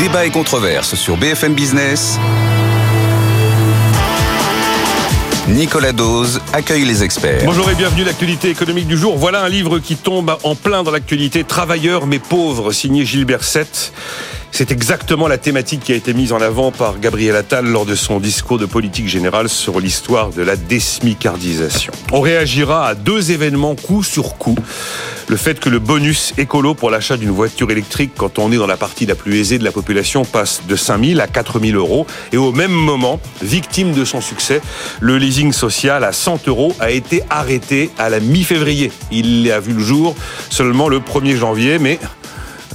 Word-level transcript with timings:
Débat 0.00 0.24
et 0.24 0.30
controverse 0.30 0.94
sur 0.94 1.18
BFM 1.18 1.52
Business. 1.52 2.18
Nicolas 5.46 5.92
Dose 5.92 6.40
accueille 6.54 6.86
les 6.86 7.04
experts. 7.04 7.42
Bonjour 7.44 7.68
et 7.68 7.74
bienvenue 7.74 8.00
à 8.00 8.06
l'actualité 8.06 8.48
économique 8.48 8.86
du 8.86 8.96
jour. 8.96 9.18
Voilà 9.18 9.42
un 9.42 9.50
livre 9.50 9.78
qui 9.78 9.96
tombe 9.96 10.38
en 10.42 10.54
plein 10.54 10.84
dans 10.84 10.90
l'actualité. 10.90 11.44
Travailleurs 11.44 12.06
mais 12.06 12.18
pauvres, 12.18 12.72
signé 12.72 13.04
Gilbert 13.04 13.44
Sett. 13.44 13.92
C'est 14.52 14.72
exactement 14.72 15.28
la 15.28 15.38
thématique 15.38 15.80
qui 15.84 15.92
a 15.92 15.94
été 15.94 16.12
mise 16.12 16.32
en 16.32 16.40
avant 16.40 16.70
par 16.70 16.98
Gabriel 16.98 17.36
Attal 17.36 17.66
lors 17.66 17.86
de 17.86 17.94
son 17.94 18.20
discours 18.20 18.58
de 18.58 18.66
politique 18.66 19.08
générale 19.08 19.48
sur 19.48 19.80
l'histoire 19.80 20.30
de 20.30 20.42
la 20.42 20.56
désmicardisation. 20.56 21.92
On 22.12 22.20
réagira 22.20 22.86
à 22.86 22.94
deux 22.94 23.30
événements 23.30 23.74
coup 23.74 24.02
sur 24.02 24.36
coup. 24.36 24.56
Le 25.28 25.36
fait 25.36 25.60
que 25.60 25.68
le 25.68 25.78
bonus 25.78 26.34
écolo 26.38 26.74
pour 26.74 26.90
l'achat 26.90 27.16
d'une 27.16 27.30
voiture 27.30 27.70
électrique 27.70 28.10
quand 28.16 28.38
on 28.40 28.50
est 28.50 28.56
dans 28.56 28.66
la 28.66 28.76
partie 28.76 29.06
la 29.06 29.14
plus 29.14 29.38
aisée 29.38 29.58
de 29.58 29.64
la 29.64 29.72
population 29.72 30.24
passe 30.24 30.62
de 30.68 30.74
5 30.74 31.04
000 31.04 31.20
à 31.20 31.28
4 31.28 31.60
000 31.60 31.78
euros. 31.78 32.06
Et 32.32 32.36
au 32.36 32.52
même 32.52 32.72
moment, 32.72 33.20
victime 33.40 33.92
de 33.92 34.04
son 34.04 34.20
succès, 34.20 34.60
le 35.00 35.18
leasing 35.18 35.52
social 35.52 36.02
à 36.02 36.12
100 36.12 36.48
euros 36.48 36.74
a 36.80 36.90
été 36.90 37.22
arrêté 37.30 37.90
à 37.96 38.10
la 38.10 38.18
mi-février. 38.18 38.90
Il 39.12 39.50
a 39.52 39.60
vu 39.60 39.72
le 39.72 39.80
jour 39.80 40.16
seulement 40.50 40.88
le 40.88 40.98
1er 40.98 41.36
janvier, 41.36 41.78
mais 41.78 42.00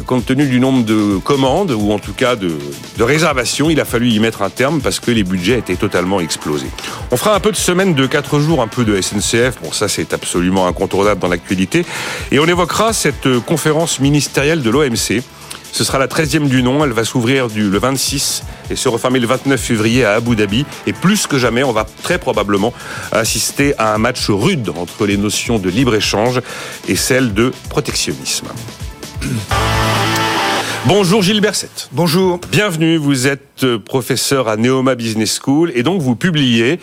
compte 0.05 0.26
tenu 0.26 0.48
du 0.48 0.59
nombre 0.59 0.84
de 0.84 1.17
commandes, 1.17 1.72
ou 1.72 1.91
en 1.91 1.99
tout 1.99 2.13
cas 2.13 2.36
de, 2.36 2.58
réservations, 2.99 3.70
il 3.70 3.80
a 3.80 3.86
fallu 3.86 4.09
y 4.09 4.20
mettre 4.20 4.41
un 4.41 4.49
terme 4.49 4.81
parce 4.81 4.99
que 4.99 5.12
les 5.12 5.23
budgets 5.23 5.59
étaient 5.59 5.76
totalement 5.76 6.20
explosés. 6.20 6.70
On 7.12 7.17
fera 7.17 7.36
un 7.36 7.40
peu 7.40 7.52
de 7.52 7.58
semaine 7.58 7.94
de 7.94 8.05
4 8.05 8.39
jours, 8.39 8.62
un 8.62 8.67
peu 8.67 8.86
de 8.86 9.00
SNCF, 9.00 9.62
bon 9.63 9.72
ça 9.72 9.88
c'est 9.88 10.13
absolument 10.13 10.67
incontournable 10.67 11.22
dans 11.22 11.27
l'actualité, 11.27 11.86
et 12.31 12.39
on 12.39 12.45
évoquera 12.45 12.94
cette 12.94 13.39
conférence 13.45 14.00
ministérielle 14.00 14.62
de 14.62 14.70
l'OMC. 14.70 15.23
Ce 15.72 15.84
sera 15.84 16.00
la 16.00 16.08
13e 16.08 16.48
du 16.48 16.64
nom, 16.64 16.86
elle 16.86 16.94
va 16.94 17.03
s'ouvrir 17.03 17.48
le 17.53 17.77
26 17.77 18.44
et 18.70 18.77
se 18.77 18.88
refermer 18.88 19.20
le 19.20 19.27
29 19.27 19.59
février 19.59 20.05
à 20.05 20.14
Abu 20.14 20.38
Dhabi. 20.38 20.66
Et 20.88 20.94
plus 20.94 21.27
que 21.27 21.38
jamais, 21.38 21.64
on 21.64 21.73
va 21.73 21.86
très 22.02 22.17
probablement 22.17 22.72
assister 23.11 23.73
à 23.77 23.94
un 23.94 23.98
match 23.98 24.30
rude 24.30 24.72
entre 24.77 25.05
les 25.05 25.17
notions 25.17 25.59
de 25.59 25.70
libre-échange 25.70 26.39
et 26.88 26.95
celles 26.95 27.33
de 27.33 27.52
protectionnisme. 27.67 28.48
Bonjour 30.86 31.22
Gilles 31.22 31.42
Berset. 31.42 31.70
Bonjour. 31.92 32.40
Bienvenue, 32.52 32.98
vous 32.98 33.28
êtes 33.28 33.66
professeur 33.78 34.48
à 34.48 34.58
Neoma 34.58 34.95
Business 34.95 35.40
School 35.44 35.72
et 35.76 35.84
donc 35.84 36.02
vous 36.02 36.16
publiez 36.16 36.80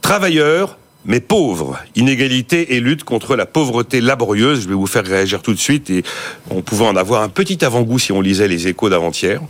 Travailleurs, 0.00 0.77
mais 1.08 1.20
pauvres. 1.20 1.78
Inégalité 1.96 2.76
et 2.76 2.80
lutte 2.80 3.02
contre 3.02 3.34
la 3.34 3.46
pauvreté 3.46 4.00
laborieuse. 4.00 4.62
Je 4.62 4.68
vais 4.68 4.74
vous 4.74 4.86
faire 4.86 5.04
réagir 5.04 5.42
tout 5.42 5.54
de 5.54 5.58
suite 5.58 5.90
et 5.90 6.04
on 6.50 6.60
pouvait 6.60 6.86
en 6.86 6.94
avoir 6.96 7.22
un 7.22 7.30
petit 7.30 7.64
avant-goût 7.64 7.98
si 7.98 8.12
on 8.12 8.20
lisait 8.20 8.46
les 8.46 8.68
échos 8.68 8.90
d'avant-hier. 8.90 9.40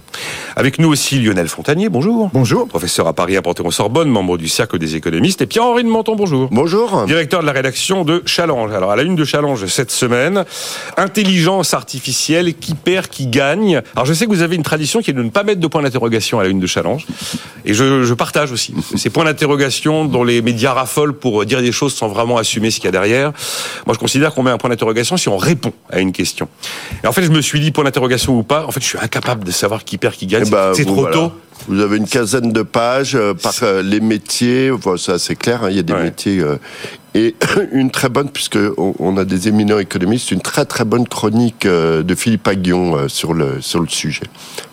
Avec 0.57 0.79
nous 0.79 0.89
aussi 0.89 1.19
Lionel 1.19 1.49
Fontanier, 1.49 1.89
bonjour. 1.89 2.31
Bonjour. 2.33 2.69
Professeur 2.69 3.09
à 3.09 3.13
Paris 3.13 3.37
à 3.37 3.43
Panthéon-Sorbonne, 3.43 4.09
membre 4.09 4.39
du 4.39 4.49
Cercle 4.49 4.79
des 4.79 4.95
économistes. 4.95 5.43
Et 5.43 5.47
Pierre-Henri 5.47 5.83
de 5.83 5.89
Menton, 5.89 6.15
bonjour. 6.15 6.49
Bonjour. 6.53 7.07
Directeur 7.07 7.41
de 7.41 7.47
la 7.47 7.53
rédaction 7.53 8.05
de 8.05 8.23
Challenge. 8.25 8.73
Alors 8.73 8.93
à 8.93 8.97
la 8.97 9.03
une 9.03 9.17
de 9.17 9.25
Challenge 9.25 9.67
cette 9.67 9.91
semaine, 9.91 10.45
intelligence 10.97 11.75
artificielle, 11.75 12.55
qui 12.55 12.75
perd, 12.75 13.09
qui 13.09 13.27
gagne. 13.27 13.83
Alors 13.95 14.07
je 14.07 14.13
sais 14.13 14.27
que 14.27 14.31
vous 14.31 14.43
avez 14.43 14.55
une 14.55 14.63
tradition 14.63 15.01
qui 15.01 15.11
est 15.11 15.15
de 15.15 15.23
ne 15.23 15.31
pas 15.31 15.43
mettre 15.43 15.61
de 15.61 15.67
point 15.67 15.83
d'interrogation 15.83 16.39
à 16.39 16.45
la 16.45 16.49
une 16.51 16.61
de 16.61 16.67
Challenge. 16.69 17.05
Et 17.65 17.75
je, 17.75 18.05
je 18.05 18.15
partage 18.15 18.53
aussi 18.53 18.75
ces 18.97 19.11
points 19.11 19.25
d'interrogation 19.25 20.05
dont 20.05 20.23
les 20.23 20.41
médias 20.41 20.73
raffolent 20.73 21.17
pour 21.17 21.48
dire 21.49 21.61
des 21.61 21.73
choses 21.73 21.95
sans 21.95 22.09
vraiment 22.09 22.39
assumer 22.39 22.71
ce 22.71 22.77
qu'il 22.77 22.87
y 22.87 22.89
a 22.89 22.93
derrière. 22.93 23.33
Moi, 23.87 23.95
je 23.95 23.99
considère 23.99 24.35
qu'on 24.35 24.43
met 24.43 24.51
un 24.51 24.59
point 24.59 24.71
d'interrogation 24.71 25.17
si 25.17 25.29
on 25.29 25.37
répond 25.37 25.73
à 25.91 26.01
une 26.01 26.13
question. 26.13 26.49
Et 27.03 27.07
en 27.07 27.13
fait, 27.13 27.23
je 27.23 27.31
me 27.31 27.41
suis 27.41 27.61
dit 27.61 27.71
point 27.71 27.85
d'interrogation 27.85 28.39
ou 28.39 28.43
pas. 28.43 28.67
En 28.67 28.71
fait, 28.71 28.81
je 28.81 28.87
suis 28.87 28.99
incapable 28.99 29.45
de 29.45 29.51
savoir 29.51 29.85
qui 29.85 29.99
perd, 29.99 30.15
qui 30.15 30.27
gagne. 30.27 30.45
Eh 30.47 30.51
ben, 30.51 30.73
c'est 30.75 30.85
trop 30.85 31.07
tôt. 31.07 31.33
Vous 31.67 31.81
avez 31.81 31.97
une 31.97 32.07
quinzaine 32.07 32.53
de 32.53 32.63
pages 32.63 33.17
euh, 33.17 33.35
par 33.35 33.53
euh, 33.63 33.83
les 33.83 34.01
métiers. 34.01 34.71
Enfin, 34.71 34.97
ça, 34.97 35.19
c'est 35.19 35.35
clair. 35.35 35.65
Hein, 35.65 35.71
il 35.71 35.77
y 35.77 35.81
a 35.81 35.83
des 35.83 35.95
métiers. 35.95 36.39
Euh, 36.39 36.57
et 37.15 37.35
une 37.73 37.91
très 37.91 38.09
bonne, 38.09 38.31
puisque 38.31 38.59
on, 38.77 39.17
a 39.17 39.25
des 39.25 39.49
éminents 39.49 39.79
économistes, 39.79 40.31
une 40.31 40.41
très 40.41 40.65
très 40.65 40.85
bonne 40.85 41.09
chronique 41.09 41.67
de 41.67 42.15
Philippe 42.15 42.47
Aguillon 42.47 43.09
sur 43.09 43.35
le 43.35 43.61
sur 43.61 43.81
le 43.81 43.89
sujet. 43.89 44.25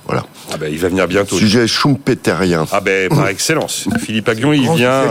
Voilà. 0.05 0.23
Ah 0.53 0.57
ben, 0.57 0.71
il 0.71 0.77
va 0.77 0.89
venir 0.89 1.07
bientôt. 1.07 1.37
Sujet 1.37 1.67
schumpeterien. 1.67 2.67
Ah 2.71 2.79
ben, 2.79 3.09
par 3.09 3.27
excellence. 3.27 3.87
Philippe 3.99 4.29
Aguillon, 4.29 4.53
il 4.53 4.69
vient. 4.75 5.03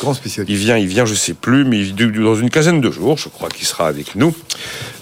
grand 0.00 0.14
spécialiste. 0.14 0.50
Il 0.50 0.56
vient, 0.56 0.78
il 0.78 0.86
vient, 0.86 1.04
je 1.04 1.14
sais 1.14 1.34
plus, 1.34 1.64
mais 1.64 1.84
dans 1.84 2.34
une 2.34 2.48
quinzaine 2.48 2.80
de 2.80 2.90
jours, 2.90 3.18
je 3.18 3.28
crois 3.28 3.50
qu'il 3.50 3.66
sera 3.66 3.88
avec 3.88 4.14
nous. 4.14 4.34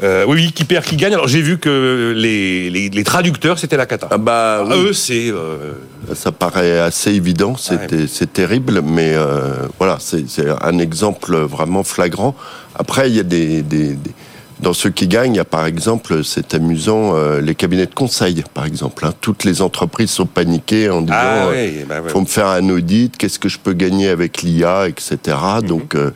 Euh, 0.03 0.25
oui, 0.27 0.53
qui 0.53 0.65
perd, 0.65 0.85
qui 0.85 0.97
gagne. 0.97 1.15
Alors 1.15 1.29
j'ai 1.29 1.43
vu 1.43 1.59
que 1.59 2.13
les, 2.17 2.71
les, 2.71 3.05
traducteurs, 3.05 3.59
c'était 3.59 3.77
la 3.77 3.87
cata. 3.87 4.09
Ah 4.11 4.19
bah, 4.19 4.65
oui. 4.67 4.75
Eux, 4.77 4.93
c'est. 4.93 5.31
Euh, 5.31 5.75
Ça 6.15 6.33
paraît 6.33 6.81
assez 6.81 7.13
évident, 7.13 7.57
c'est 7.57 8.33
terrible, 8.33 8.83
mais 8.85 9.15
euh, 9.15 9.67
voilà, 9.79 9.99
c'est 10.01 10.25
un 10.61 10.79
exemple 10.79 11.37
vraiment 11.37 11.85
flagrant. 11.85 12.35
Après, 12.75 13.11
il 13.11 13.17
y 13.17 13.21
a 13.21 13.25
des, 13.25 13.63
des 13.63 13.97
dans 14.61 14.73
ceux 14.73 14.91
qui 14.91 15.09
gagnent, 15.09 15.35
il 15.35 15.39
y 15.39 15.41
a 15.41 15.45
par 15.45 15.67
exemple, 15.67 16.23
c'est 16.25 16.55
amusant, 16.55 17.15
euh, 17.15 17.41
les 17.41 17.55
cabinets 17.55 17.87
de 17.87 17.95
conseil, 17.95 18.45
par 18.55 18.67
exemple. 18.67 19.07
Hein. 19.07 19.13
Toutes 19.21 19.45
les 19.45 19.63
entreprises 19.63 20.11
sont 20.11 20.27
paniquées 20.27 20.91
en 20.91 21.03
disant, 21.03 21.15
ah, 21.17 21.49
oui, 21.51 21.57
euh, 21.57 21.85
bah 21.89 22.03
faut 22.07 22.21
me 22.21 22.27
faire 22.27 22.47
un 22.47 22.69
audit, 22.69 23.17
qu'est-ce 23.17 23.39
que 23.39 23.49
je 23.49 23.59
peux 23.59 23.73
gagner 23.73 24.09
avec 24.09 24.43
l'IA, 24.43 24.89
etc. 24.89 25.37
Mhm. 25.63 25.69
Donc 25.69 25.95
euh, 25.95 26.11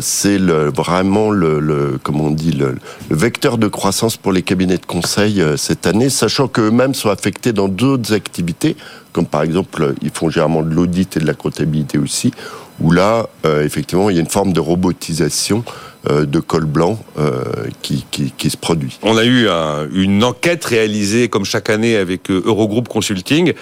c'est 0.00 0.38
le, 0.38 0.70
vraiment 0.70 1.30
le, 1.30 1.60
le, 1.60 1.98
comment 2.02 2.24
on 2.24 2.30
dit, 2.30 2.52
le, 2.52 2.76
vecteur 3.10 3.58
de 3.58 3.68
croissance 3.68 4.16
pour 4.16 4.32
les 4.32 4.42
cabinets 4.42 4.78
de 4.78 4.86
conseil 4.86 5.44
cette 5.56 5.86
année, 5.86 6.08
sachant 6.10 6.48
qu'eux-mêmes 6.48 6.94
sont 6.94 7.10
affectés 7.10 7.52
dans 7.52 7.68
d'autres 7.68 8.14
activités, 8.14 8.76
comme 9.12 9.26
par 9.26 9.42
exemple, 9.42 9.94
ils 10.00 10.10
font 10.10 10.30
généralement 10.30 10.62
de 10.62 10.74
l'audit 10.74 11.16
et 11.16 11.20
de 11.20 11.26
la 11.26 11.34
comptabilité 11.34 11.98
aussi, 11.98 12.32
où 12.80 12.92
là, 12.92 13.28
effectivement, 13.62 14.08
il 14.08 14.16
y 14.16 14.18
a 14.18 14.22
une 14.22 14.28
forme 14.28 14.52
de 14.54 14.60
robotisation 14.60 15.62
euh, 15.66 15.93
de 16.08 16.40
col 16.40 16.64
blanc 16.64 16.98
euh, 17.18 17.42
qui, 17.82 18.04
qui, 18.10 18.50
se 18.50 18.56
produit. 18.56 18.98
On 19.02 19.16
a 19.16 19.24
eu 19.24 19.48
une 19.92 20.22
enquête 20.24 20.64
réalisée 20.64 21.28
comme 21.28 21.44
chaque 21.44 21.70
année 21.70 21.96
avec 21.96 22.30
euh, 22.30 22.42
Eurogroup 22.44 22.88
Consulting. 22.88 23.52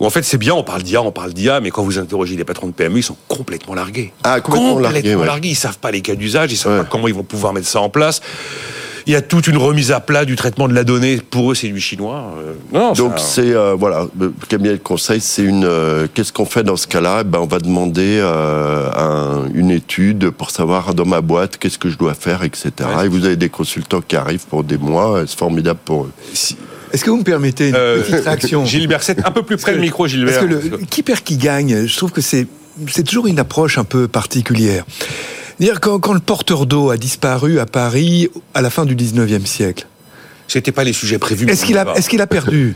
Où 0.00 0.06
en 0.06 0.10
fait 0.10 0.22
c'est 0.22 0.38
bien, 0.38 0.54
on 0.54 0.62
parle 0.62 0.82
d'IA, 0.82 1.02
on 1.02 1.10
parle 1.10 1.32
d'IA, 1.32 1.60
mais 1.60 1.70
quand 1.70 1.82
vous 1.82 1.98
interrogez 1.98 2.36
les 2.36 2.44
patrons 2.44 2.68
de 2.68 2.72
PME, 2.72 2.98
ils 2.98 3.02
sont 3.02 3.16
complètement 3.26 3.74
largués. 3.74 4.12
Ah, 4.22 4.40
complètement, 4.40 4.74
complètement 4.74 5.24
largués, 5.24 5.48
Ils 5.48 5.56
savent 5.56 5.78
pas 5.78 5.90
les 5.90 6.02
cas 6.02 6.14
d'usage, 6.14 6.52
ils 6.52 6.56
savent 6.56 6.84
pas 6.84 6.88
comment 6.88 7.08
ils 7.08 7.14
vont 7.14 7.24
pouvoir 7.24 7.52
mettre 7.52 7.66
ça 7.66 7.80
en 7.80 7.88
place 7.88 8.20
il 9.08 9.12
y 9.12 9.16
a 9.16 9.22
toute 9.22 9.46
une 9.46 9.56
remise 9.56 9.90
à 9.90 10.00
plat 10.00 10.26
du 10.26 10.36
traitement 10.36 10.68
de 10.68 10.74
la 10.74 10.84
donnée. 10.84 11.16
Pour 11.16 11.50
eux, 11.50 11.54
c'est 11.54 11.68
du 11.68 11.80
chinois. 11.80 12.34
Euh, 12.38 12.52
non, 12.74 12.92
Donc 12.92 13.14
c'est 13.16 13.54
euh, 13.54 13.74
voilà, 13.74 14.06
le 14.20 14.34
cabinet 14.48 14.74
de 14.74 14.76
conseil, 14.76 15.22
c'est 15.22 15.42
une. 15.42 15.64
Euh, 15.64 16.06
qu'est-ce 16.12 16.30
qu'on 16.30 16.44
fait 16.44 16.62
dans 16.62 16.76
ce 16.76 16.86
cas-là? 16.86 17.20
Eh 17.22 17.24
Ben 17.24 17.38
on 17.38 17.46
va 17.46 17.58
demander 17.58 18.22
une 19.54 19.70
étude 19.70 20.30
pour 20.30 20.50
savoir 20.50 20.94
dans 20.94 21.06
ma 21.06 21.22
boîte 21.22 21.56
qu'est-ce 21.56 21.78
que 21.78 21.88
je 21.88 21.96
dois 21.96 22.12
faire, 22.12 22.44
etc. 22.44 22.70
Et 23.04 23.08
vous 23.08 23.24
avez 23.24 23.36
des 23.36 23.48
consultants 23.48 24.02
qui 24.02 24.14
arrivent 24.14 24.46
pour 24.46 24.62
des 24.62 24.76
mois. 24.76 25.22
C'est 25.26 25.38
formidable 25.38 25.80
pour 25.82 26.04
eux. 26.04 26.12
Est-ce 26.92 27.04
que 27.04 27.10
vous 27.10 27.18
me 27.18 27.24
permettez 27.24 27.68
une 27.68 27.74
petite 27.74 28.24
réaction? 28.24 28.64
Gilbert, 28.66 29.02
c'est 29.02 29.24
un 29.24 29.30
peu 29.30 29.42
plus 29.42 29.56
près 29.56 29.72
du 29.72 29.80
micro, 29.80 30.06
Gilbert. 30.06 30.34
Parce 30.34 30.46
que 30.46 30.68
le, 30.68 30.78
qui 30.90 31.02
perd 31.02 31.20
qui 31.20 31.38
gagne, 31.38 31.86
je 31.86 31.96
trouve 31.96 32.12
que 32.12 32.20
c'est 32.20 32.46
c'est 32.90 33.02
toujours 33.02 33.26
une 33.26 33.38
approche 33.38 33.78
un 33.78 33.84
peu 33.84 34.06
particulière. 34.06 34.84
Dire 35.60 35.80
quand, 35.80 35.98
quand 35.98 36.12
le 36.12 36.20
porteur 36.20 36.66
d'eau 36.66 36.90
a 36.90 36.96
disparu 36.96 37.58
à 37.58 37.66
Paris 37.66 38.28
à 38.54 38.62
la 38.62 38.70
fin 38.70 38.84
du 38.84 38.94
19e 38.94 39.44
siècle. 39.46 39.86
C'était 40.46 40.72
pas 40.72 40.84
les 40.84 40.92
sujets 40.92 41.18
prévus. 41.18 41.48
Est-ce 41.48 41.64
qu'il 41.64 41.76
a, 41.76 41.94
est-ce 41.94 42.08
qu'il 42.08 42.20
a 42.20 42.26
perdu? 42.26 42.74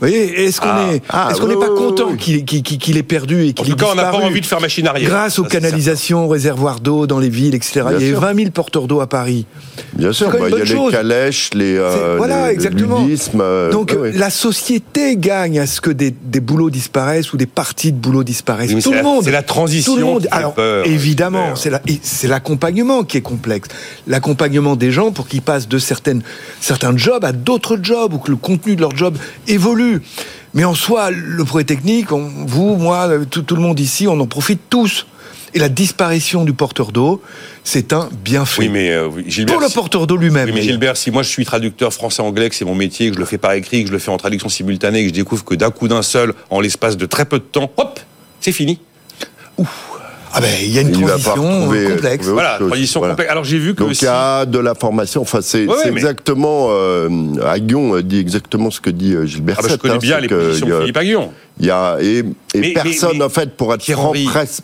Voyez, 0.00 0.44
est-ce 0.44 0.60
qu'on 0.60 0.68
ah. 0.68 0.92
est, 0.92 1.02
ah, 1.08 1.28
est-ce 1.30 1.40
qu'on 1.40 1.48
n'est 1.48 1.56
pas 1.56 1.68
content 1.68 2.14
qu'il 2.14 2.44
qu'il 2.44 2.96
ait 2.96 3.02
perdu 3.02 3.46
et 3.46 3.52
qu'il 3.52 3.68
ait 3.68 3.72
En 3.72 3.76
tout 3.76 3.84
cas, 3.84 3.90
on 3.92 3.94
n'a 3.94 4.10
pas 4.10 4.18
envie 4.18 4.40
de 4.40 4.46
faire 4.46 4.60
machine 4.60 4.86
arrière. 4.86 5.08
Grâce 5.08 5.38
aux 5.38 5.44
canalisations, 5.44 6.26
aux 6.26 6.28
réservoirs 6.28 6.80
d'eau 6.80 7.06
dans 7.06 7.18
les 7.18 7.28
villes, 7.28 7.54
etc. 7.54 7.82
il 7.98 8.08
y 8.08 8.14
a 8.14 8.18
20 8.18 8.36
000 8.36 8.50
porteurs 8.50 8.86
d'eau 8.86 9.00
à 9.00 9.06
Paris. 9.06 9.46
Bien 9.94 10.12
sûr, 10.12 10.30
bah, 10.30 10.38
il 10.48 10.58
y 10.58 10.60
a 10.60 10.64
les 10.64 10.90
calèches, 10.90 11.50
les, 11.54 11.76
euh, 11.76 12.14
voilà, 12.16 12.52
exactement. 12.52 13.06
Euh, 13.40 13.70
Donc 13.70 13.96
la 14.14 14.30
société 14.30 15.16
gagne 15.16 15.58
à 15.58 15.66
ce 15.66 15.80
que 15.80 15.90
des, 15.90 16.10
des, 16.10 16.40
boulots 16.40 16.70
disparaissent 16.70 17.32
ou 17.32 17.36
des 17.36 17.46
parties 17.46 17.92
de 17.92 17.98
boulots 17.98 18.24
disparaissent. 18.24 18.82
tout 18.82 18.92
le 18.92 19.02
monde. 19.02 19.24
C'est 19.24 19.30
la 19.30 19.42
transition. 19.42 19.94
Tout 19.94 19.98
le 19.98 20.04
monde. 20.04 20.28
Alors 20.30 20.54
évidemment, 20.84 21.54
c'est 21.56 22.28
l'accompagnement 22.28 23.04
qui 23.04 23.16
est 23.16 23.22
complexe. 23.22 23.68
L'accompagnement 24.06 24.76
des 24.76 24.90
gens 24.90 25.10
pour 25.12 25.28
qu'ils 25.28 25.42
passent 25.42 25.68
de 25.68 25.78
certaines, 25.78 26.22
certains 26.60 26.96
jobs 26.96 27.24
à 27.24 27.32
d'autres 27.32 27.78
jobs 27.82 28.14
ou 28.14 28.18
que 28.18 28.30
le 28.30 28.36
contenu 28.36 28.76
de 28.76 28.80
leur 28.80 28.96
job 28.96 29.16
évolue 29.46 29.77
mais 30.54 30.64
en 30.64 30.74
soi, 30.74 31.10
le 31.10 31.44
progrès 31.44 31.64
technique, 31.64 32.08
vous, 32.10 32.76
moi, 32.76 33.08
tout, 33.30 33.44
le 33.54 33.60
monde 33.60 33.78
ici, 33.80 34.06
on 34.08 34.18
en 34.20 34.26
profite 34.26 34.60
tous. 34.68 35.06
Et 35.54 35.58
la 35.58 35.70
disparition 35.70 36.44
du 36.44 36.52
porteur 36.52 36.92
d'eau, 36.92 37.22
c'est 37.64 37.94
un 37.94 38.10
bienfait. 38.22 38.62
Oui, 38.62 38.68
mais 38.68 38.90
euh, 38.90 39.08
Gilbert, 39.26 39.54
pour 39.54 39.66
le 39.66 39.72
porteur 39.72 40.06
d'eau 40.06 40.18
lui-même. 40.18 40.50
Oui, 40.50 40.52
mais 40.54 40.62
Gilbert, 40.62 40.98
si 40.98 41.10
moi 41.10 41.22
je 41.22 41.28
suis 41.30 41.46
traducteur 41.46 41.92
français-anglais, 41.92 42.50
que 42.50 42.54
c'est 42.54 42.66
mon 42.66 42.74
métier, 42.74 43.08
que 43.08 43.14
je 43.14 43.18
le 43.18 43.24
fais 43.24 43.38
par 43.38 43.52
écrit, 43.52 43.82
que 43.82 43.88
je 43.88 43.92
le 43.92 43.98
fais 43.98 44.10
en 44.10 44.18
traduction 44.18 44.50
simultanée, 44.50 45.02
que 45.02 45.08
je 45.08 45.14
découvre 45.14 45.44
que 45.44 45.54
d'un 45.54 45.70
coup 45.70 45.88
d'un 45.88 46.02
seul, 46.02 46.34
en 46.50 46.60
l'espace 46.60 46.98
de 46.98 47.06
très 47.06 47.24
peu 47.24 47.38
de 47.38 47.44
temps, 47.44 47.72
hop, 47.78 47.98
c'est 48.40 48.52
fini. 48.52 48.78
Ouf. 49.56 49.97
Ah 50.32 50.40
ben, 50.40 50.50
il 50.62 50.70
y 50.70 50.78
a 50.78 50.82
une 50.82 50.92
transition 50.92 51.68
complexe. 51.68 52.26
Voilà, 52.26 52.58
transition 52.58 53.00
complexe. 53.00 53.30
Alors 53.30 53.44
j'ai 53.44 53.58
vu 53.58 53.74
que 53.74 53.82
Donc 53.82 54.00
il 54.00 54.04
y 54.04 54.08
a 54.08 54.46
de 54.46 54.58
la 54.58 54.74
formation. 54.74 55.22
Enfin, 55.22 55.40
c'est 55.42 55.66
exactement. 55.86 56.68
Euh, 56.70 57.08
Aguillon 57.46 58.00
dit 58.00 58.18
exactement 58.18 58.70
ce 58.70 58.80
que 58.80 58.90
dit 58.90 59.14
euh, 59.14 59.26
Gilbert. 59.26 59.56
Ah 59.58 59.62
bah, 59.62 59.68
je 59.70 59.76
connais 59.76 59.94
hein, 59.94 59.98
bien 59.98 60.20
les 60.20 60.28
positions 60.28 60.66
de 60.66 60.80
Philippe 60.80 60.96
Aguillon. 60.96 61.32
Il 61.60 61.66
y 61.66 61.70
a 61.70 61.98
et, 62.00 62.22
et 62.54 62.72
personne 62.72 63.20
en 63.20 63.28
fait 63.28 63.56
pour 63.56 63.74
être 63.74 63.82
franc, 63.82 64.12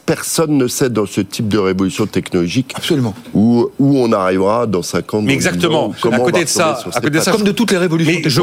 personne 0.06 0.56
ne 0.56 0.68
sait 0.68 0.90
dans 0.90 1.06
ce 1.06 1.20
type 1.22 1.48
de 1.48 1.58
révolution 1.58 2.06
technologique 2.06 2.72
absolument 2.76 3.16
où 3.34 3.68
où 3.80 3.98
on 3.98 4.12
arrivera 4.12 4.68
dans 4.68 4.82
50 4.82 5.14
ans. 5.20 5.22
Mais 5.24 5.32
exactement. 5.32 5.92
à 6.12 6.18
côté 6.18 6.44
de 6.44 6.48
ça, 6.48 6.78
à 6.92 7.00
côté 7.00 7.18
de 7.18 7.20
ça, 7.20 7.32
comme 7.32 7.42
de 7.42 7.50
toutes 7.50 7.72
les 7.72 7.78
révolutions. 7.78 8.20
je, 8.24 8.40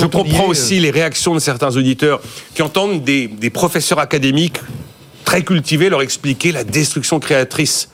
je 0.00 0.06
comprends 0.06 0.46
aussi 0.48 0.80
les 0.80 0.90
réactions 0.90 1.34
de 1.34 1.38
certains 1.38 1.76
auditeurs 1.76 2.20
qui 2.54 2.62
entendent 2.62 3.04
des, 3.04 3.28
des 3.28 3.50
professeurs 3.50 4.00
académiques 4.00 4.60
très 5.26 5.42
cultivés 5.42 5.90
leur 5.90 6.00
expliquer 6.00 6.52
la 6.52 6.64
destruction 6.64 7.20
créatrice. 7.20 7.90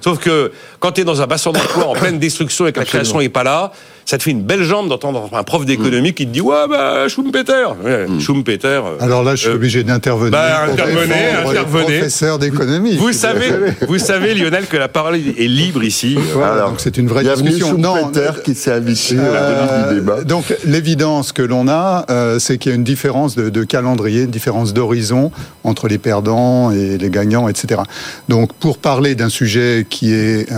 Sauf 0.00 0.18
que 0.18 0.52
quand 0.78 0.92
tu 0.92 1.02
es 1.02 1.04
dans 1.04 1.20
un 1.20 1.26
bassin 1.26 1.52
d'emploi 1.52 1.88
en 1.88 1.92
pleine 1.92 2.18
destruction 2.18 2.66
et 2.66 2.72
que 2.72 2.78
la 2.78 2.86
création 2.86 3.18
n'est 3.18 3.28
pas 3.28 3.44
là, 3.44 3.72
ça 4.06 4.18
te 4.18 4.22
fait 4.22 4.30
une 4.30 4.42
belle 4.42 4.62
jambe 4.62 4.88
d'entendre 4.88 5.28
un 5.32 5.42
prof 5.42 5.66
d'économie 5.66 6.14
qui 6.14 6.26
te 6.26 6.32
dit 6.32 6.40
Ouais, 6.40 6.68
bah, 6.70 7.08
Schumpeter. 7.08 7.66
Ouais, 7.84 8.06
mm. 8.06 8.20
Schumpeter. 8.20 8.68
Euh, 8.68 8.96
Alors 9.00 9.24
là, 9.24 9.34
je 9.34 9.42
suis 9.42 9.50
euh, 9.50 9.56
obligé 9.56 9.82
d'intervenir. 9.82 10.30
Bah, 10.30 10.66
intervenez, 10.70 11.30
intervenez. 11.44 11.98
Professeur 11.98 12.38
d'économie. 12.38 12.96
Vous 12.96 13.12
savez, 13.12 13.74
vous 13.88 13.98
savez, 13.98 14.34
Lionel, 14.34 14.66
que 14.66 14.76
la 14.76 14.86
parole 14.86 15.16
est 15.16 15.48
libre 15.48 15.82
ici. 15.82 16.16
Alors, 16.36 16.70
donc 16.70 16.80
c'est 16.80 16.96
une 16.98 17.08
vraie 17.08 17.24
discussion. 17.24 17.70
Schumpeter 17.70 18.42
qui 18.44 18.54
s'est 18.54 18.70
invité 18.70 19.16
euh, 19.18 19.88
du 19.88 19.96
débat. 19.96 20.22
Donc 20.22 20.54
l'évidence 20.64 21.32
que 21.32 21.42
l'on 21.42 21.66
a, 21.68 22.06
c'est 22.38 22.58
qu'il 22.58 22.70
y 22.70 22.74
a 22.74 22.76
une 22.76 22.84
différence 22.84 23.34
de, 23.34 23.50
de 23.50 23.64
calendrier, 23.64 24.22
une 24.22 24.30
différence 24.30 24.72
d'horizon 24.72 25.32
entre 25.64 25.88
les 25.88 25.98
perdants 25.98 26.70
et 26.70 26.96
les 26.96 27.10
gagnants, 27.10 27.48
etc. 27.48 27.80
Donc 28.28 28.52
pour 28.52 28.78
parler 28.78 29.16
d'un 29.16 29.28
sujet 29.28 29.84
qui 29.90 30.12
est 30.14 30.48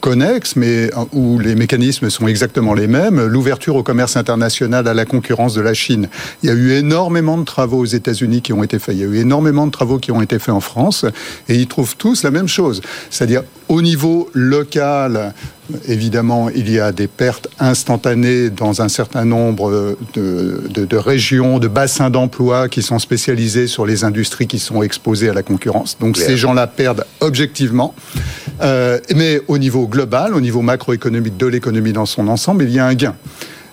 connexe, 0.00 0.56
mais 0.56 0.90
où 1.12 1.38
les 1.38 1.54
mécanismes 1.54 2.08
sont 2.08 2.26
exactement 2.26 2.53
les 2.74 2.86
mêmes. 2.86 3.24
L'ouverture 3.26 3.76
au 3.76 3.82
commerce 3.82 4.16
international 4.16 4.86
à 4.86 4.94
la 4.94 5.04
concurrence 5.04 5.54
de 5.54 5.60
la 5.60 5.74
Chine. 5.74 6.08
Il 6.42 6.48
y 6.48 6.52
a 6.52 6.54
eu 6.54 6.72
énormément 6.72 7.36
de 7.38 7.44
travaux 7.44 7.78
aux 7.78 7.84
États-Unis 7.84 8.42
qui 8.42 8.52
ont 8.52 8.62
été 8.62 8.78
faits. 8.78 8.94
Il 8.94 9.00
y 9.00 9.04
a 9.04 9.06
eu 9.06 9.16
énormément 9.16 9.66
de 9.66 9.72
travaux 9.72 9.98
qui 9.98 10.12
ont 10.12 10.22
été 10.22 10.38
faits 10.38 10.54
en 10.54 10.60
France. 10.60 11.04
Et 11.48 11.56
ils 11.56 11.66
trouvent 11.66 11.96
tous 11.96 12.22
la 12.22 12.30
même 12.30 12.48
chose. 12.48 12.80
C'est-à-dire, 13.10 13.42
au 13.68 13.82
niveau 13.82 14.30
local, 14.34 15.34
Évidemment, 15.88 16.50
il 16.50 16.70
y 16.70 16.78
a 16.78 16.92
des 16.92 17.06
pertes 17.06 17.48
instantanées 17.58 18.50
dans 18.50 18.82
un 18.82 18.90
certain 18.90 19.24
nombre 19.24 19.96
de, 20.12 20.96
régions, 20.96 21.58
de 21.58 21.68
bassins 21.68 22.10
d'emploi 22.10 22.68
qui 22.68 22.82
sont 22.82 22.98
spécialisés 22.98 23.66
sur 23.66 23.86
les 23.86 24.04
industries 24.04 24.46
qui 24.46 24.58
sont 24.58 24.82
exposées 24.82 25.30
à 25.30 25.32
la 25.32 25.42
concurrence. 25.42 25.96
Donc 25.98 26.18
ces 26.18 26.36
gens-là 26.36 26.66
perdent 26.66 27.06
objectivement. 27.20 27.94
Euh, 28.60 29.00
mais 29.16 29.40
au 29.48 29.56
niveau 29.56 29.88
global, 29.88 30.34
au 30.34 30.40
niveau 30.40 30.60
macroéconomique 30.60 31.38
de 31.38 31.46
l'économie 31.46 31.92
dans 31.92 32.06
son 32.06 32.28
ensemble, 32.28 32.64
il 32.64 32.70
y 32.70 32.78
a 32.78 32.86
un 32.86 32.94
gain. 32.94 33.16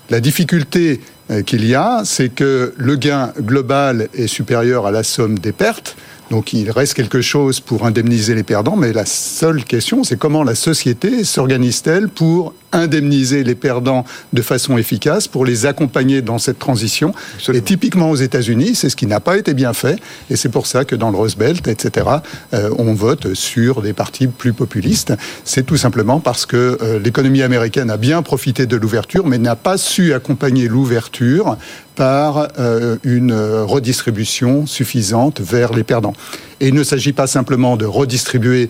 La 0.09 0.21
difficulté 0.21 1.01
euh, 1.29 1.41
qu'il 1.43 1.65
y 1.65 1.75
a, 1.75 2.03
c'est 2.05 2.29
que 2.29 2.73
le 2.77 2.95
gain 2.95 3.33
global 3.39 4.07
est 4.13 4.27
supérieur 4.27 4.85
à 4.85 4.91
la 4.91 5.03
somme 5.03 5.37
des 5.39 5.51
pertes. 5.51 5.97
Donc 6.31 6.53
il 6.53 6.71
reste 6.71 6.93
quelque 6.93 7.19
chose 7.19 7.59
pour 7.59 7.85
indemniser 7.85 8.33
les 8.35 8.43
perdants, 8.43 8.77
mais 8.77 8.93
la 8.93 9.05
seule 9.05 9.65
question, 9.65 10.05
c'est 10.05 10.17
comment 10.17 10.45
la 10.45 10.55
société 10.55 11.25
s'organise-t-elle 11.25 12.07
pour 12.07 12.53
indemniser 12.71 13.43
les 13.43 13.55
perdants 13.55 14.05
de 14.33 14.41
façon 14.41 14.77
efficace, 14.77 15.27
pour 15.27 15.45
les 15.45 15.65
accompagner 15.65 16.21
dans 16.21 16.37
cette 16.37 16.59
transition. 16.59 17.13
Et 17.53 17.61
typiquement 17.61 18.09
aux 18.09 18.15
États-Unis, 18.15 18.75
c'est 18.75 18.89
ce 18.89 18.95
qui 18.95 19.07
n'a 19.07 19.19
pas 19.19 19.37
été 19.37 19.53
bien 19.53 19.73
fait, 19.73 19.99
et 20.29 20.35
c'est 20.35 20.49
pour 20.49 20.67
ça 20.67 20.85
que 20.85 20.95
dans 20.95 21.11
le 21.11 21.17
Rose 21.17 21.35
Belt, 21.35 21.67
etc., 21.67 22.07
euh, 22.53 22.69
on 22.77 22.93
vote 22.93 23.33
sur 23.33 23.81
des 23.81 23.93
partis 23.93 24.27
plus 24.27 24.53
populistes. 24.53 25.13
C'est 25.43 25.65
tout 25.65 25.77
simplement 25.77 26.19
parce 26.19 26.45
que 26.45 26.77
euh, 26.81 26.99
l'économie 26.99 27.41
américaine 27.41 27.89
a 27.89 27.97
bien 27.97 28.21
profité 28.21 28.65
de 28.65 28.75
l'ouverture, 28.77 29.27
mais 29.27 29.37
n'a 29.37 29.55
pas 29.55 29.77
su 29.77 30.13
accompagner 30.13 30.67
l'ouverture 30.67 31.57
par 31.95 32.47
euh, 32.59 32.97
une 33.03 33.33
redistribution 33.33 34.65
suffisante 34.65 35.41
vers 35.41 35.73
les 35.73 35.83
perdants. 35.83 36.13
Et 36.59 36.69
il 36.69 36.73
ne 36.73 36.83
s'agit 36.83 37.13
pas 37.13 37.27
simplement 37.27 37.77
de 37.77 37.85
redistribuer 37.85 38.69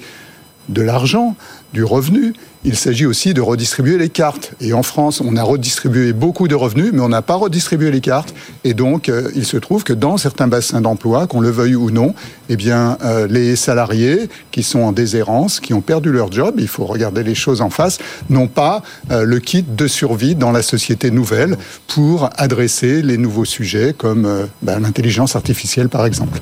de 0.69 0.81
l'argent, 0.81 1.35
du 1.73 1.83
revenu, 1.83 2.33
il 2.63 2.75
s'agit 2.75 3.05
aussi 3.05 3.33
de 3.33 3.41
redistribuer 3.41 3.97
les 3.97 4.09
cartes. 4.09 4.53
Et 4.61 4.73
en 4.73 4.83
France, 4.83 5.21
on 5.21 5.35
a 5.35 5.43
redistribué 5.43 6.13
beaucoup 6.13 6.47
de 6.47 6.55
revenus, 6.55 6.91
mais 6.93 7.01
on 7.01 7.09
n'a 7.09 7.21
pas 7.21 7.35
redistribué 7.35 7.91
les 7.91 8.01
cartes. 8.01 8.33
Et 8.63 8.73
donc, 8.73 9.09
euh, 9.09 9.31
il 9.35 9.45
se 9.45 9.57
trouve 9.57 9.83
que 9.83 9.93
dans 9.93 10.17
certains 10.17 10.47
bassins 10.47 10.81
d'emploi, 10.81 11.27
qu'on 11.27 11.39
le 11.39 11.49
veuille 11.49 11.75
ou 11.75 11.89
non, 11.89 12.13
eh 12.49 12.55
bien, 12.55 12.97
euh, 13.03 13.27
les 13.27 13.55
salariés 13.55 14.29
qui 14.51 14.63
sont 14.63 14.79
en 14.79 14.91
déshérence, 14.91 15.59
qui 15.59 15.73
ont 15.73 15.81
perdu 15.81 16.11
leur 16.11 16.31
job, 16.31 16.55
il 16.59 16.67
faut 16.67 16.85
regarder 16.85 17.23
les 17.23 17.35
choses 17.35 17.61
en 17.61 17.69
face, 17.69 17.97
n'ont 18.29 18.47
pas 18.47 18.83
euh, 19.09 19.23
le 19.23 19.39
kit 19.39 19.63
de 19.63 19.87
survie 19.87 20.35
dans 20.35 20.51
la 20.51 20.61
société 20.61 21.11
nouvelle 21.11 21.57
pour 21.87 22.29
adresser 22.37 23.01
les 23.01 23.17
nouveaux 23.17 23.45
sujets 23.45 23.93
comme 23.97 24.47
ben, 24.61 24.79
l'intelligence 24.79 25.35
artificielle, 25.35 25.89
par 25.89 26.05
exemple. 26.05 26.39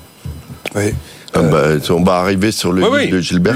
Oui. 0.75 0.93
Ah 1.33 1.41
bah, 1.41 1.63
on 1.89 2.03
va 2.03 2.13
arriver 2.15 2.51
sur 2.51 2.71
le 2.71 2.81
livre 2.81 3.17
de 3.17 3.19
Gilbert. 3.19 3.55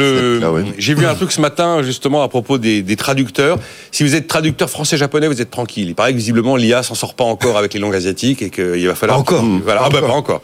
J'ai 0.77 0.93
vu 0.93 1.05
un 1.05 1.15
truc 1.15 1.31
ce 1.31 1.41
matin 1.41 1.81
justement 1.81 2.23
à 2.23 2.27
propos 2.27 2.57
des, 2.57 2.95
traducteurs. 2.95 3.57
Si 3.91 4.03
vous 4.03 4.15
êtes 4.15 4.27
traducteur 4.27 4.69
français-japonais, 4.69 5.27
vous 5.27 5.41
êtes 5.41 5.51
tranquille. 5.51 5.87
Il 5.89 5.95
paraît 5.95 6.11
que 6.11 6.17
visiblement 6.17 6.55
l'IA 6.55 6.83
s'en 6.83 6.95
sort 6.95 7.15
pas 7.15 7.23
encore 7.23 7.57
avec 7.57 7.73
les 7.73 7.79
langues 7.79 7.95
asiatiques 7.95 8.41
et 8.41 8.49
qu'il 8.49 8.87
va 8.87 8.95
falloir. 8.95 9.19
encore. 9.19 9.43
Voilà. 9.63 9.81
Ah 9.85 9.89
bah, 9.89 10.01
pas 10.01 10.13
encore. 10.13 10.41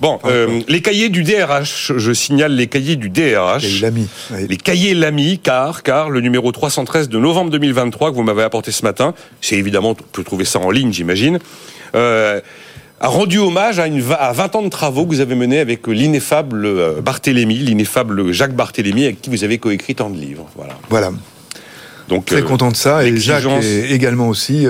Bon, 0.00 0.18
euh, 0.26 0.60
les 0.68 0.80
cahiers 0.80 1.08
du 1.08 1.22
DRH. 1.22 1.92
Je 1.96 2.12
signale 2.12 2.52
les 2.52 2.66
cahiers 2.66 2.96
du 2.96 3.08
DRH. 3.08 3.64
Les 4.48 4.56
cahiers 4.56 4.94
Lamy, 4.94 5.38
car 5.38 5.82
car 5.82 6.10
le 6.10 6.20
numéro 6.20 6.52
313 6.52 7.08
de 7.08 7.18
novembre 7.18 7.50
2023 7.50 8.10
que 8.10 8.16
vous 8.16 8.22
m'avez 8.22 8.42
apporté 8.42 8.72
ce 8.72 8.84
matin. 8.84 9.14
C'est 9.40 9.56
évidemment, 9.56 9.90
on 9.90 9.94
peut 9.94 10.24
trouver 10.24 10.44
ça 10.44 10.58
en 10.58 10.70
ligne, 10.70 10.92
j'imagine. 10.92 11.38
Euh, 11.94 12.40
a 13.00 13.08
rendu 13.08 13.38
hommage 13.38 13.78
à, 13.78 13.86
une, 13.86 14.02
à 14.18 14.32
20 14.32 14.56
ans 14.56 14.62
de 14.62 14.68
travaux 14.68 15.04
que 15.04 15.10
vous 15.10 15.20
avez 15.20 15.34
menés 15.34 15.60
avec 15.60 15.86
l'ineffable 15.86 16.66
euh, 16.66 17.00
Barthélemy, 17.00 17.54
l'ineffable 17.58 18.32
Jacques 18.32 18.54
Barthélemy, 18.54 19.04
avec 19.04 19.20
qui 19.20 19.30
vous 19.30 19.44
avez 19.44 19.58
coécrit 19.58 19.94
tant 19.94 20.10
de 20.10 20.18
livres. 20.18 20.48
Voilà. 20.56 20.74
Voilà. 20.90 21.10
Donc, 22.08 22.24
Très 22.24 22.40
euh, 22.40 22.42
content 22.42 22.70
de 22.70 22.76
ça. 22.76 23.04
Et 23.04 23.16
Jacques 23.18 23.44
également 23.90 24.28
aussi 24.28 24.66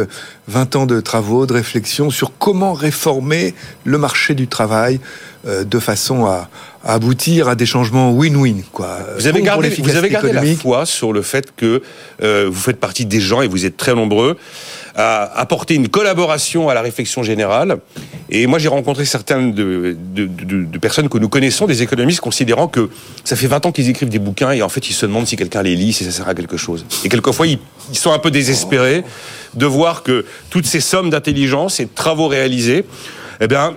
20 0.49 0.77
euh, 0.77 0.79
ans 0.79 0.87
de 0.87 1.01
travaux, 1.01 1.47
de 1.47 1.55
réflexion 1.55 2.11
sur 2.11 2.33
comment 2.37 2.75
réformer 2.75 3.55
le 3.85 3.97
marché 3.97 4.35
du 4.35 4.49
travail 4.49 5.01
de 5.45 5.79
façon 5.79 6.27
à, 6.27 6.51
aboutir 6.85 7.49
à 7.49 7.55
des 7.55 7.65
changements 7.65 8.11
win-win. 8.11 8.63
Quoi. 8.73 8.99
Vous 9.17 9.29
avez 9.29 9.41
gardé, 9.41 9.71
vous 9.71 9.97
avez 9.97 10.11
gardé 10.11 10.33
la 10.33 10.45
foi 10.57 10.85
sur 10.85 11.13
le 11.13 11.23
fait 11.23 11.55
que 11.57 11.81
vous 12.21 12.61
faites 12.61 12.81
partie 12.81 13.07
des 13.07 13.21
gens, 13.21 13.41
et 13.41 13.47
vous 13.47 13.65
êtes 13.65 13.77
très 13.77 13.95
nombreux, 13.95 14.37
à 14.99 15.39
apporter 15.39 15.77
une 15.77 15.89
collaboration 15.89 16.69
à 16.69 16.75
la 16.75 16.83
réflexion 16.83 17.23
générale. 17.23 17.79
Et 18.31 18.49
moi, 18.49 18.59
j'ai 18.59 18.67
rencontré 18.67 19.05
certaines 19.05 19.55
de, 19.55 19.97
de, 19.97 20.79
personnes 20.79 21.09
que 21.09 21.19
nous 21.19 21.29
connaissons, 21.29 21.67
des 21.67 21.83
économistes, 21.83 22.21
considérant 22.21 22.67
que 22.67 22.91
ça 23.23 23.37
fait 23.37 23.47
20 23.47 23.67
ans 23.67 23.73
qu'ils 23.73 23.89
écrivent 23.89 24.09
des 24.09 24.19
bouquins 24.19 24.51
et 24.51 24.61
en 24.61 24.69
fait, 24.69 24.91
ils 24.91 24.95
se 24.95 25.07
demandent 25.07 25.29
si 25.29 25.37
quelqu'un 25.37 25.63
les 25.63 25.77
lit, 25.77 25.93
si 25.93 26.05
ça 26.05 26.11
sert 26.11 26.29
à 26.29 26.35
quelque 26.35 26.57
chose. 26.57 26.85
Et 27.05 27.09
quelquefois, 27.09 27.47
ils, 27.47 27.61
sont 27.93 28.13
un 28.13 28.19
peu 28.19 28.33
désespérés 28.33 29.05
de 29.55 29.67
voir 29.67 30.03
que 30.03 30.27
toutes 30.51 30.67
ces 30.67 30.81
sommes 30.81 31.11
d'intelligence 31.11 31.79
et 31.79 31.85
de 31.85 31.91
travaux 31.95 32.27
réalisés, 32.27 32.85
eh 33.41 33.47
bien, 33.47 33.75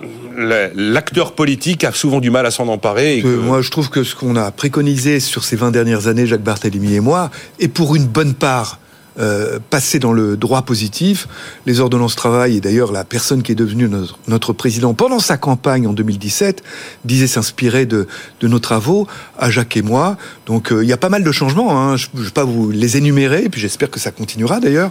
l'acteur 0.74 1.32
politique 1.32 1.84
a 1.84 1.92
souvent 1.92 2.18
du 2.18 2.30
mal 2.30 2.46
à 2.46 2.50
s'en 2.50 2.66
emparer. 2.66 3.18
Et 3.18 3.22
Moi, 3.22 3.62
je 3.62 3.70
trouve 3.70 3.90
que 3.90 4.02
ce 4.02 4.16
qu'on 4.16 4.34
a 4.34 4.50
préconisé 4.50 5.20
sur 5.20 5.44
ces 5.44 5.54
20 5.54 5.70
dernières 5.70 6.08
années, 6.08 6.26
Jacques 6.26 6.42
Barthélemy 6.42 6.94
et 6.94 7.00
moi, 7.00 7.30
est 7.60 7.68
pour 7.68 7.94
une 7.94 8.06
bonne 8.06 8.34
part 8.34 8.80
euh, 9.18 9.58
passer 9.70 9.98
dans 9.98 10.12
le 10.12 10.36
droit 10.36 10.62
positif. 10.62 11.28
Les 11.66 11.80
ordonnances 11.80 12.16
travail, 12.16 12.56
et 12.56 12.60
d'ailleurs 12.60 12.92
la 12.92 13.04
personne 13.04 13.42
qui 13.42 13.52
est 13.52 13.56
devenue 13.56 13.90
notre, 14.26 14.52
président 14.52 14.94
pendant 14.94 15.18
sa 15.18 15.36
campagne 15.36 15.86
en 15.86 15.92
2017, 15.92 16.62
disait 17.04 17.26
s'inspirer 17.26 17.84
de, 17.84 18.06
nos 18.42 18.58
travaux, 18.58 19.06
à 19.38 19.50
Jacques 19.50 19.76
et 19.76 19.82
moi. 19.82 20.16
Donc 20.46 20.72
euh, 20.72 20.82
il 20.82 20.88
y 20.88 20.92
a 20.92 20.96
pas 20.96 21.08
mal 21.08 21.24
de 21.24 21.32
changements, 21.32 21.78
hein. 21.78 21.96
je 21.96 22.08
ne 22.14 22.22
vais 22.22 22.30
pas 22.30 22.44
vous 22.44 22.70
les 22.70 22.96
énumérer, 22.96 23.44
et 23.44 23.48
puis 23.48 23.60
j'espère 23.60 23.90
que 23.90 24.00
ça 24.00 24.10
continuera 24.10 24.60
d'ailleurs. 24.60 24.90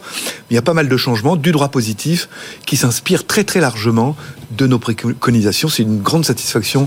Il 0.49 0.55
y 0.55 0.57
a 0.57 0.61
pas 0.61 0.73
mal 0.73 0.87
de 0.87 0.97
changements 0.97 1.35
du 1.35 1.51
droit 1.51 1.69
positif 1.69 2.29
qui 2.65 2.77
s'inspire 2.77 3.25
très 3.25 3.43
très 3.43 3.59
largement 3.59 4.15
de 4.51 4.67
nos 4.67 4.79
préconisations. 4.79 5.69
C'est 5.69 5.83
une 5.83 6.01
grande 6.01 6.25
satisfaction 6.25 6.85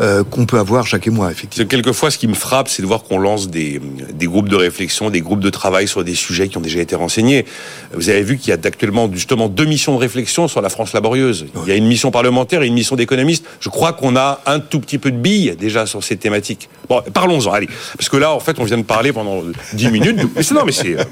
euh, 0.00 0.24
qu'on 0.24 0.46
peut 0.46 0.58
avoir, 0.58 0.86
Jacques 0.86 1.06
et 1.06 1.10
moi, 1.10 1.30
effectivement. 1.30 1.68
Quelquefois, 1.68 2.10
ce 2.10 2.18
qui 2.18 2.28
me 2.28 2.34
frappe, 2.34 2.68
c'est 2.68 2.82
de 2.82 2.86
voir 2.86 3.02
qu'on 3.02 3.18
lance 3.18 3.48
des, 3.48 3.80
des 4.12 4.26
groupes 4.26 4.48
de 4.48 4.56
réflexion, 4.56 5.10
des 5.10 5.20
groupes 5.20 5.40
de 5.40 5.50
travail 5.50 5.88
sur 5.88 6.04
des 6.04 6.14
sujets 6.14 6.48
qui 6.48 6.58
ont 6.58 6.62
déjà 6.62 6.80
été 6.80 6.94
renseignés. 6.96 7.46
Vous 7.92 8.08
avez 8.08 8.22
vu 8.22 8.38
qu'il 8.38 8.50
y 8.50 8.52
a 8.52 8.58
actuellement 8.62 9.10
justement 9.12 9.48
deux 9.48 9.64
missions 9.64 9.94
de 9.94 10.00
réflexion 10.00 10.48
sur 10.48 10.60
la 10.60 10.68
France 10.68 10.92
laborieuse. 10.92 11.46
Il 11.66 11.68
y 11.68 11.72
a 11.72 11.76
une 11.76 11.86
mission 11.86 12.10
parlementaire 12.10 12.62
et 12.62 12.66
une 12.66 12.74
mission 12.74 12.96
d'économiste. 12.96 13.44
Je 13.60 13.68
crois 13.68 13.92
qu'on 13.92 14.16
a 14.16 14.40
un 14.46 14.60
tout 14.60 14.80
petit 14.80 14.98
peu 14.98 15.10
de 15.10 15.16
billes 15.16 15.56
déjà 15.58 15.86
sur 15.86 16.04
ces 16.04 16.16
thématiques. 16.16 16.68
Bon, 16.88 17.02
parlons-en, 17.12 17.52
allez. 17.52 17.68
Parce 17.96 18.08
que 18.08 18.16
là, 18.16 18.32
en 18.32 18.40
fait, 18.40 18.58
on 18.58 18.64
vient 18.64 18.78
de 18.78 18.82
parler 18.82 19.12
pendant 19.12 19.42
dix 19.72 19.90
minutes. 19.90 20.18
Mais 20.36 20.42
non, 20.52 20.64
mais 20.64 20.72
c'est, 20.72 20.98
euh, 20.98 21.04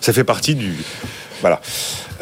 ça 0.00 0.12
fait 0.12 0.24
partie 0.24 0.54
du, 0.54 0.74
Voilà. 1.40 1.60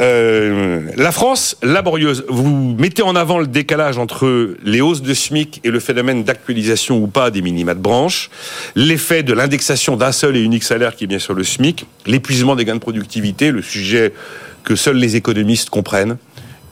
Euh, 0.01 0.83
la 0.97 1.13
France, 1.13 1.57
laborieuse. 1.63 2.25
Vous 2.29 2.77
mettez 2.79 3.03
en 3.03 3.17
avant 3.17 3.39
le 3.39 3.47
décalage 3.47 3.99
entre 3.99 4.57
les 4.63 4.81
hausses 4.81 5.03
de 5.03 5.13
SMIC 5.13 5.61
et 5.65 5.71
le 5.71 5.81
phénomène 5.81 6.25
d'actualisation 6.25 6.99
ou 6.99 7.09
pas 7.09 7.31
des 7.31 7.43
minima 7.43 7.75
de 7.75 7.81
branche, 7.81 8.31
l'effet 8.77 9.23
de 9.23 9.33
l'indexation 9.33 9.97
d'un 9.97 10.13
seul 10.13 10.37
et 10.37 10.41
unique 10.41 10.65
salaire 10.65 10.95
qui 10.95 11.05
est 11.05 11.09
bien 11.09 11.19
sûr 11.19 11.35
le 11.35 11.45
SMIC, 11.45 11.87
l'épuisement 12.07 12.55
des 12.55 12.65
gains 12.65 12.77
de 12.77 12.81
productivité, 12.81 13.51
le 13.51 13.63
sujet 13.63 14.13
que 14.65 14.77
seuls 14.77 14.97
les 14.97 15.17
économistes 15.17 15.71
comprennent, 15.71 16.17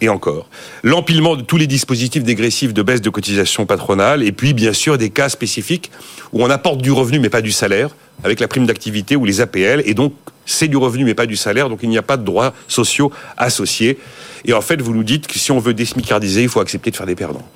et 0.01 0.09
encore. 0.09 0.49
L'empilement 0.83 1.37
de 1.37 1.43
tous 1.43 1.57
les 1.57 1.67
dispositifs 1.67 2.23
dégressifs 2.23 2.75
de 2.75 2.83
baisse 2.83 3.01
de 3.01 3.11
cotisation 3.11 3.67
patronale, 3.67 4.23
et 4.23 4.33
puis 4.33 4.53
bien 4.53 4.73
sûr 4.73 4.99
des 4.99 5.11
cas 5.11 5.29
spécifiques 5.29 5.91
où 6.33 6.45
on 6.45 6.51
apporte 6.51 6.83
du 6.83 6.93
revenu 6.93 7.19
mais 7.19 7.31
pas 7.31 7.41
du 7.41 7.53
salaire, 7.53 7.97
avec 8.23 8.41
la 8.41 8.49
prime 8.49 8.67
d'activité 8.67 9.17
ou 9.17 9.25
les 9.25 9.41
APL, 9.41 9.83
et 9.85 9.95
donc 9.95 10.13
c'est 10.47 10.69
du 10.69 10.77
revenu 10.77 11.05
mais 11.05 11.15
pas 11.15 11.27
du 11.27 11.37
salaire, 11.37 11.69
donc 11.69 11.81
il 11.83 11.89
n'y 11.89 11.99
a 11.99 12.03
pas 12.03 12.17
de 12.17 12.25
droits 12.25 12.55
sociaux 12.69 13.13
associés. 13.37 13.99
Et 14.45 14.53
en 14.53 14.61
fait, 14.61 14.81
vous 14.81 14.95
nous 14.95 15.05
dites 15.05 15.27
que 15.27 15.39
si 15.39 15.53
on 15.53 15.59
veut 15.59 15.75
désmicardiser, 15.75 16.43
il 16.43 16.49
faut 16.49 16.61
accepter 16.61 16.91
de 16.91 16.97
faire 16.97 17.07
des 17.07 17.17
perdants. 17.17 17.47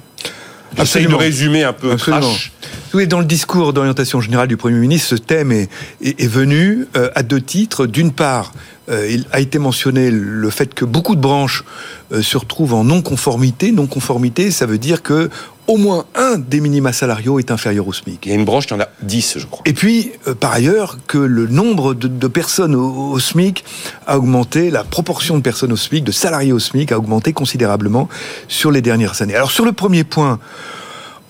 J'essaye 0.77 1.07
de 1.07 1.15
résumer 1.15 1.65
un 1.65 1.73
peu 1.73 1.93
Absolument. 1.93 2.33
Oui, 2.95 3.07
dans 3.07 3.19
le 3.19 3.25
discours 3.25 3.73
d'orientation 3.73 4.21
générale 4.21 4.49
du 4.49 4.57
Premier 4.57 4.79
ministre, 4.79 5.09
ce 5.09 5.15
thème 5.17 5.53
est, 5.53 5.69
est, 6.03 6.21
est 6.21 6.29
venu 6.29 6.87
euh, 6.97 7.11
à 7.15 7.23
deux 7.23 7.41
titres. 7.41 7.87
D'une 7.87 8.13
part, 8.13 8.53
il 8.91 9.27
a 9.33 9.41
été 9.41 9.59
mentionné 9.59 10.11
le 10.11 10.51
fait 10.51 10.75
que 10.75 10.85
beaucoup 10.85 11.15
de 11.15 11.21
branches 11.21 11.65
euh, 12.13 12.23
se 12.23 12.37
retrouvent 12.37 12.75
en 12.75 12.85
non-conformité. 12.85 13.73
Non-conformité, 13.73 14.51
ça 14.51 14.67
veut 14.67 14.79
dire 14.79 15.03
que 15.03 15.31
au 15.67 15.77
moins 15.77 16.05
un 16.17 16.37
des 16.39 16.61
minima 16.61 16.93
salariaux 16.93 17.39
est 17.39 17.53
inférieur 17.53 17.87
au 17.87 17.93
SMIC. 17.93 18.27
Il 18.27 18.31
y 18.31 18.33
a 18.33 18.35
une 18.35 18.45
branche 18.45 18.67
qui 18.67 18.75
en 18.75 18.81
a 18.81 18.89
10, 19.03 19.39
je 19.39 19.47
crois. 19.47 19.63
Et 19.67 19.73
puis, 19.73 20.11
euh, 20.27 20.35
par 20.35 20.53
ailleurs, 20.53 20.99
que 21.07 21.19
le 21.19 21.47
nombre 21.47 21.95
de, 21.95 22.09
de 22.09 22.27
personnes 22.27 22.75
au, 22.75 23.13
au, 23.13 23.21
SMIC 23.21 23.65
a 24.07 24.19
augmenté, 24.19 24.71
la 24.71 24.83
proportion 24.83 25.37
de 25.37 25.43
personnes 25.43 25.73
au 25.73 25.77
SMIC, 25.77 26.03
de 26.03 26.13
salariés 26.13 26.53
au 26.53 26.59
SMIC 26.59 26.91
a 26.91 26.99
augmenté 26.99 27.33
considérablement 27.33 28.09
sur 28.49 28.73
les 28.73 28.83
dernières 28.83 29.23
années. 29.23 29.37
Alors 29.37 29.53
sur 29.53 29.65
le 29.65 29.73
premier 29.73 30.03
point, 30.03 30.41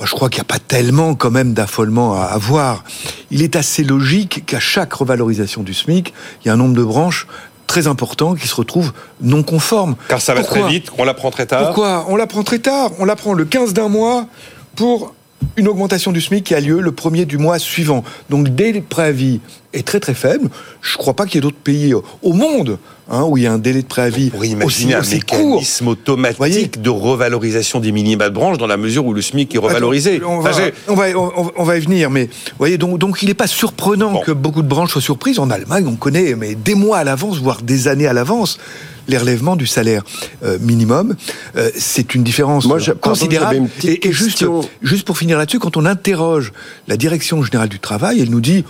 je 0.02 0.12
crois 0.12 0.30
qu'il 0.30 0.38
n'y 0.38 0.42
a 0.42 0.44
pas 0.44 0.58
tellement 0.58 1.14
quand 1.14 1.30
même 1.30 1.52
d'affolement 1.52 2.14
à 2.14 2.24
avoir. 2.24 2.84
Il 3.30 3.42
est 3.42 3.56
assez 3.56 3.84
logique 3.84 4.44
qu'à 4.46 4.60
chaque 4.60 4.92
revalorisation 4.92 5.62
du 5.62 5.74
SMIC, 5.74 6.14
il 6.42 6.48
y 6.48 6.50
a 6.50 6.54
un 6.54 6.56
nombre 6.56 6.74
de 6.74 6.82
branches 6.82 7.26
très 7.70 7.86
important 7.86 8.34
qui 8.34 8.48
se 8.48 8.54
retrouvent 8.56 8.92
non 9.20 9.44
conformes. 9.44 9.94
Car 10.08 10.20
ça 10.20 10.34
va 10.34 10.40
Pourquoi 10.40 10.62
très 10.62 10.70
vite, 10.70 10.90
on 10.98 11.04
l'apprend 11.04 11.30
très 11.30 11.46
tard. 11.46 11.66
Pourquoi 11.66 12.04
On 12.08 12.16
l'apprend 12.16 12.42
très 12.42 12.58
tard. 12.58 12.90
On 12.98 13.04
l'apprend 13.04 13.32
le 13.32 13.44
15 13.44 13.74
d'un 13.74 13.88
mois 13.88 14.26
pour 14.74 15.14
une 15.56 15.68
augmentation 15.68 16.12
du 16.12 16.20
SMIC 16.20 16.44
qui 16.44 16.54
a 16.54 16.60
lieu 16.60 16.80
le 16.80 16.92
premier 16.92 17.24
du 17.26 17.38
mois 17.38 17.58
suivant. 17.58 18.04
Donc 18.28 18.48
dès 18.54 18.72
le 18.72 18.82
préavis 18.82 19.40
est 19.72 19.86
très 19.86 20.00
très 20.00 20.14
faible. 20.14 20.48
Je 20.82 20.92
ne 20.94 20.98
crois 20.98 21.14
pas 21.14 21.26
qu'il 21.26 21.36
y 21.36 21.38
ait 21.38 21.42
d'autres 21.42 21.56
pays 21.56 21.92
au 21.94 22.32
monde 22.32 22.78
hein, 23.10 23.24
où 23.24 23.36
il 23.36 23.44
y 23.44 23.46
a 23.46 23.52
un 23.52 23.58
délai 23.58 23.82
de 23.82 23.86
préavis 23.86 24.30
Pour 24.30 24.44
imaginer 24.44 24.64
aussi, 24.64 24.94
un 24.94 25.00
aussi 25.00 25.14
mécanisme 25.16 25.84
court. 25.84 25.92
automatique 25.92 26.80
de 26.82 26.90
revalorisation 26.90 27.80
des 27.80 27.92
minima 27.92 28.28
de 28.28 28.34
branche 28.34 28.58
dans 28.58 28.66
la 28.66 28.76
mesure 28.76 29.04
où 29.06 29.12
le 29.14 29.22
SMIC 29.22 29.54
est 29.54 29.58
revalorisé. 29.58 30.16
Attends, 30.16 30.38
on, 30.38 30.40
va, 30.40 30.50
Enfin, 30.50 30.70
on, 30.88 30.94
va, 30.94 31.04
on, 31.16 31.50
on 31.56 31.64
va 31.64 31.76
y 31.76 31.80
venir, 31.80 32.10
mais 32.10 32.28
voyez, 32.58 32.78
donc, 32.78 32.98
donc 32.98 33.18
il 33.22 33.28
n'est 33.28 33.34
pas 33.34 33.46
surprenant 33.46 34.12
Bon. 34.12 34.20
que 34.20 34.32
beaucoup 34.32 34.62
de 34.62 34.68
branches 34.68 34.92
soient 34.92 35.00
surprises. 35.02 35.38
En 35.38 35.50
Allemagne, 35.50 35.86
on 35.86 35.96
connaît, 35.96 36.34
mais 36.34 36.54
des 36.54 36.74
mois 36.74 36.98
à 36.98 37.04
l'avance, 37.04 37.38
voire 37.38 37.62
des 37.62 37.86
années 37.88 38.06
à 38.06 38.12
l'avance, 38.12 38.58
les 39.08 39.18
relèvements 39.18 39.56
du 39.56 39.66
salaire 39.66 40.02
euh, 40.44 40.58
minimum. 40.60 41.16
Euh, 41.56 41.70
c'est 41.76 42.14
une 42.14 42.22
différence 42.22 42.66
Moi, 42.66 42.78
je- 42.78 42.92
pardon, 42.92 43.18
considérable. 43.18 43.68
j'avais 43.80 43.94
une 43.94 43.98
et, 44.02 44.08
et 44.08 44.12
juste, 44.12 44.44
juste 44.82 45.04
pour 45.06 45.18
finir 45.18 45.38
là-dessus, 45.38 45.58
quand 45.58 45.76
on 45.76 45.86
interroge 45.86 46.52
la 46.88 46.96
direction 46.96 47.42
générale 47.42 47.68
du 47.68 47.78
travail, 47.80 48.20
elle 48.20 48.30
nous 48.30 48.40
dit 48.40 48.64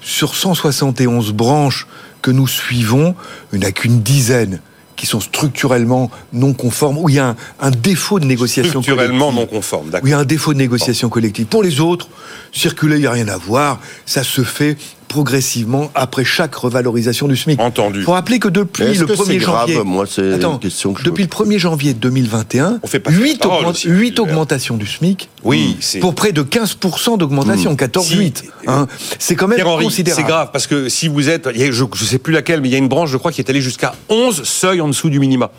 sur 0.00 0.34
171 0.34 1.32
branches 1.32 1.86
que 2.22 2.30
nous 2.30 2.46
suivons, 2.48 3.14
il 3.52 3.60
n'y 3.60 3.64
en 3.66 3.68
a 3.68 3.72
qu'une 3.72 4.00
dizaine 4.02 4.60
qui 4.96 5.04
sont 5.04 5.20
structurellement 5.20 6.10
non 6.32 6.54
conformes, 6.54 6.96
où 6.96 7.08
il 7.10 7.16
y 7.16 7.18
a 7.18 7.28
un, 7.28 7.36
un 7.60 7.70
défaut 7.70 8.18
de 8.18 8.24
négociation 8.24 8.80
structurellement 8.82 9.26
collective. 9.26 9.40
non 9.52 9.58
conforme, 9.58 9.90
d'accord. 9.90 10.04
Oui, 10.04 10.08
il 10.10 10.12
y 10.12 10.14
a 10.14 10.18
un 10.20 10.24
défaut 10.24 10.54
de 10.54 10.58
négociation 10.58 11.10
collective. 11.10 11.44
Pour 11.46 11.62
les 11.62 11.80
autres, 11.80 12.08
circuler, 12.50 12.96
il 12.96 13.00
n'y 13.00 13.06
a 13.06 13.10
rien 13.10 13.28
à 13.28 13.36
voir. 13.36 13.78
Ça 14.06 14.22
se 14.24 14.42
fait 14.42 14.78
progressivement 15.08 15.90
après 15.94 16.24
chaque 16.24 16.54
revalorisation 16.54 17.28
du 17.28 17.36
SMIC. 17.36 17.60
Entendu. 17.60 18.00
Il 18.00 18.04
faut 18.04 18.12
rappeler 18.12 18.38
que 18.38 18.48
depuis 18.48 18.84
le 18.94 19.06
que 19.06 19.12
1er 19.12 19.24
c'est 19.26 19.36
grave 19.38 19.68
janvier... 19.68 19.84
Moi, 19.84 20.04
c'est 20.08 20.34
Attends, 20.34 20.58
question 20.58 20.92
que 20.92 21.00
je 21.00 21.04
depuis 21.04 21.22
le 21.24 21.28
1er 21.28 21.58
janvier 21.58 21.94
2021, 21.94 22.80
On 22.82 22.86
fait 22.86 23.00
pas 23.00 23.10
8, 23.10 23.32
la 23.42 23.48
parole 23.48 23.66
aussi, 23.66 23.88
Gilbert. 23.88 24.22
augmentations 24.24 24.76
du 24.76 24.86
SMIC 24.86 25.28
Oui, 25.44 25.76
c'est- 25.80 26.00
pour 26.00 26.14
près 26.14 26.32
de 26.32 26.42
15% 26.42 27.16
d'augmentation, 27.18 27.74
14,8. 27.76 28.38
Si. 28.38 28.44
hein. 28.66 28.86
C'est 29.18 29.36
quand 29.36 29.48
même 29.48 29.58
c'est 29.58 29.64
considérable. 29.84 30.26
grave 30.28 30.50
parce 30.52 30.66
que 30.66 30.88
si 30.88 31.08
vous 31.08 31.28
êtes, 31.28 31.48
je 31.54 31.82
ne 31.84 31.96
sais 31.96 32.18
plus 32.18 32.32
laquelle, 32.32 32.60
mais 32.60 32.68
il 32.68 32.72
y 32.72 32.74
a 32.74 32.78
une 32.78 32.88
branche, 32.88 33.10
je 33.10 33.16
crois, 33.16 33.32
qui 33.32 33.40
est 33.40 33.48
allée 33.50 33.60
jusqu'à 33.62 33.94
11 34.08 34.42
seuils 34.44 34.80
en 34.80 34.88
dessous 34.88 35.08
du 35.10 35.18
minima. 35.20 35.50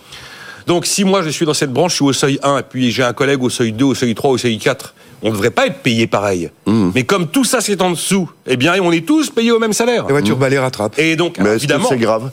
Donc 0.68 0.86
si 0.86 1.06
moi 1.06 1.22
je 1.24 1.30
suis 1.30 1.46
dans 1.46 1.54
cette 1.54 1.72
branche, 1.72 1.92
je 1.92 1.96
suis 1.96 2.06
au 2.06 2.12
seuil 2.14 2.40
1, 2.44 2.58
et 2.60 2.64
puis 2.64 2.92
j'ai 2.92 3.04
un 3.04 3.14
collègue 3.14 3.42
au 3.42 3.50
seuil 3.50 3.72
2, 3.72 3.86
au 3.86 3.96
seuil 3.96 4.14
3, 4.14 4.32
au 4.32 4.38
seuil 4.38 4.58
4, 4.58 4.94
on 5.22 5.28
ne 5.28 5.32
devrait 5.32 5.52
pas 5.52 5.68
être 5.68 5.80
payé 5.80 6.08
pareil. 6.08 6.50
Mais 6.66 7.04
comme 7.04 7.28
tout 7.28 7.44
ça 7.44 7.62
c'est 7.62 7.82
en 7.82 7.92
dessous, 7.92 8.30
eh 8.46 8.58
bien 8.58 8.76
on 8.82 8.92
est 8.92 9.06
tous 9.06 9.30
payés 9.30 9.52
au 9.52 9.60
même 9.60 9.74
salaire. 9.74 10.06
Les 10.08 10.14
voitures 10.14 10.38
balais 10.38 10.60
rattrapent. 10.60 10.98
Et 11.00 11.16
donc, 11.16 11.38
Mais 11.40 11.56
évidemment, 11.56 11.90
c'est 11.90 11.98
grave? 11.98 12.32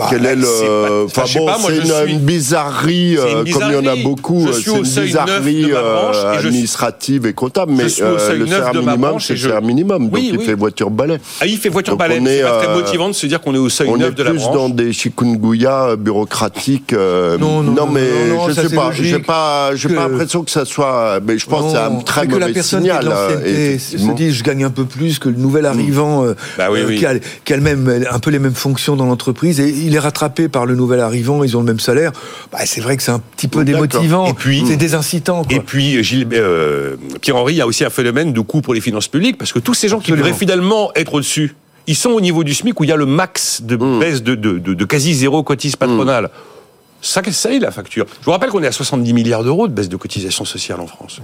Bah, 0.00 0.06
Quel 0.10 0.24
est 0.26 0.34
le. 0.36 0.46
c'est 0.46 0.66
pas- 0.66 1.22
enfin, 1.22 1.38
bon, 1.38 1.46
pas, 1.46 1.58
moi, 1.58 1.70
c'est 1.70 1.76
une, 1.76 1.84
suis- 1.84 2.12
une 2.14 2.18
bizarrerie, 2.20 3.16
euh, 3.18 3.44
comme 3.52 3.62
il 3.68 3.72
y 3.74 3.76
en 3.76 3.86
a 3.86 3.96
beaucoup, 3.96 4.46
euh, 4.48 4.52
c'est 4.52 4.70
une 4.70 4.78
neuf 4.78 5.04
bizarrerie 5.04 5.66
euh, 5.72 6.12
suis- 6.12 6.38
administrative 6.38 7.26
et 7.26 7.32
comptable, 7.34 7.72
mais 7.76 7.84
euh, 8.00 8.32
le 8.38 8.46
neuf 8.46 8.64
salaire 8.64 8.82
minimum, 8.82 9.20
c'est 9.20 9.34
le 9.34 9.38
je- 9.38 9.48
salaire 9.48 9.62
minimum, 9.62 10.04
donc 10.04 10.14
Oui, 10.14 10.30
il 10.32 10.38
oui. 10.38 10.44
fait 10.46 10.54
voiture 10.54 10.90
balai. 10.90 11.18
ah, 11.40 11.46
il 11.46 11.58
fait 11.58 11.68
voiture 11.68 11.96
balai, 11.96 12.18
on 12.20 12.24
c'est 12.24 12.38
est, 12.38 12.42
pas 12.42 12.58
très 12.62 12.68
euh, 12.68 12.74
motivant 12.76 13.08
de 13.08 13.12
se 13.14 13.26
dire 13.26 13.40
qu'on 13.40 13.54
est 13.54 13.58
au 13.58 13.68
seuil 13.68 13.88
On 13.90 13.96
9 13.98 14.08
est 14.08 14.14
de 14.14 14.22
la 14.22 14.30
plus 14.30 14.38
branche. 14.40 14.54
dans 14.54 14.68
des 14.70 14.92
chikungunya 14.92 15.96
bureaucratiques. 15.96 16.92
Non, 16.94 17.62
non, 17.62 17.72
non, 17.72 17.86
mais 17.86 18.08
non, 18.28 18.48
je 18.48 18.52
sais 18.54 18.74
pas. 18.74 18.90
J'ai 18.92 19.18
pas, 19.18 19.70
j'ai 19.74 19.88
pas 19.88 20.08
l'impression 20.08 20.42
que 20.42 20.50
ça 20.50 20.64
soit. 20.64 21.20
Mais 21.26 21.38
je 21.38 21.46
pense 21.46 21.66
que 21.66 21.70
c'est 21.78 21.84
un 21.84 22.00
très 22.00 22.26
mauvais 22.26 22.62
signal. 22.62 23.12
est 23.44 23.78
se 23.78 23.96
dit 24.14 24.32
je 24.32 24.42
gagne 24.44 24.64
un 24.64 24.70
peu 24.70 24.84
plus 24.84 25.18
que 25.18 25.28
le 25.28 25.36
nouvel 25.36 25.66
arrivant 25.66 26.24
euh, 26.24 26.34
Bah 26.56 26.68
qui, 26.96 27.04
a, 27.06 27.14
qui 27.44 27.52
a 27.52 27.56
le 27.56 27.62
même, 27.62 28.04
un 28.10 28.18
peu 28.18 28.30
les 28.30 28.38
mêmes 28.38 28.54
fonctions 28.54 28.96
dans 28.96 29.06
l'entreprise 29.06 29.60
et 29.60 29.68
il 29.90 29.96
est 29.96 29.98
rattrapé 29.98 30.48
par 30.48 30.66
le 30.66 30.76
nouvel 30.76 31.00
arrivant, 31.00 31.42
ils 31.42 31.56
ont 31.56 31.60
le 31.60 31.66
même 31.66 31.80
salaire. 31.80 32.12
Bah, 32.52 32.58
c'est 32.64 32.80
vrai 32.80 32.96
que 32.96 33.02
c'est 33.02 33.10
un 33.10 33.18
petit 33.18 33.48
peu 33.48 33.64
démotivant. 33.64 34.26
Et 34.26 34.34
puis- 34.34 34.62
c'est 34.66 34.76
désincitant. 34.76 35.42
Quoi. 35.44 35.52
Et 35.56 35.60
puis, 35.60 36.02
Gilles, 36.04 36.28
euh, 36.32 36.94
Pierre-Henri, 37.20 37.54
il 37.54 37.56
y 37.56 37.60
a 37.60 37.66
aussi 37.66 37.84
un 37.84 37.90
phénomène 37.90 38.32
de 38.32 38.40
coût 38.40 38.60
pour 38.60 38.72
les 38.72 38.80
finances 38.80 39.08
publiques, 39.08 39.36
parce 39.36 39.52
que 39.52 39.58
tous 39.58 39.74
ces 39.74 39.88
gens 39.88 39.98
qui 39.98 40.12
devraient 40.12 40.32
finalement 40.38 40.92
être 40.94 41.14
au-dessus, 41.14 41.56
ils 41.88 41.96
sont 41.96 42.10
au 42.10 42.20
niveau 42.20 42.44
du 42.44 42.54
SMIC 42.54 42.78
où 42.78 42.84
il 42.84 42.90
y 42.90 42.92
a 42.92 42.96
le 42.96 43.06
max 43.06 43.62
de 43.62 43.74
baisse 43.98 44.22
de, 44.22 44.36
de, 44.36 44.58
de- 44.58 44.74
de 44.74 44.84
quasi 44.84 45.12
zéro 45.12 45.42
cotise 45.42 45.74
patronale. 45.76 46.30
Ça 47.00 47.22
est 47.22 47.58
la 47.58 47.70
facture. 47.70 48.06
Je 48.20 48.24
vous 48.24 48.30
rappelle 48.30 48.50
qu'on 48.50 48.62
est 48.62 48.66
à 48.66 48.72
70 48.72 49.12
milliards 49.12 49.44
d'euros 49.44 49.68
de 49.68 49.72
baisse 49.72 49.88
de 49.88 49.96
cotisation 49.96 50.44
sociale 50.44 50.80
en 50.80 50.86
France. 50.86 51.20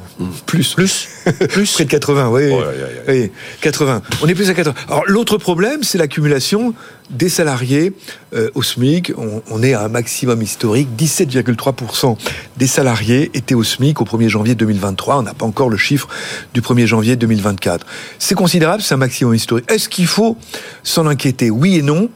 plus. 0.46 0.74
Plus 0.74 1.08
Plus 1.48 1.72
Près 1.72 1.84
de 1.84 1.90
80, 1.90 2.28
oui. 2.30 2.50
Oh, 2.52 2.62
oui. 3.08 3.30
80. 3.60 4.02
On 4.22 4.28
est 4.28 4.34
plus 4.34 4.48
à 4.50 4.54
80. 4.54 4.74
Alors, 4.88 5.04
l'autre 5.06 5.38
problème, 5.38 5.82
c'est 5.82 5.98
l'accumulation 5.98 6.74
des 7.10 7.28
salariés 7.28 7.92
euh, 8.34 8.50
au 8.54 8.62
SMIC. 8.62 9.12
On, 9.16 9.42
on 9.50 9.62
est 9.62 9.74
à 9.74 9.82
un 9.84 9.88
maximum 9.88 10.42
historique. 10.42 10.88
17,3% 10.98 12.16
des 12.56 12.66
salariés 12.66 13.30
étaient 13.34 13.54
au 13.54 13.62
SMIC 13.62 14.00
au 14.00 14.04
1er 14.04 14.28
janvier 14.28 14.54
2023. 14.54 15.18
On 15.18 15.22
n'a 15.22 15.34
pas 15.34 15.46
encore 15.46 15.68
le 15.68 15.76
chiffre 15.76 16.08
du 16.54 16.60
1er 16.60 16.86
janvier 16.86 17.16
2024. 17.16 17.86
C'est 18.18 18.34
considérable, 18.34 18.82
c'est 18.82 18.94
un 18.94 18.98
maximum 18.98 19.34
historique. 19.34 19.70
Est-ce 19.70 19.88
qu'il 19.88 20.06
faut 20.06 20.36
s'en 20.82 21.06
inquiéter? 21.06 21.50
Oui 21.50 21.76
et 21.76 21.82
non. 21.82 22.08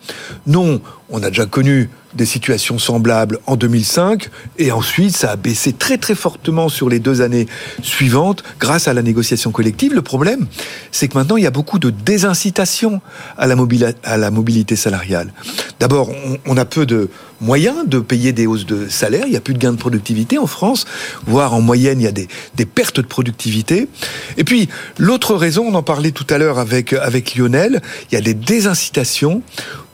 Non, 0.46 0.80
on 1.10 1.22
a 1.22 1.28
déjà 1.28 1.46
connu 1.46 1.90
des 2.14 2.26
situations 2.26 2.78
semblables 2.78 3.38
en 3.46 3.56
2005 3.56 4.30
et 4.58 4.72
ensuite 4.72 5.16
ça 5.16 5.32
a 5.32 5.36
baissé 5.36 5.72
très 5.72 5.98
très 5.98 6.14
fortement 6.14 6.68
sur 6.68 6.88
les 6.88 6.98
deux 6.98 7.20
années 7.20 7.46
suivantes 7.82 8.42
grâce 8.58 8.88
à 8.88 8.94
la 8.94 9.02
négociation 9.02 9.52
collective. 9.52 9.94
Le 9.94 10.02
problème, 10.02 10.46
c'est 10.90 11.08
que 11.08 11.16
maintenant 11.16 11.36
il 11.36 11.44
y 11.44 11.46
a 11.46 11.50
beaucoup 11.50 11.78
de 11.78 11.90
désincitation 11.90 13.00
à 13.38 13.46
la, 13.46 14.30
mobilité 14.30 14.76
salariale. 14.76 15.32
D'abord, 15.78 16.10
on, 16.46 16.56
a 16.56 16.64
peu 16.64 16.84
de 16.86 17.08
moyens 17.40 17.86
de 17.86 18.00
payer 18.00 18.32
des 18.32 18.46
hausses 18.46 18.66
de 18.66 18.88
salaire, 18.88 19.24
il 19.26 19.30
n'y 19.30 19.36
a 19.36 19.40
plus 19.40 19.54
de 19.54 19.58
gains 19.58 19.72
de 19.72 19.78
productivité 19.78 20.38
en 20.38 20.46
France, 20.46 20.86
voire 21.26 21.54
en 21.54 21.60
moyenne 21.60 22.00
il 22.00 22.04
y 22.04 22.08
a 22.08 22.12
des, 22.12 22.28
des 22.56 22.66
pertes 22.66 23.00
de 23.00 23.06
productivité. 23.06 23.88
Et 24.36 24.44
puis 24.44 24.68
l'autre 24.98 25.34
raison, 25.34 25.64
on 25.66 25.74
en 25.74 25.82
parlait 25.82 26.12
tout 26.12 26.26
à 26.28 26.38
l'heure 26.38 26.58
avec, 26.58 26.92
avec 26.92 27.34
Lionel, 27.34 27.80
il 28.10 28.14
y 28.14 28.18
a 28.18 28.20
des 28.20 28.34
désincitations 28.34 29.42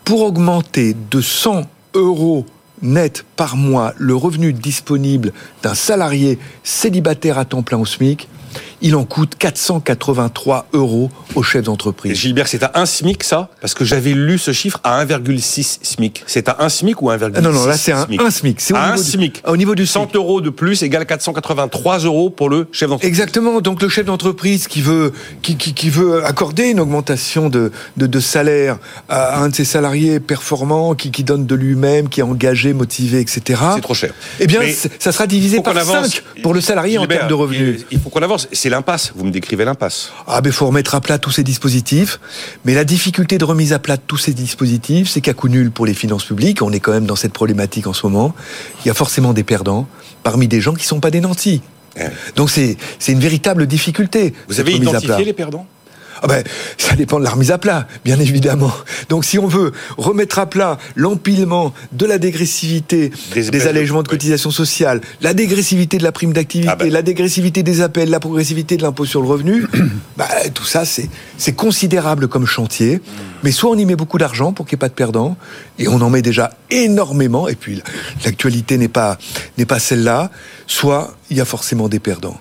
pour 0.04 0.22
augmenter 0.22 0.96
de 1.10 1.20
100 1.20 1.64
euros 1.98 2.46
net 2.82 3.24
par 3.36 3.56
mois 3.56 3.94
le 3.96 4.14
revenu 4.14 4.52
disponible 4.52 5.32
d'un 5.62 5.74
salarié 5.74 6.38
célibataire 6.62 7.38
à 7.38 7.44
temps 7.44 7.62
plein 7.62 7.78
au 7.78 7.86
SMIC, 7.86 8.28
il 8.82 8.94
en 8.94 9.04
coûte 9.04 9.34
483 9.38 10.66
euros 10.72 11.10
aux 11.34 11.42
chefs 11.42 11.64
d'entreprise. 11.64 12.18
Gilbert, 12.18 12.48
c'est 12.48 12.62
à 12.62 12.72
1 12.74 12.86
SMIC 12.86 13.24
ça? 13.24 13.50
Parce 13.60 13.74
que 13.74 13.84
j'avais 13.84 14.12
lu 14.12 14.38
ce 14.38 14.52
chiffre 14.52 14.80
à 14.84 15.04
1,6 15.04 15.78
SMIC. 15.82 16.24
C'est 16.26 16.48
à 16.48 16.56
1 16.60 16.68
SMIC 16.68 17.02
ou 17.02 17.10
1,6 17.10 17.40
Non, 17.40 17.52
non, 17.52 17.66
là 17.66 17.76
c'est 17.76 17.92
un, 17.92 18.06
un 18.18 18.30
SMIC. 18.30 18.60
C'est 18.60 18.74
au, 18.74 18.78
niveau 18.78 18.96
SMIC. 18.96 19.42
au 19.46 19.56
niveau 19.56 19.74
du 19.74 19.86
100 19.86 20.14
euros 20.14 20.40
de 20.40 20.50
plus 20.50 20.82
égale 20.82 21.06
483 21.06 22.00
euros 22.00 22.30
pour 22.30 22.48
le 22.48 22.68
chef 22.72 22.88
d'entreprise. 22.88 23.08
Exactement. 23.08 23.60
Donc 23.60 23.82
le 23.82 23.88
chef 23.88 24.06
d'entreprise 24.06 24.68
qui 24.68 24.82
veut, 24.82 25.12
qui, 25.42 25.56
qui, 25.56 25.74
qui, 25.74 25.90
veut 25.90 26.24
accorder 26.24 26.70
une 26.70 26.80
augmentation 26.80 27.48
de, 27.48 27.72
de, 27.96 28.06
de, 28.06 28.20
salaire 28.20 28.78
à 29.08 29.40
un 29.40 29.48
de 29.48 29.54
ses 29.54 29.64
salariés 29.64 30.20
performants, 30.20 30.94
qui, 30.94 31.10
qui 31.10 31.24
donne 31.24 31.46
de 31.46 31.54
lui-même, 31.54 32.08
qui 32.08 32.20
est 32.20 32.24
engagé, 32.24 32.72
motivé, 32.72 33.20
etc. 33.20 33.60
C'est 33.74 33.80
trop 33.80 33.94
cher. 33.94 34.12
Eh 34.40 34.46
bien, 34.46 34.60
ça 34.98 35.12
sera 35.12 35.26
divisé 35.26 35.60
par 35.60 35.74
5 35.82 36.22
pour 36.42 36.54
le 36.54 36.60
salarié 36.60 36.98
en 36.98 37.06
termes 37.06 37.28
de 37.28 37.34
revenus. 37.34 37.86
Il 37.90 38.00
faut 38.00 38.10
qu'on 38.10 38.22
avance. 38.22 38.48
C'est 38.52 38.65
l'impasse. 38.68 39.12
Vous 39.14 39.24
me 39.24 39.30
décrivez 39.30 39.64
l'impasse. 39.64 40.12
Ah, 40.26 40.40
ben, 40.40 40.52
faut 40.52 40.66
remettre 40.66 40.94
à 40.94 41.00
plat 41.00 41.18
tous 41.18 41.30
ces 41.30 41.42
dispositifs. 41.42 42.20
Mais 42.64 42.74
la 42.74 42.84
difficulté 42.84 43.38
de 43.38 43.44
remise 43.44 43.72
à 43.72 43.78
plat 43.78 43.96
de 43.96 44.02
tous 44.06 44.18
ces 44.18 44.32
dispositifs, 44.32 45.08
c'est 45.08 45.20
qu'à 45.20 45.34
coup 45.34 45.48
nul 45.48 45.70
pour 45.70 45.86
les 45.86 45.94
finances 45.94 46.24
publiques, 46.24 46.62
on 46.62 46.72
est 46.72 46.80
quand 46.80 46.92
même 46.92 47.06
dans 47.06 47.16
cette 47.16 47.32
problématique 47.32 47.86
en 47.86 47.92
ce 47.92 48.06
moment. 48.06 48.34
Il 48.84 48.88
y 48.88 48.90
a 48.90 48.94
forcément 48.94 49.32
des 49.32 49.44
perdants 49.44 49.86
parmi 50.22 50.48
des 50.48 50.60
gens 50.60 50.74
qui 50.74 50.84
ne 50.84 50.88
sont 50.88 51.00
pas 51.00 51.10
des 51.10 51.20
nantis. 51.20 51.62
Donc 52.34 52.50
c'est 52.50 52.76
une 53.08 53.20
véritable 53.20 53.66
difficulté. 53.66 54.34
Vous 54.48 54.60
avez 54.60 54.74
identifié 54.74 55.24
les 55.24 55.32
perdants? 55.32 55.66
Ah 56.22 56.26
ben, 56.26 56.44
ça 56.78 56.94
dépend 56.96 57.18
de 57.18 57.24
la 57.24 57.30
remise 57.30 57.50
à 57.50 57.58
plat, 57.58 57.86
bien 58.04 58.18
évidemment. 58.18 58.72
Donc 59.08 59.24
si 59.24 59.38
on 59.38 59.46
veut 59.46 59.72
remettre 59.96 60.38
à 60.38 60.46
plat 60.46 60.78
l'empilement 60.94 61.74
de 61.92 62.06
la 62.06 62.18
dégressivité 62.18 63.10
des, 63.32 63.50
des 63.50 63.66
allègements 63.66 64.02
de 64.02 64.08
cotisations 64.08 64.50
sociales, 64.50 65.00
la 65.20 65.34
dégressivité 65.34 65.98
de 65.98 66.02
la 66.02 66.12
prime 66.12 66.32
d'activité, 66.32 66.70
ah 66.72 66.76
ben. 66.76 66.90
la 66.90 67.02
dégressivité 67.02 67.62
des 67.62 67.80
appels, 67.80 68.10
la 68.10 68.20
progressivité 68.20 68.76
de 68.76 68.82
l'impôt 68.82 69.04
sur 69.04 69.20
le 69.20 69.28
revenu, 69.28 69.66
bah, 70.16 70.28
tout 70.54 70.64
ça 70.64 70.84
c'est 70.84 71.52
considérable 71.52 72.28
comme 72.28 72.46
chantier. 72.46 73.00
Mais 73.42 73.52
soit 73.52 73.70
on 73.70 73.76
y 73.76 73.84
met 73.84 73.96
beaucoup 73.96 74.18
d'argent 74.18 74.52
pour 74.52 74.66
qu'il 74.66 74.76
n'y 74.76 74.78
ait 74.78 74.86
pas 74.86 74.88
de 74.88 74.94
perdants, 74.94 75.36
et 75.78 75.88
on 75.88 76.00
en 76.00 76.10
met 76.10 76.22
déjà 76.22 76.50
énormément, 76.70 77.48
et 77.48 77.54
puis 77.54 77.82
l'actualité 78.24 78.78
n'est 78.78 78.88
pas, 78.88 79.18
n'est 79.58 79.66
pas 79.66 79.78
celle-là, 79.78 80.30
soit 80.66 81.14
il 81.30 81.36
y 81.36 81.40
a 81.40 81.44
forcément 81.44 81.88
des 81.88 82.00
perdants. 82.00 82.40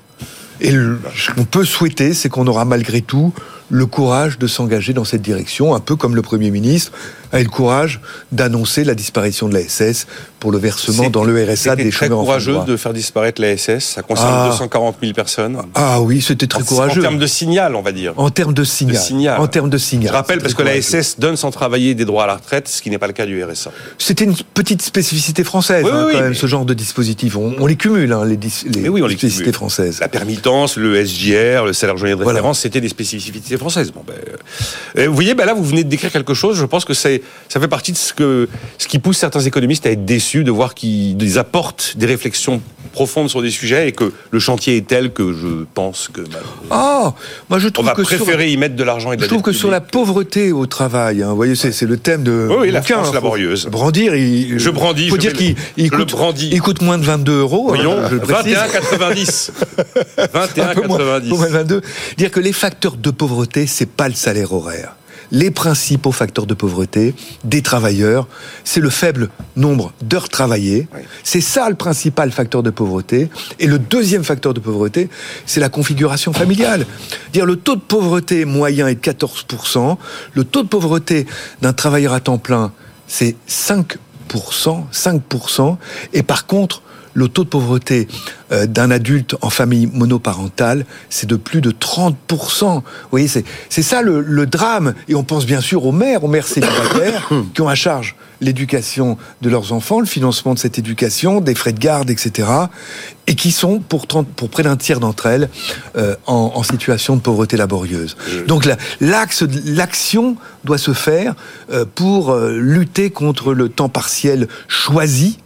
Et 0.62 0.72
ce 0.72 1.32
qu'on 1.36 1.46
peut 1.46 1.66
souhaiter, 1.66 2.14
c'est 2.14 2.30
qu'on 2.30 2.48
aura 2.48 2.66
malgré 2.66 3.02
tout 3.02 3.34
le 3.70 3.86
courage 3.86 4.38
de 4.38 4.48
s'engager 4.48 4.94
dans 4.94 5.04
cette 5.04 5.22
direction, 5.22 5.74
un 5.74 5.80
peu 5.80 5.96
comme 5.96 6.16
le 6.16 6.22
Premier 6.22 6.52
ministre 6.52 6.92
a 7.36 7.42
eu 7.42 7.44
le 7.44 7.50
courage 7.50 8.00
d'annoncer 8.32 8.84
la 8.84 8.96
disparition 8.96 9.48
de 9.48 9.54
la 9.54 9.62
SS 9.62 10.08
pour 10.40 10.52
le 10.52 10.58
versement 10.58 11.10
dans 11.10 11.24
le 11.24 11.44
RSA 11.44 11.76
des 11.76 11.90
chômeurs 11.90 12.20
très 12.20 12.26
courageux 12.26 12.58
de 12.68 12.78
faire 12.78 12.94
disparaître 12.94 13.42
la 13.42 13.58
SS, 13.58 13.80
ça 13.96 14.04
concerne 14.04 14.32
ah. 14.32 14.50
240 14.52 14.98
000 15.02 15.14
personnes. 15.14 15.58
Ah 15.74 16.02
oui, 16.02 16.22
c'était 16.22 16.46
très 16.46 16.64
courageux. 16.64 17.02
En 17.02 17.04
termes 17.04 17.18
de 17.18 17.26
signal, 17.28 17.76
on 17.76 17.82
va 17.82 17.92
dire. 17.92 18.14
En 18.18 18.30
termes 18.30 18.54
de 18.54 18.64
signal. 18.64 19.40
En 19.40 19.48
termes 19.48 19.70
de 19.70 19.78
signal. 19.78 20.10
Je 20.10 20.14
rappelle 20.14 20.40
parce 20.40 20.54
que 20.54 20.62
la 20.62 20.80
SS 20.80 21.20
donne 21.20 21.36
sans 21.36 21.52
travailler 21.52 21.96
des 21.96 22.06
droits 22.06 22.26
à 22.26 22.28
la 22.28 22.36
retraite, 22.36 22.68
ce 22.68 22.82
qui 22.82 22.90
n'est 22.90 23.00
pas 23.00 23.08
le 23.08 23.14
cas 23.14 23.26
du 23.26 23.44
RSA. 23.44 23.72
C'était 23.98 24.26
une 24.26 24.36
petite 24.54 24.82
spécificité 24.82 25.44
française, 25.44 25.84
oui, 25.84 25.92
hein, 25.92 26.04
oui, 26.08 26.14
quand 26.14 26.22
même, 26.22 26.36
ce 26.36 26.48
genre 26.48 26.66
de 26.66 26.74
dispositif. 26.74 27.38
On, 27.38 27.66
les 27.66 27.76
cumule, 27.76 28.14
hein, 28.14 28.24
les, 28.26 28.38
les 28.38 28.90
oui, 28.90 29.02
on 29.02 29.10
spécificités 29.10 29.52
françaises. 29.52 30.00
La 30.00 30.08
permittance, 30.08 30.78
le 30.78 31.04
SGR, 31.04 31.66
le 31.66 31.74
salaire 31.74 31.98
journalier 31.98 32.16
de 32.16 32.24
référence, 32.24 32.42
voilà. 32.42 32.54
c'était 32.54 32.82
des 32.82 32.90
spécificités 32.90 33.58
françaises. 33.58 33.92
Bon, 33.92 34.04
ben, 34.06 34.14
euh, 34.98 35.08
vous 35.08 35.16
voyez, 35.16 35.34
ben 35.34 35.46
là, 35.46 35.54
vous 35.54 35.64
venez 35.64 35.84
de 35.84 35.90
décrire 35.90 36.12
quelque 36.12 36.34
chose. 36.34 36.58
Je 36.58 36.66
pense 36.66 36.86
que 36.86 36.94
ça 37.50 37.60
fait 37.60 37.68
partie 37.68 37.92
de 37.92 37.98
ce, 37.98 38.14
que, 38.14 38.50
ce 38.78 38.88
qui 38.88 39.00
pousse 39.00 39.18
certains 39.18 39.42
économistes 39.42 39.86
à 39.86 39.92
être 39.92 40.06
déçus 40.06 40.44
de 40.44 40.52
voir 40.52 40.74
qu'ils 40.74 41.40
apportent 41.40 41.94
des 41.98 42.06
réflexions 42.06 42.62
profondes 42.92 43.30
sur 43.30 43.42
des 43.42 43.52
sujets 43.52 43.90
et 43.90 43.92
que 43.92 44.14
le 44.32 44.40
chantier 44.40 44.78
est 44.78 44.88
tel 44.88 45.12
que 45.12 45.34
je 45.34 45.66
pense 45.74 46.10
que. 46.12 46.22
oh, 46.72 47.14
moi 47.50 47.60
je 47.60 47.68
trouve 47.68 47.86
on 47.86 47.90
va 47.90 47.94
que 47.94 48.02
préférer 48.02 48.52
y 48.52 48.58
mettre 48.58 48.76
de 48.76 48.84
l'argent 48.84 49.12
et 49.12 49.18
de 49.18 49.24
Je 49.24 49.28
trouve 49.28 49.42
que 49.42 49.52
sur 49.52 49.70
la 49.70 49.82
pauvreté 49.82 50.52
au 50.52 50.66
travail, 50.66 51.22
hein, 51.22 51.30
vous 51.30 51.36
voyez, 51.36 51.56
c'est 51.56 51.82
le 51.82 51.98
thème 51.98 52.24
de. 52.24 52.48
Oui, 52.50 52.56
oui 52.62 52.72
la 52.72 52.82
France 52.82 53.14
laborieuse. 53.14 53.68
Brandir, 53.68 54.16
il, 54.16 54.58
je 54.58 54.70
brandis. 54.70 55.10
Faut 55.10 55.18
dire 55.18 55.34
qu'il 55.34 55.56
il 55.78 55.92
coûte, 55.92 56.16
il 56.40 56.62
coûte 56.62 56.82
moins 56.82 56.98
de 56.98 57.04
22 57.04 57.40
euros. 57.40 57.66
Hein, 57.70 57.76
Voyons, 57.76 58.02
21,90. 58.02 59.52
21,90. 60.34 61.82
Dire 62.18 62.32
que 62.32 62.40
les 62.40 62.54
facteurs 62.54 62.96
de 62.96 63.12
pauvreté, 63.12 63.68
c'est 63.68 63.90
pas 63.90 64.08
le 64.08 64.16
salaire 64.16 64.54
horaire 64.54 64.96
les 65.32 65.52
principaux 65.52 66.12
facteurs 66.12 66.46
de 66.46 66.54
pauvreté 66.54 67.14
des 67.44 67.62
travailleurs, 67.62 68.28
c'est 68.64 68.80
le 68.80 68.90
faible 68.90 69.30
nombre 69.56 69.94
d'heures 70.02 70.30
travaillées. 70.30 70.88
C'est 71.24 71.42
ça 71.42 71.70
le 71.70 71.76
principal 71.76 72.32
facteur 72.32 72.64
de 72.64 72.70
pauvreté. 72.70 73.30
Et 73.60 73.68
le 73.68 73.80
deuxième 73.80 74.24
facteur 74.24 74.54
de 74.54 74.60
pauvreté, 74.60 75.10
c'est 75.46 75.60
la 75.60 75.70
configuration 75.70 76.34
familiale. 76.34 76.86
Dire 77.34 77.46
le 77.46 77.56
taux 77.56 77.76
de 77.76 77.82
pauvreté 77.82 78.46
moyen 78.46 78.88
est 78.88 78.96
de 78.96 79.12
14%, 79.12 79.98
le 80.34 80.44
taux 80.44 80.64
de 80.64 80.68
pauvreté 80.68 81.26
d'un 81.62 81.74
travailleur 81.74 82.14
à 82.14 82.20
temps 82.20 82.38
plein, 82.38 82.72
c'est 83.08 83.36
5%, 83.48 83.96
5%, 84.92 85.78
et 86.14 86.24
par 86.24 86.46
contre, 86.46 86.82
le 87.16 87.28
taux 87.28 87.44
de 87.44 87.50
pauvreté 87.50 88.08
euh, 88.52 88.68
d'un 88.68 88.92
adulte 88.92 89.36
en 89.42 89.50
famille 89.50 89.88
monoparentale, 89.88 90.86
c'est 91.10 91.28
de 91.28 91.36
plus 91.36 91.62
de 91.62 91.72
30%. 91.72 92.14
Vous 92.76 92.82
voyez, 93.10 93.28
c'est 93.28 93.82
ça 93.82 94.04
le, 94.04 94.22
le, 94.22 94.46
drame. 94.46 94.94
Et 95.08 95.16
on 95.16 95.24
pense 95.24 95.48
bien 95.48 95.62
sûr 95.62 95.86
aux 95.86 95.92
mères, 95.92 96.24
aux 96.24 96.28
mères 96.28 96.46
célibataires 96.46 97.30
qui 97.54 97.62
ont 97.62 97.68
à 97.68 97.76
charge 97.76 98.16
l'éducation 98.42 99.18
de 99.42 99.50
leurs 99.50 99.74
enfants, 99.74 100.00
le 100.00 100.06
financement 100.06 100.54
de 100.54 100.60
cette 100.60 100.78
éducation, 100.78 101.42
des 101.42 101.56
frais 101.56 101.74
de 101.74 101.80
garde, 101.80 102.10
etc. 102.10 102.48
Et 103.28 103.36
qui 103.36 103.52
sont 103.52 103.80
pour, 103.80 104.08
30, 104.08 104.28
pour 104.28 104.50
près 104.50 104.64
d'un 104.64 104.78
tiers 104.78 105.00
d'entre 105.00 105.26
elles 105.26 105.50
euh, 105.98 106.16
en, 106.28 106.52
en, 106.56 106.64
situation 106.64 107.16
de 107.16 107.22
pauvreté 107.22 107.58
laborieuse. 107.58 108.18
Donc 108.48 108.68
l'axe, 109.02 109.44
l'action 109.66 110.36
doit 110.64 110.78
se 110.78 110.94
faire 110.94 111.34
euh, 111.72 111.86
pour 111.96 112.32
euh, 112.32 112.58
lutter 112.58 113.10
contre 113.10 113.54
le 113.54 113.70
temps 113.70 113.90
partiel 113.90 114.48
choisi 114.68 115.40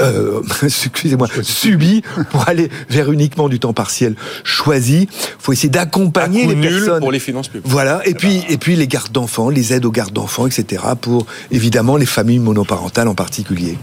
euh, 0.00 0.42
excusez-moi, 0.62 1.28
subi 1.42 2.02
pour 2.30 2.48
aller 2.48 2.68
vers 2.88 3.12
uniquement 3.12 3.48
du 3.48 3.60
temps 3.60 3.72
partiel 3.72 4.14
choisi. 4.42 5.08
Il 5.10 5.34
faut 5.38 5.52
essayer 5.52 5.68
d'accompagner 5.68 6.46
les 6.46 6.56
personnes. 6.56 7.00
pour 7.00 7.12
les 7.12 7.20
finances 7.20 7.48
publiques. 7.48 7.70
Voilà. 7.70 8.00
Et 8.04 8.14
puis, 8.14 8.44
et 8.48 8.58
puis 8.58 8.76
les 8.76 8.88
gardes 8.88 9.12
d'enfants, 9.12 9.50
les 9.50 9.72
aides 9.72 9.84
aux 9.84 9.92
gardes 9.92 10.12
d'enfants, 10.12 10.46
etc. 10.46 10.82
Pour 11.00 11.26
évidemment 11.50 11.96
les 11.96 12.06
familles 12.06 12.40
monoparentales 12.40 13.08
en 13.08 13.14
particulier. 13.14 13.78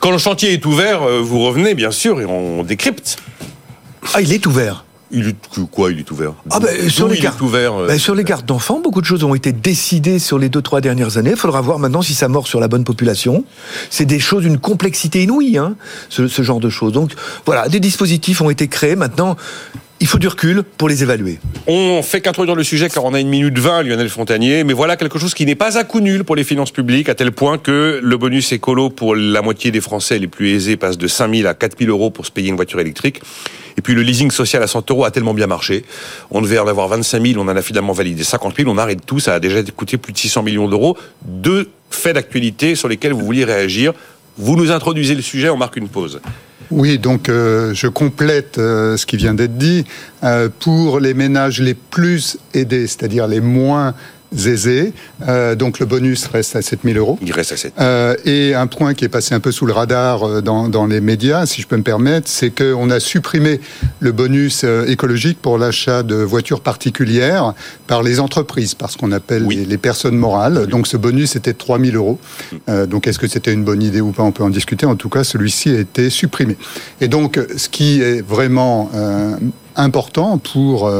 Quand 0.00 0.10
le 0.10 0.18
chantier 0.18 0.52
est 0.52 0.64
ouvert, 0.66 1.02
euh, 1.02 1.20
vous 1.20 1.40
revenez 1.40 1.74
bien 1.74 1.90
sûr 1.90 2.20
et 2.20 2.24
on 2.24 2.62
décrypte. 2.62 3.18
Ah, 4.14 4.20
il 4.20 4.32
est 4.32 4.46
ouvert. 4.46 4.84
Il 5.10 5.28
est 5.28 5.36
quoi 5.70 5.90
Il 5.90 5.98
est 5.98 6.10
ouvert? 6.10 6.32
Ah 6.50 6.60
ben, 6.60 6.88
sur, 6.90 7.08
les 7.08 7.18
gardes, 7.18 7.40
ouvert, 7.40 7.74
euh... 7.74 7.86
ben, 7.86 7.98
sur 7.98 8.14
les 8.14 8.24
d'enfants, 8.24 8.80
beaucoup 8.80 9.00
de 9.00 9.06
choses 9.06 9.24
ont 9.24 9.34
été 9.34 9.52
décidées 9.52 10.18
sur 10.18 10.38
les 10.38 10.48
deux 10.48 10.62
trois 10.62 10.80
dernières 10.80 11.16
années. 11.16 11.30
Il 11.30 11.36
faudra 11.36 11.60
voir 11.60 11.78
maintenant 11.78 12.02
si 12.02 12.14
ça 12.14 12.28
mord 12.28 12.46
sur 12.46 12.60
la 12.60 12.68
bonne 12.68 12.84
population. 12.84 13.44
C'est 13.90 14.04
des 14.04 14.20
choses 14.20 14.42
d'une 14.42 14.58
complexité 14.58 15.22
inouïe, 15.22 15.56
hein, 15.56 15.76
ce, 16.10 16.28
ce, 16.28 16.42
genre 16.42 16.60
de 16.60 16.68
choses. 16.68 16.92
Donc 16.92 17.12
voilà, 17.46 17.68
des 17.68 17.80
dispositifs 17.80 18.40
ont 18.40 18.50
été 18.50 18.68
créés. 18.68 18.96
Maintenant, 18.96 19.36
il 20.00 20.06
faut 20.06 20.18
du 20.18 20.28
recul 20.28 20.62
pour 20.62 20.88
les 20.88 21.02
évaluer. 21.02 21.38
On 21.66 22.02
fait 22.02 22.20
qu'introduire 22.20 22.54
le 22.54 22.62
sujet 22.62 22.88
car 22.88 23.04
on 23.04 23.14
a 23.14 23.20
une 23.20 23.28
minute 23.28 23.58
20, 23.58 23.82
Lionel 23.82 24.08
Fontanier, 24.08 24.64
mais 24.64 24.72
voilà 24.72 24.96
quelque 24.96 25.18
chose 25.18 25.34
qui 25.34 25.44
n'est 25.44 25.54
pas 25.54 25.76
à 25.76 25.84
coup 25.84 26.00
nul 26.00 26.24
pour 26.24 26.36
les 26.36 26.44
finances 26.44 26.70
publiques, 26.70 27.08
à 27.08 27.14
tel 27.14 27.32
point 27.32 27.58
que 27.58 28.00
le 28.02 28.16
bonus 28.16 28.52
écolo 28.52 28.90
pour 28.90 29.16
la 29.16 29.42
moitié 29.42 29.70
des 29.70 29.80
Français 29.80 30.18
les 30.18 30.28
plus 30.28 30.54
aisés 30.54 30.76
passe 30.76 30.98
de 30.98 31.06
5 31.06 31.34
000 31.34 31.48
à 31.48 31.54
4 31.54 31.78
000 31.78 31.90
euros 31.90 32.10
pour 32.10 32.26
se 32.26 32.30
payer 32.30 32.48
une 32.48 32.56
voiture 32.56 32.80
électrique. 32.80 33.20
Et 33.76 33.80
puis 33.80 33.94
le 33.94 34.02
leasing 34.02 34.30
social 34.30 34.62
à 34.62 34.66
100 34.66 34.90
euros 34.90 35.04
a 35.04 35.10
tellement 35.10 35.34
bien 35.34 35.46
marché. 35.46 35.84
On 36.30 36.40
devait 36.40 36.58
en 36.58 36.66
avoir 36.66 36.88
25 36.88 37.24
000, 37.24 37.40
on 37.40 37.48
en 37.48 37.56
a 37.56 37.62
finalement 37.62 37.92
validé 37.92 38.24
50 38.24 38.56
000, 38.56 38.70
on 38.70 38.78
arrête 38.78 39.04
tout, 39.04 39.20
ça 39.20 39.34
a 39.34 39.40
déjà 39.40 39.62
coûté 39.74 39.98
plus 39.98 40.12
de 40.12 40.18
600 40.18 40.42
millions 40.42 40.68
d'euros. 40.68 40.96
Deux 41.22 41.70
faits 41.90 42.14
d'actualité 42.14 42.74
sur 42.74 42.88
lesquels 42.88 43.12
vous 43.12 43.24
vouliez 43.24 43.44
réagir. 43.44 43.92
Vous 44.36 44.56
nous 44.56 44.70
introduisez 44.70 45.14
le 45.14 45.22
sujet, 45.22 45.48
on 45.48 45.56
marque 45.56 45.76
une 45.76 45.88
pause. 45.88 46.20
Oui, 46.70 46.98
donc 46.98 47.28
euh, 47.28 47.72
je 47.72 47.86
complète 47.86 48.58
euh, 48.58 48.96
ce 48.96 49.06
qui 49.06 49.16
vient 49.16 49.34
d'être 49.34 49.56
dit. 49.56 49.84
Euh, 50.22 50.48
pour 50.58 51.00
les 51.00 51.14
ménages 51.14 51.60
les 51.60 51.74
plus 51.74 52.38
aidés, 52.52 52.86
c'est-à-dire 52.86 53.26
les 53.26 53.40
moins 53.40 53.94
aisés. 54.32 54.92
Euh, 55.26 55.54
donc 55.54 55.78
le 55.78 55.86
bonus 55.86 56.26
reste 56.26 56.56
à 56.56 56.62
7 56.62 56.80
000 56.84 56.98
euros. 56.98 57.18
Il 57.22 57.32
reste 57.32 57.52
à 57.52 57.56
7 57.56 57.72
euh, 57.80 58.14
Et 58.24 58.54
un 58.54 58.66
point 58.66 58.94
qui 58.94 59.04
est 59.04 59.08
passé 59.08 59.34
un 59.34 59.40
peu 59.40 59.52
sous 59.52 59.66
le 59.66 59.72
radar 59.72 60.22
euh, 60.22 60.40
dans, 60.40 60.68
dans 60.68 60.86
les 60.86 61.00
médias, 61.00 61.46
si 61.46 61.62
je 61.62 61.66
peux 61.66 61.76
me 61.76 61.82
permettre, 61.82 62.28
c'est 62.28 62.50
qu'on 62.50 62.90
a 62.90 63.00
supprimé 63.00 63.60
le 64.00 64.12
bonus 64.12 64.62
euh, 64.64 64.86
écologique 64.86 65.40
pour 65.40 65.58
l'achat 65.58 66.02
de 66.02 66.16
voitures 66.16 66.60
particulières 66.60 67.54
par 67.86 68.02
les 68.02 68.20
entreprises, 68.20 68.74
parce 68.74 68.96
qu'on 68.96 69.12
appelle 69.12 69.44
oui. 69.44 69.56
les, 69.56 69.64
les, 69.64 69.78
personnes 69.78 70.16
morales. 70.16 70.66
Donc 70.66 70.86
ce 70.86 70.96
bonus 70.96 71.36
était 71.36 71.52
de 71.52 71.58
3 71.58 71.78
000 71.78 71.96
euros. 71.96 72.18
Euh, 72.68 72.86
donc 72.86 73.06
est-ce 73.06 73.18
que 73.18 73.28
c'était 73.28 73.52
une 73.52 73.64
bonne 73.64 73.82
idée 73.82 74.00
ou 74.00 74.12
pas? 74.12 74.22
On 74.22 74.32
peut 74.32 74.44
en 74.44 74.50
discuter. 74.50 74.86
En 74.86 74.96
tout 74.96 75.08
cas, 75.08 75.24
celui-ci 75.24 75.70
a 75.70 75.78
été 75.78 76.10
supprimé. 76.10 76.56
Et 77.00 77.08
donc 77.08 77.40
ce 77.56 77.68
qui 77.68 78.00
est 78.00 78.20
vraiment 78.20 78.90
important 79.76 80.38
pour 80.38 80.90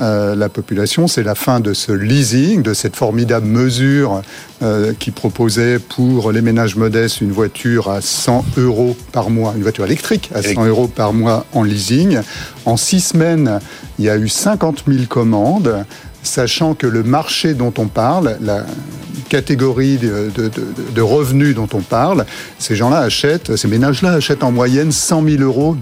la 0.00 0.48
population, 0.48 1.08
c'est 1.08 1.22
la 1.22 1.34
fin 1.34 1.60
de 1.60 1.74
ce 1.74 1.92
leasing, 1.92 2.62
de 2.62 2.74
cette 2.74 2.96
formidable 2.96 3.46
mesure 3.46 4.22
qui 4.98 5.10
proposait 5.10 5.78
pour 5.78 6.32
les 6.32 6.40
ménages 6.40 6.76
modestes 6.76 7.20
une 7.20 7.32
voiture 7.32 7.90
à 7.90 8.00
100 8.00 8.44
euros 8.56 8.96
par 9.12 9.30
mois, 9.30 9.52
une 9.54 9.62
voiture 9.62 9.84
électrique 9.84 10.30
à 10.34 10.42
100 10.42 10.66
euros 10.66 10.88
par 10.88 11.12
mois 11.12 11.44
en 11.52 11.62
leasing. 11.62 12.20
En 12.64 12.76
six 12.76 13.00
semaines, 13.00 13.60
il 13.98 14.06
y 14.06 14.10
a 14.10 14.16
eu 14.16 14.28
50 14.28 14.84
000 14.88 15.04
commandes 15.08 15.84
sachant 16.22 16.74
que 16.74 16.86
le 16.86 17.02
marché 17.02 17.54
dont 17.54 17.72
on 17.78 17.86
parle, 17.86 18.36
la 18.40 18.64
catégorie 19.28 19.98
de, 19.98 21.00
revenus 21.00 21.54
dont 21.54 21.68
on 21.72 21.80
parle, 21.80 22.26
ces 22.58 22.74
gens-là 22.74 22.98
achètent, 22.98 23.56
ces 23.56 23.68
ménages-là 23.68 24.14
achètent 24.14 24.42
en 24.42 24.52
moyenne 24.52 24.92
100 24.92 25.24
000 25.24 25.42
euros 25.42 25.76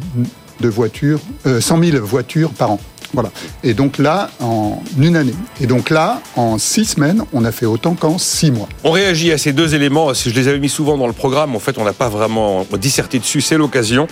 de 0.61 0.69
voitures, 0.69 1.21
100 1.45 1.83
euh, 1.83 1.91
000 1.91 2.05
voitures 2.05 2.51
par 2.51 2.73
an. 2.73 2.81
Voilà. 3.14 3.31
Et 3.64 3.75
donc 3.75 3.99
là, 3.99 4.31
en 4.40 4.83
une 4.99 5.16
année. 5.16 5.35
Et 5.61 5.66
donc 5.66 5.90
là, 5.90 6.21
en 6.37 6.59
six 6.59 6.85
semaines, 6.85 7.25
on 7.33 7.44
a 7.44 7.53
fait 7.53 7.66
autant 7.66 7.94
qu'en 7.94 8.18
six 8.18 8.51
mois. 8.51 8.68
On 8.85 8.90
réagit 8.90 9.33
à 9.33 9.38
ces 9.38 9.53
deux 9.53 9.75
éléments. 9.75 10.12
Si 10.14 10.31
je 10.31 10.35
les 10.35 10.49
avais 10.49 10.59
mis 10.59 10.68
souvent 10.68 10.99
dans 10.99 11.07
le 11.07 11.12
programme, 11.12 11.57
en 11.57 11.61
fait, 11.61 11.79
on 11.79 11.85
n'a 11.85 11.92
pas 11.92 12.09
vraiment 12.09 12.66
disserté 12.79 13.18
dessus. 13.18 13.40
C'est 13.40 13.57
l'occasion. 13.57 14.07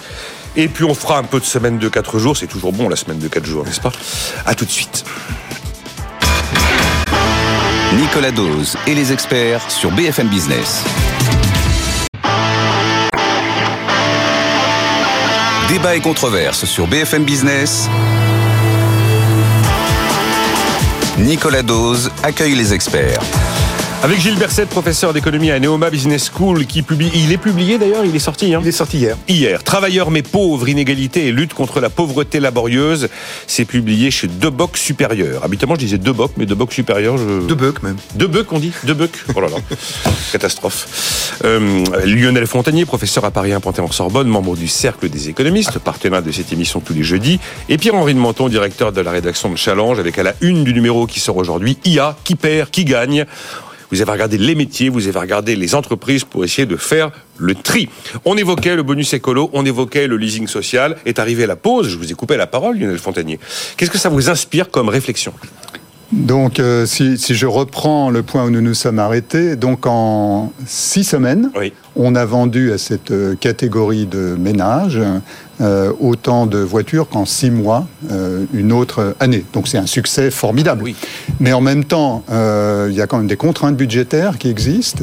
Et 0.57 0.69
puis, 0.69 0.85
on 0.85 0.95
fera 0.95 1.19
un 1.19 1.25
peu 1.25 1.39
de 1.39 1.45
semaine 1.45 1.79
de 1.79 1.89
quatre 1.89 2.19
jours. 2.19 2.37
C'est 2.37 2.47
toujours 2.47 2.73
bon, 2.73 2.89
la 2.89 2.97
semaine 2.97 3.19
de 3.19 3.29
quatre 3.29 3.47
jours, 3.47 3.65
n'est-ce 3.65 3.81
pas? 3.81 3.93
À 4.47 4.55
tout 4.55 4.65
de 4.65 4.71
suite. 4.71 5.05
Nicolas 7.99 8.31
Dose 8.31 8.77
et 8.87 8.95
les 8.95 9.13
experts 9.13 9.71
sur 9.71 9.91
BFM 9.91 10.29
Business. 10.29 10.83
Débat 15.69 15.97
et 15.97 16.01
controverse 16.01 16.65
sur 16.65 16.87
BFM 16.87 17.25
Business. 17.25 17.89
Nicolas 21.19 21.63
Dose 21.63 22.11
accueille 22.23 22.55
les 22.55 22.73
experts. 22.75 23.46
Avec 24.03 24.21
Gilles 24.21 24.39
Berset, 24.39 24.67
professeur 24.67 25.13
d'économie 25.15 25.51
à 25.51 25.59
Neoma 25.59 25.89
Business 25.91 26.31
School, 26.31 26.67
qui 26.67 26.83
publie. 26.83 27.11
Il 27.15 27.33
est 27.33 27.39
publié 27.39 27.79
d'ailleurs, 27.79 28.05
il 28.05 28.15
est 28.15 28.21
sorti. 28.21 28.55
Hein 28.55 28.61
il 28.63 28.69
est 28.69 28.73
sorti 28.73 28.99
hier. 28.99 29.17
Hier. 29.27 29.65
Travailleurs 29.65 30.11
mais 30.11 30.23
pauvres, 30.23 30.69
inégalité 30.69 31.27
et 31.27 31.33
lutte 31.33 31.55
contre 31.55 31.81
la 31.81 31.89
pauvreté 31.89 32.39
laborieuse. 32.39 33.09
C'est 33.47 33.65
publié 33.65 34.11
chez 34.11 34.29
Deboc 34.29 34.77
Supérieur. 34.77 35.45
Habituellement, 35.45 35.77
je 35.77 35.81
disais 35.81 35.99
Deboc, 35.99 36.33
mais 36.37 36.45
Deboc 36.45 36.73
Supérieur. 36.73 37.17
Je... 37.17 37.47
Deboc 37.47 37.83
même. 37.83 37.97
Deboc, 38.15 38.53
on 38.53 38.59
dit 38.59 38.73
Deboc. 38.85 39.11
Oh 39.35 39.41
là 39.41 39.49
là. 39.49 39.57
Catastrophe. 40.33 41.33
Euh, 41.45 41.85
Lionel 42.05 42.47
Fontanier, 42.47 42.85
professeur 42.85 43.25
à 43.25 43.31
Paris 43.31 43.53
1 43.53 43.61
en 43.65 43.91
Sorbonne, 43.91 44.29
membre 44.29 44.57
du 44.57 44.69
Cercle 44.69 45.09
des 45.09 45.31
économistes, 45.31 45.79
partenaire 45.79 46.23
de 46.23 46.31
cette 46.31 46.53
émission 46.53 46.81
tous 46.81 46.95
les 46.95 47.03
jeudis. 47.03 47.41
Et 47.69 47.79
Pierre-Henri 47.79 48.15
de 48.15 48.21
Menton, 48.21 48.49
directeur 48.49 48.93
de 48.93 49.01
la 49.01 49.11
rédaction 49.11 49.51
de 49.51 49.57
Challenge, 49.57 49.99
avec 49.99 50.19
à 50.19 50.23
la 50.23 50.35
une 50.43 50.65
du 50.65 50.75
numéro 50.75 51.07
qui 51.07 51.19
sort 51.19 51.39
aujourd'hui 51.39 51.79
IA, 51.85 52.17
qui 52.25 52.35
perd, 52.35 52.71
qui 52.71 52.85
gagne 52.85 53.25
vous 53.91 54.01
avez 54.01 54.11
regardé 54.11 54.39
les 54.39 54.55
métiers, 54.55 54.89
vous 54.89 55.09
avez 55.09 55.19
regardé 55.19 55.57
les 55.57 55.75
entreprises 55.75 56.25
pour 56.25 56.45
essayer 56.45 56.67
de 56.67 56.77
faire 56.77 57.11
le 57.39 57.55
tri. 57.55 57.89
On 58.25 58.37
évoquait 58.37 58.77
le 58.77 58.83
bonus 58.83 59.13
écolo, 59.13 59.51
on 59.53 59.65
évoquait 59.65 60.07
le 60.07 60.17
leasing 60.17 60.47
social. 60.47 60.97
Est 61.05 61.19
arrivé 61.19 61.47
la 61.47 61.57
pause, 61.57 61.89
je 61.89 61.97
vous 61.97 62.11
ai 62.11 62.15
coupé 62.15 62.37
la 62.37 62.47
parole, 62.47 62.79
Lionel 62.79 62.99
Fontanier. 62.99 63.39
Qu'est-ce 63.77 63.91
que 63.91 63.99
ça 63.99 64.09
vous 64.09 64.31
inspire 64.31 64.71
comme 64.71 64.89
réflexion? 64.89 65.33
Donc, 66.13 66.61
euh, 66.61 66.87
si, 66.87 67.17
je 67.19 67.47
reprends 67.47 68.11
le 68.11 68.23
point 68.23 68.45
où 68.45 68.51
nous 68.51 68.61
nous 68.61 68.75
sommes 68.75 68.99
arrêtés, 68.99 69.57
donc 69.57 69.87
en 69.87 70.53
six 70.65 71.05
semaines, 71.05 71.51
on 71.97 72.15
a 72.15 72.25
vendu 72.25 72.73
à 72.73 72.79
cette 72.79 73.11
euh, 73.11 73.35
catégorie 73.35 74.07
de 74.07 74.37
ménages 74.39 75.01
euh, 75.63 75.91
autant 76.01 76.45
de 76.45 76.59
voitures 76.59 77.09
qu'en 77.09 77.25
six 77.25 77.51
mois 77.51 77.87
euh, 78.13 78.45
une 78.53 78.73
autre 78.73 79.17
année. 79.21 79.43
Donc 79.55 79.69
c'est 79.69 79.79
un 79.79 79.87
succès 79.87 80.31
formidable. 80.31 80.83
Oui. 80.85 80.95
Mais 81.41 81.55
en 81.55 81.63
même 81.63 81.85
temps, 81.85 82.25
euh, 82.31 82.89
il 82.91 82.95
y 82.95 83.01
a 83.01 83.07
quand 83.07 83.17
même 83.17 83.27
des 83.27 83.39
contraintes 83.39 83.75
budgétaires 83.75 84.37
qui 84.37 84.51
existent. 84.51 85.03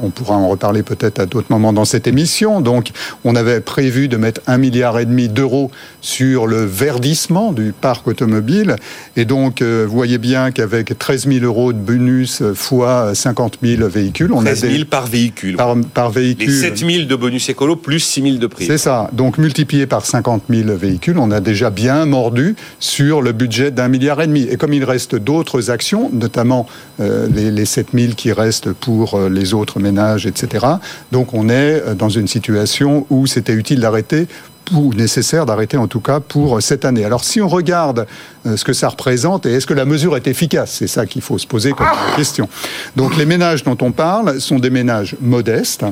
on 0.00 0.10
pourra 0.10 0.36
en 0.36 0.48
reparler 0.48 0.84
peut-être 0.84 1.18
à 1.18 1.26
d'autres 1.26 1.48
moments 1.50 1.72
dans 1.72 1.84
cette 1.84 2.06
émission. 2.06 2.60
Donc 2.60 2.90
on 3.24 3.34
avait 3.34 3.60
prévu 3.60 4.06
de 4.06 4.16
mettre 4.16 4.40
un 4.46 4.56
milliard 4.56 5.00
et 5.00 5.04
demi 5.04 5.28
d'euros 5.28 5.72
sur 6.00 6.46
le 6.46 6.64
verdissement 6.64 7.52
du 7.52 7.72
parc 7.72 8.06
automobile. 8.06 8.76
Et 9.16 9.24
donc 9.24 9.62
vous 9.62 9.92
voyez 9.92 10.18
bien 10.18 10.52
qu'avec 10.52 10.96
13 10.96 11.26
000 11.26 11.44
euros 11.44 11.72
de 11.72 11.78
bonus 11.78 12.40
fois 12.54 13.16
50 13.16 13.58
000 13.60 13.88
véhicules, 13.88 14.32
on 14.32 14.42
13 14.42 14.60
000 14.60 14.82
a 14.82 14.84
par 14.84 15.06
véhicule. 15.08 15.56
Par, 15.56 15.74
par 15.92 16.10
véhicule. 16.12 16.50
Les 16.50 16.60
7 16.60 16.78
000 16.78 17.04
de 17.06 17.16
bonus 17.16 17.48
écolo 17.48 17.76
plus 17.76 18.00
6 18.00 18.22
000 18.22 18.36
de 18.36 18.46
prix. 18.46 18.66
C'est 18.66 18.78
ça. 18.78 19.10
Donc 19.12 19.38
multiplié 19.38 19.86
par 19.86 20.06
50 20.06 20.44
000 20.48 20.76
véhicules, 20.76 21.18
on 21.18 21.30
a 21.30 21.40
déjà 21.40 21.70
bien 21.70 22.04
mordu 22.06 22.54
sur 22.78 23.22
le 23.22 23.32
budget 23.32 23.70
d'un 23.70 23.88
milliard 23.88 24.20
et 24.22 24.26
demi. 24.26 24.46
Et 24.48 24.56
comme 24.56 24.72
il 24.72 24.84
reste 24.84 25.16
d'autres 25.16 25.70
actions, 25.70 26.10
notamment 26.12 26.66
euh, 27.00 27.26
les, 27.34 27.50
les 27.50 27.64
7 27.64 27.88
000 27.94 28.12
qui 28.14 28.32
restent 28.32 28.72
pour 28.72 29.14
euh, 29.14 29.28
les 29.28 29.54
autres 29.54 29.80
ménages, 29.80 30.26
etc., 30.26 30.66
donc 31.10 31.34
on 31.34 31.48
est 31.48 31.82
euh, 31.82 31.94
dans 31.94 32.08
une 32.08 32.28
situation 32.28 33.06
où 33.10 33.26
c'était 33.26 33.54
utile 33.54 33.80
d'arrêter 33.80 34.26
ou 34.72 34.94
nécessaire 34.94 35.44
d'arrêter 35.44 35.76
en 35.76 35.88
tout 35.88 36.00
cas 36.00 36.20
pour 36.20 36.62
cette 36.62 36.84
année. 36.84 37.04
Alors 37.04 37.24
si 37.24 37.40
on 37.40 37.48
regarde 37.48 38.06
ce 38.44 38.64
que 38.64 38.72
ça 38.72 38.88
représente 38.88 39.44
et 39.46 39.54
est-ce 39.54 39.66
que 39.66 39.74
la 39.74 39.84
mesure 39.84 40.16
est 40.16 40.26
efficace, 40.26 40.76
c'est 40.78 40.86
ça 40.86 41.04
qu'il 41.06 41.22
faut 41.22 41.38
se 41.38 41.46
poser 41.46 41.72
comme 41.72 41.86
question. 42.16 42.48
Donc 42.96 43.16
les 43.16 43.26
ménages 43.26 43.64
dont 43.64 43.76
on 43.80 43.92
parle 43.92 44.40
sont 44.40 44.58
des 44.58 44.70
ménages 44.70 45.16
modestes, 45.20 45.84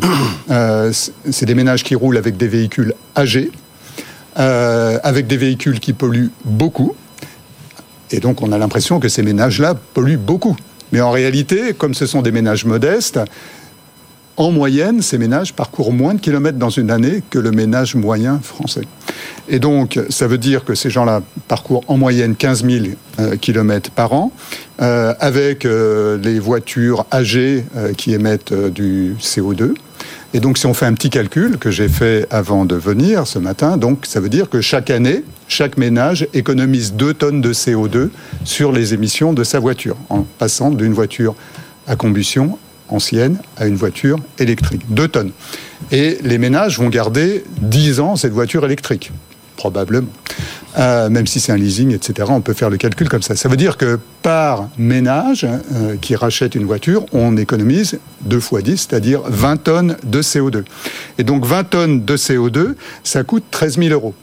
c'est 0.92 1.46
des 1.46 1.54
ménages 1.54 1.84
qui 1.84 1.94
roulent 1.94 2.16
avec 2.16 2.36
des 2.36 2.48
véhicules 2.48 2.94
âgés, 3.16 3.50
euh, 4.38 4.98
avec 5.02 5.26
des 5.26 5.36
véhicules 5.36 5.80
qui 5.80 5.92
polluent 5.92 6.30
beaucoup. 6.44 6.94
Et 8.12 8.20
donc 8.20 8.42
on 8.42 8.52
a 8.52 8.58
l'impression 8.58 9.00
que 9.00 9.08
ces 9.08 9.22
ménages-là 9.22 9.74
polluent 9.74 10.18
beaucoup. 10.18 10.56
Mais 10.92 11.00
en 11.00 11.10
réalité, 11.10 11.74
comme 11.74 11.94
ce 11.94 12.06
sont 12.06 12.22
des 12.22 12.32
ménages 12.32 12.64
modestes, 12.64 13.20
en 14.40 14.50
moyenne, 14.50 15.02
ces 15.02 15.18
ménages 15.18 15.52
parcourent 15.52 15.92
moins 15.92 16.14
de 16.14 16.20
kilomètres 16.20 16.58
dans 16.58 16.70
une 16.70 16.90
année 16.90 17.22
que 17.28 17.38
le 17.38 17.50
ménage 17.50 17.94
moyen 17.94 18.40
français. 18.42 18.86
Et 19.48 19.58
donc, 19.58 20.00
ça 20.08 20.26
veut 20.26 20.38
dire 20.38 20.64
que 20.64 20.74
ces 20.74 20.88
gens-là 20.88 21.20
parcourent 21.46 21.84
en 21.88 21.98
moyenne 21.98 22.34
15 22.34 22.64
000 22.64 22.86
euh, 23.18 23.36
kilomètres 23.36 23.90
par 23.90 24.12
an, 24.12 24.32
euh, 24.80 25.12
avec 25.20 25.64
les 25.64 26.38
voitures 26.38 27.04
âgées 27.12 27.64
qui 27.96 28.14
émettent 28.14 28.54
du 28.54 29.14
CO2. 29.20 29.74
Et 30.32 30.38
donc, 30.38 30.58
si 30.58 30.66
on 30.66 30.74
fait 30.74 30.86
un 30.86 30.94
petit 30.94 31.10
calcul 31.10 31.58
que 31.58 31.70
j'ai 31.70 31.88
fait 31.88 32.26
avant 32.30 32.64
de 32.64 32.76
venir 32.76 33.26
ce 33.26 33.38
matin, 33.38 33.76
donc 33.76 34.06
ça 34.06 34.20
veut 34.20 34.28
dire 34.28 34.48
que 34.48 34.60
chaque 34.60 34.88
année, 34.88 35.24
chaque 35.48 35.76
ménage 35.76 36.28
économise 36.34 36.94
2 36.94 37.14
tonnes 37.14 37.40
de 37.40 37.52
CO2 37.52 38.10
sur 38.44 38.70
les 38.70 38.94
émissions 38.94 39.32
de 39.32 39.42
sa 39.42 39.58
voiture, 39.58 39.96
en 40.08 40.22
passant 40.38 40.70
d'une 40.70 40.92
voiture 40.92 41.34
à 41.88 41.96
combustion 41.96 42.58
ancienne 42.90 43.38
à 43.56 43.66
une 43.66 43.76
voiture 43.76 44.18
électrique. 44.38 44.82
2 44.88 45.08
tonnes. 45.08 45.32
Et 45.92 46.18
les 46.22 46.38
ménages 46.38 46.78
vont 46.78 46.88
garder 46.88 47.44
10 47.62 48.00
ans 48.00 48.16
cette 48.16 48.32
voiture 48.32 48.64
électrique, 48.64 49.12
probablement. 49.56 50.08
Euh, 50.78 51.08
même 51.08 51.26
si 51.26 51.40
c'est 51.40 51.50
un 51.50 51.56
leasing, 51.56 51.92
etc. 51.92 52.28
On 52.30 52.40
peut 52.40 52.52
faire 52.52 52.70
le 52.70 52.76
calcul 52.76 53.08
comme 53.08 53.22
ça. 53.22 53.34
Ça 53.34 53.48
veut 53.48 53.56
dire 53.56 53.76
que 53.76 53.98
par 54.22 54.68
ménage 54.78 55.44
euh, 55.44 55.96
qui 56.00 56.14
rachète 56.14 56.54
une 56.54 56.64
voiture, 56.64 57.06
on 57.12 57.36
économise 57.36 57.98
2 58.22 58.38
fois 58.38 58.62
10, 58.62 58.86
c'est-à-dire 58.88 59.22
20 59.26 59.56
tonnes 59.56 59.96
de 60.04 60.22
CO2. 60.22 60.64
Et 61.18 61.24
donc 61.24 61.44
20 61.44 61.64
tonnes 61.64 62.04
de 62.04 62.16
CO2, 62.16 62.74
ça 63.02 63.24
coûte 63.24 63.44
13 63.50 63.78
000 63.78 63.88
euros. 63.90 64.14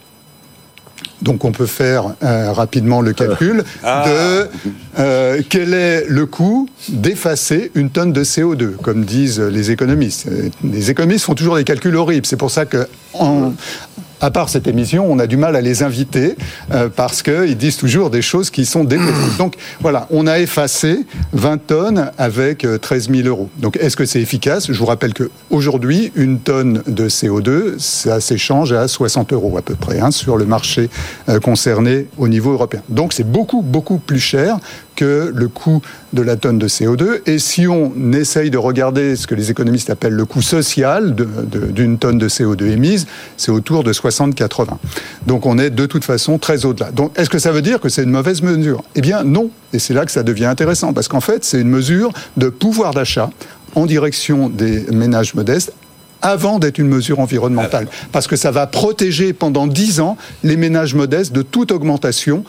Donc 1.22 1.46
on 1.46 1.52
peut 1.52 1.66
faire 1.66 2.14
euh, 2.24 2.52
rapidement 2.52 3.02
le 3.02 3.14
calcul 3.14 3.64
ah. 3.84 4.06
de 4.08 5.42
quel 5.50 5.74
est 5.74 6.06
le 6.08 6.26
coût 6.26 6.70
d'effacer 6.90 7.72
une 7.76 7.90
tonne 7.90 8.14
de 8.14 8.24
CO2, 8.24 8.76
comme 8.76 9.04
disent 9.04 9.40
les 9.40 9.72
économistes. 9.72 10.28
Les 10.64 10.92
économistes 10.92 11.26
font 11.26 11.36
toujours 11.36 11.56
des 11.56 11.64
calculs 11.64 11.96
horribles. 11.96 12.26
C'est 12.26 12.38
pour 12.38 12.52
ça 12.52 12.66
que 12.66 12.88
en, 13.14 13.54
à 14.22 14.32
part 14.32 14.50
cette 14.50 14.68
émission, 14.68 15.06
on 15.10 15.20
a 15.20 15.28
du 15.28 15.38
mal 15.38 15.56
à 15.56 15.62
les 15.62 15.84
inviter 15.84 16.36
euh, 16.72 16.90
parce 16.94 17.22
qu'ils 17.22 17.58
disent 17.58 17.78
toujours 17.78 18.10
des 18.10 18.22
choses 18.22 18.50
qui 18.50 18.66
sont 18.66 18.84
démesurées. 18.84 19.14
Donc 19.38 19.56
voilà, 19.80 20.08
on 20.10 20.28
a 20.28 20.40
effacé 20.40 21.06
20 21.34 21.68
tonnes 21.68 22.12
avec 22.18 22.66
13 22.82 23.10
euh, 23.10 23.16
000 23.16 23.28
euros. 23.28 23.50
Donc 23.58 23.78
est-ce 23.78 23.96
que 23.96 24.06
c'est 24.06 24.22
efficace? 24.22 24.72
Je 24.72 24.78
vous 24.78 24.86
rappelle 24.86 25.14
qu'aujourd'hui, 25.14 26.12
une 26.16 26.40
tonne 26.40 26.82
de 26.88 27.10
CO2, 27.10 27.78
ça 27.78 28.20
s'échange 28.20 28.74
à 28.74 28.88
60 28.88 29.34
euros 29.34 29.58
à 29.58 29.62
peu 29.62 29.76
près 29.76 30.00
hein, 30.00 30.12
sur 30.12 30.38
le 30.38 30.46
marché 30.46 30.90
euh, 31.30 31.40
concerné 31.40 32.08
au 32.18 32.28
niveau 32.28 32.54
européen. 32.54 32.82
Donc 32.90 33.14
c'est 33.14 33.30
beaucoup, 33.30 33.62
beaucoup 33.62 33.98
plus 34.00 34.20
cher 34.20 34.58
que 34.98 35.32
le 35.34 35.48
coût 35.48 35.82
de 36.12 36.22
la 36.22 36.36
tonne 36.36 36.58
de 36.60 36.68
CO2. 36.68 37.22
Et 37.26 37.40
si 37.40 37.68
on 37.68 37.94
essaye 38.12 38.50
de 38.50 38.58
regarder 38.58 39.16
ce 39.16 39.28
que 39.28 39.36
les 39.36 39.52
économistes 39.52 39.90
appellent 39.90 40.12
le 40.14 40.26
coût 40.26 40.42
social 40.42 41.16
d'une 41.16 41.98
tonne 41.98 42.18
de 42.18 42.28
CO2 42.28 42.66
émise, 42.72 43.08
c'est 43.38 43.52
autour 43.52 43.86
de 43.86 43.94
60-80. 43.94 44.68
Donc 45.26 45.46
on 45.46 45.58
est 45.58 45.70
de 45.70 45.86
toute 45.86 46.04
façon 46.04 46.40
très 46.40 46.66
au-delà. 46.66 46.92
Donc 46.92 47.18
est-ce 47.18 47.30
que 47.30 47.40
ça 47.40 47.54
veut 47.54 47.62
dire 47.62 47.80
que 47.80 47.88
c'est 47.88 48.04
une 48.04 48.12
mauvaise 48.12 48.42
mesure? 48.42 48.84
Eh 48.96 49.02
bien 49.02 49.24
non. 49.24 49.52
Et 49.72 49.80
c'est 49.80 49.94
là 49.94 50.06
que 50.06 50.12
ça 50.12 50.24
devient 50.24 50.46
intéressant, 50.46 50.94
parce 50.94 51.08
qu'en 51.08 51.22
fait, 51.22 51.46
c'est 51.46 51.62
une 51.62 51.70
mesure 51.70 52.12
de 52.36 52.50
pouvoir 52.50 52.94
d'achat 52.94 53.30
en 53.76 53.86
direction 53.86 54.50
des 54.50 54.82
ménages 54.92 55.36
modestes 55.36 55.72
avant 56.22 56.58
d'être 56.58 56.80
une 56.80 56.88
mesure 56.88 57.20
environnementale. 57.20 57.88
Parce 58.12 58.26
que 58.26 58.36
ça 58.36 58.50
va 58.50 58.66
protéger 58.66 59.34
pendant 59.34 59.68
10 59.68 60.00
ans 60.00 60.18
les 60.44 60.58
ménages 60.58 60.96
modestes 60.96 61.32
de 61.32 61.44
toute 61.44 61.72
augmentation 61.72 62.44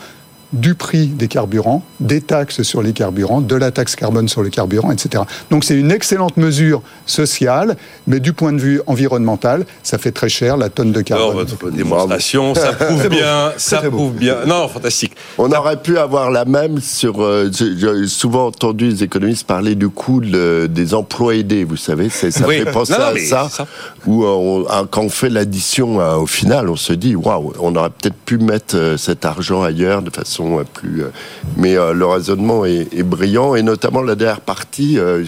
du 0.53 0.75
prix 0.75 1.07
des 1.09 1.29
carburants, 1.29 1.83
des 2.01 2.21
taxes 2.21 2.63
sur 2.63 2.83
les 2.83 2.93
carburants, 2.93 3.41
de 3.41 3.55
la 3.55 3.71
taxe 3.71 3.95
carbone 3.97 4.29
sur 4.29 4.43
les 4.43 4.51
carburants, 4.51 4.91
etc. 4.91 5.25
Donc 5.51 5.65
c'est 5.65 5.77
une 5.79 5.91
excellente 5.91 6.37
mesure 6.39 6.81
sociale, 7.05 7.77
mais 8.07 8.19
du 8.21 8.33
point 8.33 8.53
de 8.53 8.59
vue 8.59 8.81
environnemental, 8.87 9.67
ça 9.83 9.99
fait 9.99 10.13
très 10.13 10.29
cher 10.29 10.57
la 10.57 10.69
tonne 10.71 10.93
de 10.93 11.01
carbone. 11.03 11.37
votre 11.47 11.71
démonstration, 11.71 12.55
ça 12.55 12.73
prouve 12.73 13.09
bien, 13.09 13.53
ça 13.59 13.79
prouve 13.83 14.13
bien. 14.15 14.37
Non, 14.47 14.69
fantastique. 14.69 15.13
On 15.37 15.51
aurait 15.53 15.81
pu 15.83 15.99
avoir 15.99 16.31
la 16.31 16.45
même 16.45 16.81
sur. 16.81 17.23
Euh, 17.23 17.51
J'ai 17.53 18.07
souvent 18.07 18.47
entendu 18.47 18.89
les 18.89 19.03
économistes 19.05 19.47
parler 19.47 19.75
du 19.75 19.89
coût 19.89 20.21
de- 20.21 20.67
des 20.71 20.95
emplois 20.95 21.35
aidés. 21.35 21.65
Vous 21.65 21.77
savez, 21.77 22.09
c'est- 22.09 22.31
ça 22.31 22.47
Oui. 22.47 22.59
fait 22.59 22.71
penser 22.73 22.93
Non, 22.95 22.99
non, 22.99 23.37
à 23.37 23.49
ça. 23.49 23.67
Où 24.07 24.25
euh, 24.25 24.29
on- 24.29 24.65
ah, 24.71 24.85
quand 24.91 25.03
on 25.03 25.09
fait 25.11 25.29
l'addition, 25.29 26.01
euh, 26.01 26.17
au 26.17 26.27
final, 26.27 26.69
on 26.71 26.77
se 26.77 26.93
dit 26.93 27.15
waouh, 27.17 27.53
on 27.61 27.75
aurait 27.77 27.91
peut-être 27.91 28.17
pu 28.25 28.39
mettre 28.39 28.95
cet 28.97 29.25
argent 29.25 29.63
ailleurs 29.63 30.03
de 30.03 30.11
façon 30.11 30.38
euh, 30.61 30.65
plus. 30.65 31.03
euh, 31.03 31.09
mais 31.57 31.77
euh, 31.77 31.93
le 31.93 32.07
raisonnement 32.07 32.65
est, 32.65 32.89
est 32.95 33.03
brillant 33.03 33.55
et 33.55 33.63
notamment 33.63 34.03
la 34.03 34.15
dernière 34.15 34.41
partie. 34.41 34.99
euh, 34.99 35.25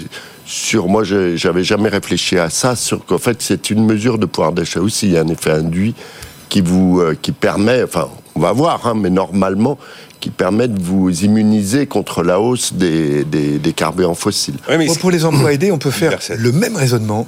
sur 0.46 0.88
moi, 0.88 1.04
je- 1.04 1.36
j'avais 1.36 1.62
jamais 1.62 1.88
réfléchi 1.88 2.36
à 2.36 2.50
ça, 2.50 2.74
sur 2.74 3.04
qu'en 3.06 3.18
fait 3.18 3.40
c'est 3.40 3.70
une 3.70 3.84
mesure 3.86 4.18
de 4.18 4.26
pouvoir 4.26 4.52
d'achat 4.52 4.80
aussi, 4.80 5.06
il 5.06 5.12
y 5.12 5.16
a 5.16 5.20
un 5.20 5.28
effet 5.28 5.52
induit 5.52 5.94
qui 6.48 6.60
vous 6.60 7.00
euh, 7.00 7.14
qui 7.20 7.30
permet, 7.30 7.84
enfin 7.84 8.08
on 8.34 8.40
va 8.40 8.50
voir, 8.52 8.84
hein, 8.86 8.94
mais 8.96 9.10
normalement 9.10 9.78
qui 10.18 10.30
permet 10.30 10.66
de 10.68 10.82
vous 10.82 11.08
immuniser 11.24 11.86
contre 11.86 12.22
la 12.22 12.40
hausse 12.40 12.72
des, 12.74 13.24
des, 13.24 13.58
des 13.58 13.72
carburants 13.72 14.14
fossiles. 14.14 14.56
Mais 14.76 14.86
pour 15.00 15.10
les 15.10 15.24
emplois 15.24 15.52
aidés, 15.52 15.70
on 15.72 15.78
peut 15.78 15.90
faire 15.92 16.10
le 16.36 16.52
même 16.52 16.76
raisonnement. 16.76 17.26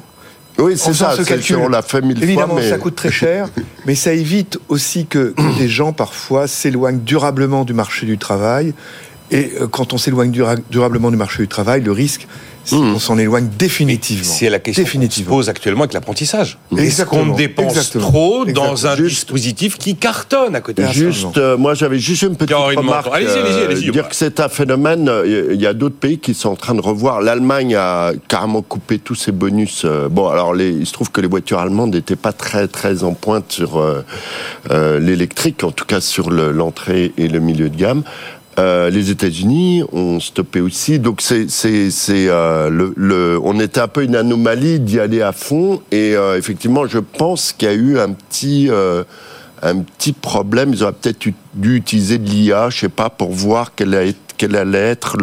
Oui, 0.59 0.75
c'est 0.77 0.93
ça, 0.93 1.13
ce 1.17 1.25
c'est- 1.25 1.29
calcul. 1.31 1.57
on 1.57 1.69
l'a 1.69 1.83
fait 1.83 2.03
mille 2.03 2.23
Évidemment, 2.23 2.55
fois, 2.55 2.63
mais 2.63 2.69
ça 2.71 2.79
coûte 2.79 2.95
très 2.95 3.11
cher, 3.11 3.49
mais 3.87 3.95
ça 3.95 4.13
évite 4.13 4.59
aussi 4.69 5.07
que, 5.07 5.33
que 5.37 5.59
des 5.59 5.69
gens 5.69 5.93
parfois 5.93 6.47
s'éloignent 6.47 7.01
durablement 7.03 7.65
du 7.65 7.73
marché 7.75 8.07
du 8.07 8.19
travail. 8.19 8.75
Et 9.33 9.53
euh, 9.61 9.67
quand 9.67 9.93
on 9.93 9.99
s'éloigne 9.99 10.31
dura- 10.31 10.57
durablement 10.71 11.11
du 11.11 11.17
marché 11.17 11.43
du 11.43 11.49
travail, 11.49 11.81
le 11.83 11.93
risque, 11.93 12.27
c'est 12.65 12.77
Mmh. 12.77 12.93
qu'on 12.93 12.99
s'en 13.01 13.19
éloigne 13.19 13.49
définitivement. 13.59 14.33
C'est 14.33 14.49
la 14.49 14.61
question 14.61 14.85
qu'on 14.85 15.11
se 15.11 15.23
pose 15.23 15.49
actuellement 15.49 15.83
avec 15.83 15.95
l'apprentissage. 15.95 16.59
Est-ce 16.77 17.03
qu'on 17.03 17.35
dépense 17.35 17.73
exactement, 17.73 18.09
trop 18.09 18.45
dans 18.45 18.87
un 18.87 18.95
Juste- 18.95 19.09
dispositif 19.17 19.79
qui 19.79 19.97
cartonne 19.97 20.55
à 20.55 20.61
côté 20.61 20.85
Juste, 20.93 21.39
euh, 21.39 21.57
moi 21.57 21.75
j'avais 21.75 21.99
juste 21.99 22.23
une 22.23 22.37
petite 22.37 22.55
remarque. 22.55 23.07
Menton. 23.07 23.17
Allez-y, 23.17 23.31
allez-y, 23.31 23.65
allez-y. 23.65 23.91
dire 23.91 24.09
que 24.09 24.15
c'est 24.15 24.39
un 24.39 24.49
phénomène. 24.49 25.09
euh, 25.09 25.49
Il 25.53 25.61
y 25.61 25.67
a 25.67 25.75
d'autres 25.75 25.97
pays 25.97 26.19
qui 26.21 26.35
sont 26.35 26.51
en 26.51 26.55
train 26.57 26.75
de 26.77 26.81
revoir. 26.81 27.21
L'Allemagne 27.21 27.75
a 27.75 28.13
carrément 28.29 28.63
coupé 28.63 29.01
tous 29.01 29.17
ses 29.17 29.33
bonus. 29.33 29.83
euh, 29.85 30.09
Bon, 30.09 30.29
alors 30.29 30.55
les, 30.55 30.71
il 30.71 30.87
se 30.87 30.93
trouve 30.93 31.11
que 31.11 31.21
les 31.21 31.27
voitures 31.29 31.59
allemandes 31.59 31.95
n'étaient 31.95 32.15
pas 32.15 32.33
très 32.33 32.69
très 32.69 33.03
en 33.03 33.15
pointe 33.15 33.51
sur 33.51 33.79
euh, 33.81 34.05
euh, 34.71 35.01
l'électrique, 35.01 35.65
en 35.65 35.73
tout 35.73 35.85
cas 35.85 36.01
sur 36.01 36.31
le- 36.31 36.53
l'entrée 36.53 37.13
et 37.19 37.27
le 37.27 37.41
milieu 37.41 37.69
de 37.71 37.77
gamme. 37.77 38.05
Euh, 38.59 38.91
les 38.91 39.11
États-Unis 39.11 39.83
ont 39.93 40.21
stoppé 40.21 40.61
aussi, 40.61 40.99
donc 40.99 41.23
c'est 41.23 41.49
c'est 41.51 41.91
c'est 41.91 42.27
euh, 42.29 43.39
on 43.43 43.59
était 43.59 43.81
un 43.81 43.89
peu 43.89 44.05
une 44.05 44.15
anomalie 44.15 44.79
d'y 44.79 45.01
aller 45.01 45.23
à 45.23 45.33
fond 45.33 45.81
et 45.91 46.15
euh, 46.15 46.37
effectivement 46.37 46.87
je 46.87 46.99
pense 46.99 47.53
qu'il 47.53 47.69
y 47.69 47.71
a 47.71 47.75
eu 47.75 47.99
un 47.99 48.11
petit 48.13 48.69
un 49.63 49.79
petit 49.79 50.13
problème. 50.13 50.73
Ils 50.75 50.83
auraient 50.83 50.93
peut-être 50.93 51.25
eu- 51.25 51.35
dû 51.55 51.77
utiliser 51.77 52.19
de 52.19 52.29
l'IA, 52.29 52.69
je 52.69 52.81
sais 52.81 52.89
pas, 52.89 53.09
pour 53.09 53.31
voir 53.31 53.75
quelle, 53.75 53.95
a- 53.95 54.13
quelle 54.43 54.57
allait 54.57 54.79
être 54.79 55.19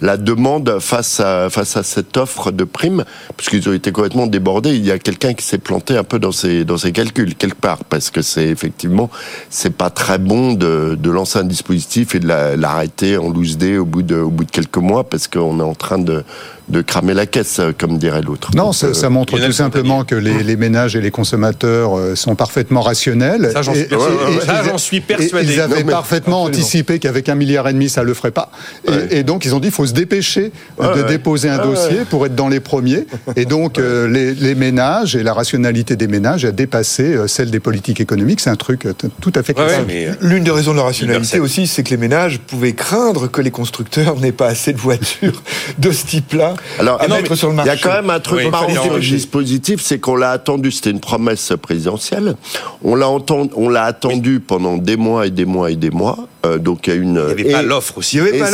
la 0.00 0.16
demande 0.16 0.80
face 0.80 1.20
à, 1.20 1.48
cette 1.64 2.16
offre 2.16 2.50
de 2.50 2.64
primes, 2.64 3.04
puisqu'ils 3.36 3.68
ont 3.68 3.72
été 3.72 3.92
complètement 3.92 4.26
débordés. 4.26 4.70
Il 4.70 4.84
y 4.84 4.90
a 4.90 4.98
quelqu'un 4.98 5.32
qui 5.32 5.44
s'est 5.44 5.58
planté 5.58 5.96
un 5.96 6.02
peu 6.02 6.18
dans 6.18 6.32
ses, 6.32 6.66
calculs, 6.92 7.36
quelque 7.36 7.60
part, 7.60 7.84
parce 7.84 8.10
que 8.10 8.20
c'est 8.20 8.48
effectivement, 8.48 9.10
c'est 9.48 9.76
pas 9.76 9.90
très 9.90 10.18
bon 10.18 10.54
de, 10.54 10.98
lancer 11.08 11.38
un 11.38 11.44
dispositif 11.44 12.16
et 12.16 12.18
de 12.18 12.26
la- 12.26 12.56
l'arrêter 12.56 13.16
en 13.16 13.28
loose 13.28 13.58
day 13.58 13.76
au 13.78 13.84
bout 13.84 14.02
de 14.02 14.26
quelques 14.50 14.78
mois, 14.78 15.04
parce 15.04 15.28
qu'on 15.28 15.60
est 15.60 15.62
en 15.62 15.76
train 15.76 15.98
de, 15.98 16.24
de 16.72 16.80
cramer 16.82 17.14
la 17.14 17.26
caisse, 17.26 17.60
comme 17.78 17.98
dirait 17.98 18.22
l'autre. 18.22 18.50
Non, 18.56 18.64
Donc, 18.66 18.74
ça, 18.74 18.86
euh, 18.88 18.94
ça 18.94 19.10
montre 19.10 19.38
tout 19.38 19.52
simplement 19.52 20.04
que 20.04 20.14
les, 20.14 20.42
les 20.42 20.56
ménages 20.56 20.96
et 20.96 21.00
les 21.00 21.10
consommateurs 21.10 21.96
euh, 21.98 22.14
sont 22.16 22.34
parfaitement 22.34 22.80
rationnels. 22.80 23.50
Ça, 23.52 23.62
j'en 23.62 23.74
suis 23.74 23.84
persuadé. 23.84 24.16
ils- 24.64 24.68
j'en 24.70 24.78
suis 24.78 24.96
et- 24.96 25.00
persuadé. 25.00 25.52
Ils 25.52 25.60
avaient 25.60 25.80
Non, 25.80 25.86
mais- 25.86 25.92
parfaitement 25.92 26.44
absolument. 26.46 26.62
anticipé 26.62 26.98
qu'avec 26.98 27.28
un 27.28 27.34
milliard 27.34 27.68
et 27.68 27.72
demi, 27.72 27.88
ça 27.88 28.02
le 28.02 28.14
ferait 28.14 28.30
pas. 28.30 28.50
Et, 28.86 28.90
Ouais. 28.90 29.08
et 29.10 29.22
donc, 29.22 29.44
ils 29.44 29.54
ont 29.54 29.60
dit, 29.60 29.68
il 29.68 29.72
faut 29.74 29.86
se 29.86 29.92
dépêcher 29.92 30.50
Ouais, 30.78 30.86
de 30.96 31.02
ouais. 31.02 31.08
déposer 31.08 31.48
un 31.50 31.58
Ouais, 31.58 31.64
dossier 31.64 31.98
ouais. 32.00 32.04
pour 32.08 32.24
être 32.26 32.34
dans 32.34 32.48
les 32.48 32.60
premiers. 32.60 33.06
Et 33.36 33.44
donc, 33.44 33.78
euh, 33.78 34.08
les, 34.08 34.34
les 34.34 34.54
ménages 34.54 35.14
et 35.14 35.22
la 35.22 35.34
rationalité 35.34 35.96
des 35.96 36.08
ménages 36.08 36.44
a 36.44 36.52
dépassé 36.52 37.02
euh, 37.14 37.26
celle 37.28 37.50
des 37.50 37.60
politiques 37.60 38.00
économiques. 38.00 38.40
C'est 38.40 38.50
un 38.50 38.56
truc 38.56 38.86
euh, 38.86 38.94
tout 39.20 39.32
à 39.34 39.42
fait 39.42 39.54
euh, 39.58 40.12
L'une 40.22 40.44
des 40.44 40.50
raisons 40.50 40.72
de 40.72 40.78
la 40.78 40.84
rationalité 40.84 41.38
aussi, 41.40 41.66
c'est 41.66 41.82
que 41.82 41.90
les 41.90 41.96
ménages 41.96 42.38
pouvaient 42.38 42.72
craindre 42.72 43.26
que 43.30 43.40
les 43.42 43.50
constructeurs 43.50 44.18
n'aient 44.20 44.32
pas 44.32 44.46
assez 44.48 44.72
de 44.72 44.78
voitures 44.78 45.42
de 45.78 45.90
ce 45.90 46.06
type-là 46.06 46.54
Alors, 46.78 47.00
à 47.00 47.08
non, 47.08 47.16
mettre 47.16 47.30
mais 47.30 47.36
sur 47.36 47.50
le 47.50 47.56
Il 47.58 47.66
y 47.66 47.70
a 47.70 47.76
quand 47.76 47.92
même 47.92 48.10
un 48.10 48.20
truc 48.20 48.40
Oui, 48.44 48.50
marrant 48.50 48.68
sur 48.70 48.94
le 48.94 49.00
dispositif, 49.00 49.80
c'est 49.82 49.98
qu'on 49.98 50.16
l'a 50.16 50.30
attendu, 50.30 50.70
c'était 50.70 50.90
une 50.90 51.00
promesse 51.00 51.52
présidentielle. 51.60 52.36
On 52.82 52.94
l'a 52.94 53.08
entendu, 53.08 53.50
on 53.56 53.68
l'a 53.68 53.84
attendu 53.84 54.40
pendant 54.40 54.76
des 54.76 54.96
mois 54.96 55.26
et 55.26 55.30
des 55.30 55.44
mois 55.44 55.70
et 55.70 55.76
des 55.76 55.90
mois. 55.90 56.18
Euh, 56.44 56.58
donc 56.58 56.86
il 56.86 56.90
y 56.90 56.92
a 56.94 56.96
une. 56.96 57.08
il 57.10 57.12
n'y 57.12 57.30
avait 57.42 57.48
et- 57.48 57.52
pas 57.52 57.62
l'offre 57.62 57.98
aussi. 57.98 58.16
Il 58.16 58.24
y 58.24 58.28
avait 58.28 58.38
pas 58.38 58.46
ce 58.46 58.52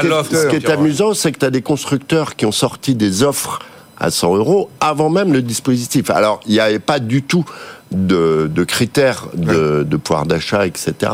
qui 0.00 0.06
l'offre, 0.06 0.30
Ce 0.34 0.46
qui 0.48 0.56
est 0.56 0.70
amusant, 0.70 1.14
c'est 1.14 1.32
que 1.32 1.38
tu 1.38 1.44
as 1.44 1.50
des 1.50 1.62
constructeurs 1.62 2.36
qui 2.36 2.46
ont 2.46 2.52
sorti 2.52 2.94
des 2.94 3.22
offres 3.22 3.60
à 4.00 4.10
100 4.10 4.36
euros 4.36 4.70
avant 4.80 5.10
même 5.10 5.32
le 5.32 5.42
dispositif. 5.42 6.10
Alors, 6.10 6.40
il 6.46 6.52
n'y 6.52 6.60
avait 6.60 6.78
pas 6.78 6.98
du 6.98 7.22
tout 7.22 7.44
de, 7.92 8.50
de 8.52 8.64
critères 8.64 9.28
de, 9.34 9.82
de 9.82 9.96
pouvoir 9.96 10.26
d'achat, 10.26 10.66
etc. 10.66 11.12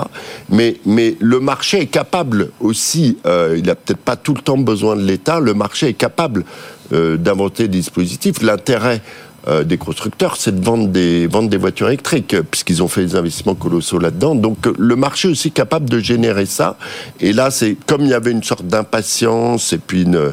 Mais, 0.50 0.76
mais 0.84 1.16
le 1.20 1.40
marché 1.40 1.80
est 1.80 1.86
capable 1.86 2.50
aussi, 2.60 3.18
euh, 3.26 3.54
il 3.56 3.64
n'a 3.66 3.74
peut-être 3.74 3.98
pas 3.98 4.16
tout 4.16 4.34
le 4.34 4.40
temps 4.40 4.58
besoin 4.58 4.94
de 4.96 5.02
l'État, 5.02 5.40
le 5.40 5.54
marché 5.54 5.88
est 5.88 5.94
capable 5.94 6.44
euh, 6.92 7.16
d'inventer 7.16 7.68
des 7.68 7.78
dispositifs. 7.78 8.42
L'intérêt 8.42 9.00
euh, 9.48 9.64
des 9.64 9.78
constructeurs, 9.78 10.36
c'est 10.36 10.58
de 10.58 10.64
vendre 10.64 10.88
des, 10.88 11.26
vendre 11.26 11.48
des 11.48 11.56
voitures 11.56 11.88
électriques, 11.88 12.34
euh, 12.34 12.42
puisqu'ils 12.42 12.82
ont 12.82 12.88
fait 12.88 13.04
des 13.04 13.16
investissements 13.16 13.54
colossaux 13.54 13.98
là-dedans. 13.98 14.34
Donc 14.34 14.66
euh, 14.66 14.72
le 14.78 14.96
marché 14.96 15.28
est 15.28 15.30
aussi 15.32 15.52
capable 15.52 15.88
de 15.88 15.98
générer 16.00 16.46
ça. 16.46 16.76
Et 17.20 17.32
là, 17.32 17.50
c'est 17.50 17.76
comme 17.86 18.02
il 18.02 18.08
y 18.08 18.14
avait 18.14 18.32
une 18.32 18.42
sorte 18.42 18.64
d'impatience, 18.66 19.72
et 19.72 19.78
puis 19.78 20.02
une, 20.02 20.32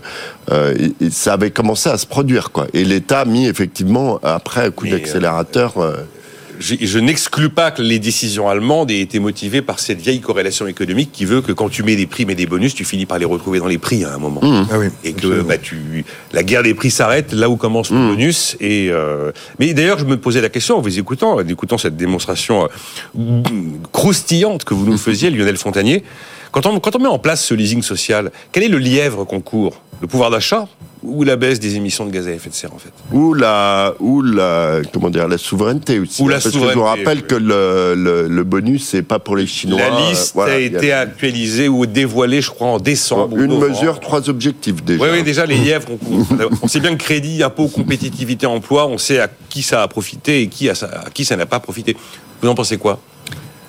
euh, 0.51 0.75
et- 0.99 1.09
ça 1.09 1.33
avait 1.33 1.51
commencé 1.51 1.89
à 1.89 1.97
se 1.97 2.05
produire. 2.07 2.51
quoi. 2.51 2.67
Et 2.73 2.83
l'État 2.85 3.21
a 3.21 3.25
mis 3.25 3.45
effectivement, 3.47 4.19
après 4.23 4.65
un 4.65 4.71
coup 4.71 4.87
d'accélérateur... 4.87 5.77
euh, 5.77 5.93
Je, 6.59 6.75
je 6.79 6.99
n'exclus 6.99 7.49
pas 7.49 7.71
que 7.71 7.81
les 7.81 7.99
décisions 7.99 8.47
allemandes 8.47 8.91
aient 8.91 8.99
été 8.99 9.19
motivées 9.19 9.61
par 9.61 9.79
cette 9.79 9.99
vieille 9.99 10.21
corrélation 10.21 10.67
économique 10.67 11.11
qui 11.11 11.25
veut 11.25 11.41
que 11.41 11.51
quand 11.51 11.69
tu 11.69 11.83
mets 11.83 11.95
des 11.95 12.05
primes 12.05 12.29
et 12.29 12.35
des 12.35 12.45
bonus, 12.45 12.75
tu 12.75 12.85
finis 12.85 13.05
par 13.05 13.19
les 13.19 13.25
retrouver 13.25 13.59
dans 13.59 13.67
les 13.67 13.77
prix 13.77 14.03
à 14.03 14.13
un 14.13 14.17
moment. 14.17 14.39
Ah 14.43 14.77
oui, 14.77 14.87
Et 15.03 15.13
que 15.13 15.41
bah, 15.41 15.57
tu, 15.57 16.05
la 16.31 16.43
guerre 16.43 16.63
des 16.63 16.73
prix 16.73 16.91
s'arrête 16.91 17.33
là 17.33 17.49
où 17.49 17.55
commence 17.55 17.91
le 17.91 17.97
bonus. 17.97 18.55
Et 18.59 18.89
euh, 18.91 19.31
mais 19.59 19.73
d'ailleurs, 19.73 19.99
je 19.99 20.05
me 20.05 20.17
posais 20.17 20.41
la 20.41 20.49
question 20.49 20.77
en 20.77 20.81
vous 20.81 20.99
écoutant, 20.99 21.35
en 21.35 21.47
écoutant 21.47 21.77
cette 21.77 21.97
démonstration 21.97 22.69
euh, 23.17 23.41
croustillante 23.91 24.63
que 24.63 24.73
vous 24.73 24.85
nous 24.85 24.97
faisiez, 24.97 25.29
Lionel 25.29 25.57
Fontanier. 25.57 26.03
Quand 26.51 26.67
on, 26.67 26.79
quand 26.79 26.95
on 26.95 26.99
met 26.99 27.07
en 27.07 27.19
place 27.19 27.43
ce 27.43 27.55
leasing 27.55 27.81
social, 27.81 28.31
quel 28.51 28.63
est 28.63 28.67
le 28.67 28.77
lièvre 28.77 29.25
qu'on 29.25 29.41
court? 29.41 29.81
Le 30.01 30.07
pouvoir 30.07 30.29
d'achat? 30.29 30.67
Ou 31.03 31.23
la 31.23 31.35
baisse 31.35 31.59
des 31.59 31.75
émissions 31.75 32.05
de 32.05 32.11
gaz 32.11 32.27
à 32.27 32.31
effet 32.31 32.49
de 32.49 32.55
serre 32.55 32.73
en 32.73 32.77
fait 32.77 32.91
ou 33.11 33.33
la 33.33 33.93
ou 33.99 34.21
la 34.21 34.79
comment 34.93 35.09
dire 35.09 35.27
la 35.27 35.37
souveraineté 35.37 35.99
aussi 35.99 36.21
Ou 36.21 36.27
la 36.29 36.35
parce 36.35 36.45
que 36.45 36.49
je 36.51 36.53
souveraineté, 36.55 36.79
vous 36.79 36.85
rappelle 36.85 37.17
oui. 37.19 37.27
que 37.27 37.35
le, 37.35 37.93
le, 37.95 38.27
le 38.27 38.43
bonus 38.43 38.87
c'est 38.87 39.01
pas 39.03 39.19
pour 39.19 39.35
les 39.35 39.45
chinois 39.45 39.79
La 39.79 39.93
euh, 39.95 40.09
liste 40.09 40.31
voilà, 40.33 40.53
a 40.53 40.57
été 40.57 40.91
actualisée 40.93 41.67
ou 41.67 41.85
dévoilée, 41.85 42.41
je 42.41 42.49
crois, 42.49 42.67
en 42.67 42.79
décembre. 42.79 43.37
une 43.37 43.57
mesure 43.59 43.99
trois 43.99 44.29
objectifs 44.29 44.83
déjà 44.83 45.03
Oui, 45.03 45.09
oui, 45.11 45.23
déjà, 45.23 45.45
les 45.45 45.57
lièvres, 45.57 45.89
on, 46.09 46.25
on 46.61 46.67
sait 46.67 46.79
bien 46.79 46.95
que 46.95 47.03
crédit, 47.03 47.43
impôt, 47.43 47.67
compétitivité, 47.67 48.45
emploi, 48.45 48.87
on 48.87 48.97
sait 48.97 49.19
à 49.19 49.29
qui 49.49 49.61
ça 49.63 49.83
a 49.83 49.87
profité 49.87 50.41
et 50.41 50.47
qui 50.47 50.69
a 50.69 50.73
à 50.73 51.09
qui 51.09 51.25
ça 51.25 51.35
n'a 51.35 51.45
pas 51.45 51.59
profité. 51.59 51.95
Vous 52.41 52.47
en 52.49 52.55
pensez 52.55 52.77
quoi? 52.77 52.99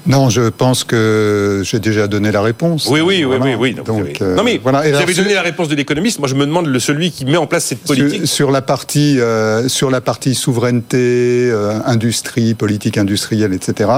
Non, 0.07 0.29
je 0.29 0.51
pense 0.51 0.85
que 0.85 1.63
j'ai 1.65 1.79
déjà 1.81 2.07
donné 2.09 2.31
la 2.31 2.43
réponse. 2.43 2.87
Oui, 2.91 3.01
oui, 3.01 3.17
oui, 3.19 3.25
Voilà. 3.25 3.45
oui. 3.45 3.55
oui. 3.59 3.75
Donc, 3.75 3.87
Donc, 3.87 3.97
vous 3.97 4.03
avez- 4.05 4.23
euh, 4.23 4.37
non, 4.37 4.45
mais 4.45 4.61
voilà. 4.63 4.83
Vous 4.83 4.89
alors, 4.89 5.01
avez 5.03 5.15
sur- 5.15 5.23
donné 5.23 5.35
la 5.35 5.41
réponse 5.43 5.69
de 5.69 5.75
l'économiste. 5.75 6.19
Moi, 6.19 6.29
je 6.29 6.35
me 6.35 6.45
demande 6.45 6.67
le 6.67 6.79
celui 6.79 7.11
qui 7.11 7.25
met 7.25 7.39
en 7.39 7.47
place 7.47 7.65
cette 7.65 7.81
politique. 7.85 8.27
Sur, 8.27 8.29
sur 8.37 8.51
la 8.51 8.61
partie, 8.61 9.19
euh, 9.19 9.67
sur 9.69 9.91
la 9.91 10.01
partie 10.03 10.35
souveraineté, 10.35 11.49
euh, 11.51 11.79
industrie, 11.87 12.53
politique 12.55 12.99
industrielle, 12.99 13.55
etc. 13.55 13.89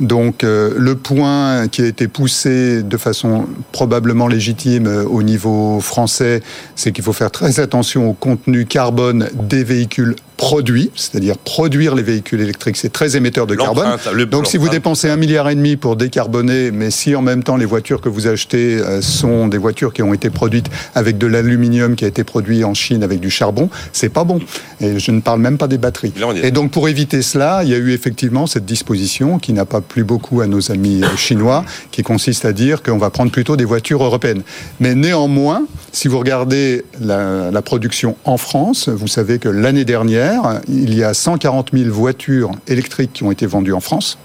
Donc 0.00 0.44
euh, 0.44 0.74
le 0.76 0.94
point 0.94 1.68
qui 1.68 1.82
a 1.82 1.86
été 1.86 2.08
poussé 2.08 2.82
de 2.82 2.96
façon 2.96 3.46
probablement 3.72 4.26
légitime 4.26 4.86
euh, 4.86 5.04
au 5.04 5.22
niveau 5.22 5.80
français, 5.80 6.42
c'est 6.74 6.92
qu'il 6.92 7.04
faut 7.04 7.12
faire 7.12 7.30
très 7.30 7.60
attention 7.60 8.10
au 8.10 8.12
contenu 8.12 8.66
carbone 8.66 9.28
des 9.34 9.64
véhicules 9.64 10.14
produits, 10.36 10.90
c'est-à-dire 10.94 11.38
produire 11.38 11.94
les 11.94 12.02
véhicules 12.02 12.40
électriques, 12.40 12.76
c'est 12.76 12.92
très 12.92 13.16
émetteur 13.16 13.46
de 13.46 13.54
carbone. 13.54 13.96
Donc 14.30 14.46
si 14.46 14.58
vous 14.58 14.68
dépensez 14.68 15.08
un 15.08 15.16
milliard 15.16 15.48
et 15.48 15.54
demi 15.54 15.76
pour 15.76 15.96
décarboner, 15.96 16.70
mais 16.70 16.90
si 16.90 17.14
en 17.14 17.22
même 17.22 17.42
temps 17.42 17.56
les 17.56 17.64
voitures 17.64 18.00
que 18.00 18.08
vous 18.08 18.26
achetez 18.26 18.76
euh, 18.76 19.00
sont 19.00 19.48
des 19.48 19.58
voitures 19.58 19.92
qui 19.92 20.02
ont 20.02 20.12
été 20.12 20.30
produites 20.30 20.68
avec 20.94 21.16
de 21.18 21.26
l'aluminium 21.26 21.96
qui 21.96 22.04
a 22.04 22.08
été 22.08 22.22
produit 22.24 22.64
en 22.64 22.74
Chine 22.74 23.02
avec 23.02 23.20
du 23.20 23.30
charbon, 23.30 23.70
c'est 23.92 24.10
pas 24.10 24.24
bon. 24.24 24.40
Et 24.80 24.98
je 24.98 25.10
ne 25.10 25.20
parle 25.20 25.40
même 25.40 25.58
pas 25.58 25.68
des 25.68 25.78
batteries. 25.78 26.12
Et 26.42 26.50
donc 26.50 26.70
pour 26.70 26.88
éviter 26.88 27.22
cela, 27.22 27.62
il 27.64 27.70
y 27.70 27.74
a 27.74 27.78
eu 27.78 27.92
effectivement 27.92 28.46
cette 28.46 28.66
disposition 28.66 29.38
qui 29.38 29.52
n'a 29.52 29.64
pas 29.64 29.80
plu 29.86 30.04
beaucoup 30.04 30.40
à 30.40 30.46
nos 30.46 30.70
amis 30.70 31.02
euh, 31.02 31.16
chinois, 31.16 31.64
qui 31.90 32.02
consiste 32.02 32.44
à 32.44 32.52
dire 32.52 32.82
qu'on 32.82 32.98
va 32.98 33.10
prendre 33.10 33.30
plutôt 33.30 33.56
des 33.56 33.64
voitures 33.64 34.02
européennes. 34.02 34.42
Mais 34.80 34.94
néanmoins, 34.94 35.66
si 35.92 36.08
vous 36.08 36.18
regardez 36.18 36.84
la, 37.00 37.50
la 37.50 37.62
production 37.62 38.16
en 38.24 38.36
France, 38.36 38.88
vous 38.88 39.08
savez 39.08 39.38
que 39.38 39.48
l'année 39.48 39.84
dernière, 39.84 40.60
il 40.68 40.94
y 40.94 41.02
a 41.02 41.14
140 41.14 41.70
000 41.72 41.90
voitures 41.90 42.50
électriques 42.68 43.12
qui 43.12 43.24
ont 43.24 43.30
été 43.30 43.46
vendues 43.46 43.72
en 43.72 43.80
France. 43.80 44.18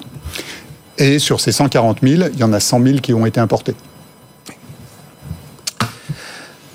Et 0.98 1.20
sur 1.20 1.40
ces 1.40 1.52
140 1.52 2.00
000, 2.04 2.30
il 2.34 2.40
y 2.40 2.44
en 2.44 2.54
a 2.54 2.60
100 2.60 2.84
000 2.84 2.98
qui 3.00 3.14
ont 3.14 3.26
été 3.26 3.40
importées. 3.40 3.76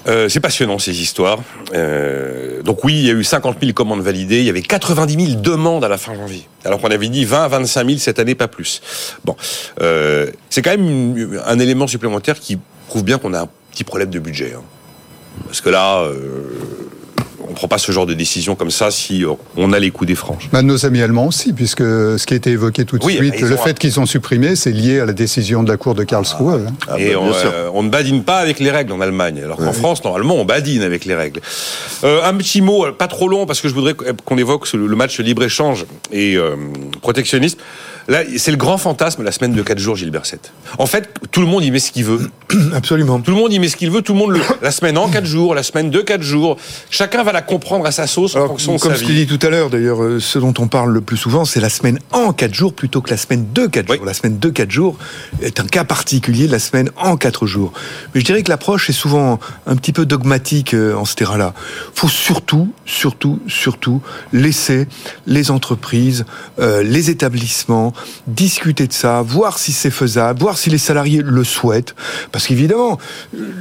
Euh, 0.06 0.28
c'est 0.28 0.40
passionnant 0.40 0.78
ces 0.78 1.00
histoires. 1.00 1.40
Euh, 1.74 2.62
donc 2.62 2.84
oui, 2.84 2.94
il 2.94 3.06
y 3.06 3.10
a 3.10 3.14
eu 3.14 3.24
50 3.24 3.58
000 3.60 3.72
commandes 3.72 4.02
validées, 4.02 4.38
il 4.38 4.44
y 4.44 4.50
avait 4.50 4.62
90 4.62 5.26
000 5.32 5.40
demandes 5.40 5.84
à 5.84 5.88
la 5.88 5.98
fin 5.98 6.14
janvier. 6.14 6.46
Alors 6.64 6.80
qu'on 6.80 6.90
avait 6.90 7.08
dit 7.08 7.24
20 7.24 7.44
à 7.44 7.48
25 7.48 7.86
000 7.86 7.98
cette 7.98 8.18
année, 8.18 8.34
pas 8.34 8.48
plus. 8.48 8.82
Bon, 9.24 9.36
euh, 9.80 10.30
c'est 10.50 10.62
quand 10.62 10.70
même 10.70 11.40
un 11.44 11.58
élément 11.58 11.86
supplémentaire 11.86 12.38
qui 12.38 12.58
prouve 12.88 13.04
bien 13.04 13.18
qu'on 13.18 13.34
a 13.34 13.42
un 13.42 13.48
petit 13.72 13.84
problème 13.84 14.10
de 14.10 14.18
budget. 14.18 14.54
Hein. 14.56 14.62
Parce 15.46 15.60
que 15.60 15.68
là, 15.68 16.08
euh, 17.46 17.50
on 17.50 17.54
prend 17.54 17.68
pas 17.68 17.78
ce 17.78 17.92
genre 17.92 18.06
de 18.06 18.14
décision 18.14 18.54
comme 18.54 18.70
ça 18.70 18.90
si 18.90 19.24
on 19.56 19.72
a 19.72 19.78
les 19.78 19.90
coups 19.90 20.08
des 20.08 20.14
franges. 20.14 20.48
Bah, 20.52 20.62
nos 20.62 20.86
amis 20.86 21.02
allemands 21.02 21.26
aussi, 21.26 21.52
puisque 21.52 21.82
ce 21.82 22.24
qui 22.26 22.34
a 22.34 22.36
été 22.36 22.50
évoqué 22.50 22.84
tout 22.84 22.98
de 22.98 23.04
suite, 23.04 23.40
le 23.40 23.56
fait 23.56 23.78
qu'ils 23.78 23.98
ont 24.00 24.06
supprimé, 24.06 24.56
c'est 24.56 24.72
lié 24.72 25.00
à 25.00 25.06
la 25.06 25.12
décision 25.12 25.62
de 25.62 25.70
la 25.70 25.76
Cour 25.76 25.94
de 25.94 26.04
Karlsruhe. 26.04 26.66
Hein. 26.68 26.72
Ah, 26.88 26.98
et 26.98 27.14
bah, 27.14 27.20
euh, 27.44 27.70
on, 27.72 27.82
ne 27.82 27.88
badine 27.88 28.22
pas 28.22 28.38
avec 28.38 28.60
les 28.60 28.70
règles 28.70 28.92
en 28.92 29.00
Allemagne, 29.00 29.40
alors 29.42 29.58
qu'en 29.58 29.72
France, 29.72 30.04
normalement, 30.04 30.36
on 30.36 30.44
badine 30.44 30.82
avec 30.82 31.04
les 31.04 31.14
règles. 31.14 31.40
Euh, 32.04 32.22
un 32.24 32.34
petit 32.34 32.60
mot, 32.60 32.90
pas 32.92 33.08
trop 33.08 33.28
long, 33.28 33.46
parce 33.46 33.60
que 33.60 33.68
je 33.68 33.74
voudrais 33.74 33.94
qu'on 33.94 34.38
évoque 34.38 34.70
le 34.72 34.96
match 34.96 35.18
libre-échange 35.20 35.86
et 36.12 36.36
euh, 36.36 36.56
protectionnisme. 37.02 37.58
Là, 38.08 38.20
c'est 38.36 38.52
le 38.52 38.56
grand 38.56 38.78
fantasme, 38.78 39.24
la 39.24 39.32
semaine 39.32 39.52
de 39.52 39.62
4 39.62 39.78
jours, 39.78 39.96
Gilbert 39.96 40.26
7. 40.26 40.52
En 40.78 40.86
fait, 40.86 41.08
tout 41.32 41.40
le 41.40 41.46
monde 41.46 41.64
y 41.64 41.70
met 41.72 41.80
ce 41.80 41.90
qu'il 41.90 42.04
veut. 42.04 42.30
Absolument. 42.74 43.20
Tout 43.20 43.32
le 43.32 43.36
monde 43.36 43.52
y 43.52 43.58
met 43.58 43.68
ce 43.68 43.76
qu'il 43.76 43.90
veut, 43.90 44.02
tout 44.02 44.12
le 44.12 44.18
monde 44.18 44.30
le... 44.30 44.40
La 44.62 44.70
semaine 44.70 44.96
en 44.96 45.08
4 45.08 45.24
jours, 45.24 45.54
la 45.54 45.62
semaine 45.62 45.90
de 45.90 46.00
4 46.00 46.22
jours. 46.22 46.56
Chacun 46.90 47.24
va 47.24 47.32
la 47.32 47.42
comprendre 47.42 47.84
à 47.86 47.90
sa 47.90 48.06
sauce 48.06 48.36
en 48.36 48.46
fonction 48.46 48.76
de 48.76 48.80
Comme 48.80 48.94
je 48.94 49.04
dit 49.04 49.26
tout 49.26 49.44
à 49.44 49.50
l'heure, 49.50 49.70
d'ailleurs, 49.70 50.02
euh, 50.02 50.20
ce 50.20 50.38
dont 50.38 50.54
on 50.58 50.68
parle 50.68 50.92
le 50.92 51.00
plus 51.00 51.16
souvent, 51.16 51.44
c'est 51.44 51.60
la 51.60 51.68
semaine 51.68 51.98
en 52.12 52.32
4 52.32 52.54
jours 52.54 52.72
plutôt 52.72 53.00
que 53.00 53.10
la 53.10 53.16
semaine 53.16 53.46
de 53.52 53.66
4 53.66 53.92
jours. 53.92 54.04
La 54.04 54.14
semaine 54.14 54.38
de 54.38 54.48
4 54.48 54.70
jours 54.70 54.96
est 55.42 55.58
un 55.58 55.66
cas 55.66 55.84
particulier 55.84 56.46
de 56.46 56.52
la 56.52 56.58
semaine 56.60 56.90
en 56.96 57.16
4 57.16 57.46
jours. 57.46 57.72
Mais 58.14 58.20
je 58.20 58.24
dirais 58.24 58.42
que 58.42 58.50
l'approche 58.50 58.88
est 58.88 58.94
souvent 58.94 59.40
un 59.66 59.76
petit 59.76 59.92
peu 59.92 60.06
dogmatique 60.06 60.74
euh, 60.74 60.94
en 60.94 61.04
ce 61.04 61.16
terrain-là. 61.16 61.54
faut 61.94 62.08
surtout, 62.08 62.72
surtout, 62.84 63.40
surtout 63.48 64.00
laisser 64.32 64.86
les 65.26 65.50
entreprises, 65.50 66.24
euh, 66.60 66.82
les 66.82 67.10
établissements 67.10 67.92
discuter 68.26 68.86
de 68.86 68.92
ça, 68.92 69.22
voir 69.22 69.58
si 69.58 69.72
c'est 69.72 69.90
faisable, 69.90 70.40
voir 70.40 70.58
si 70.58 70.70
les 70.70 70.78
salariés 70.78 71.22
le 71.22 71.44
souhaitent. 71.44 71.94
Parce 72.32 72.46
qu'évidemment, 72.46 72.98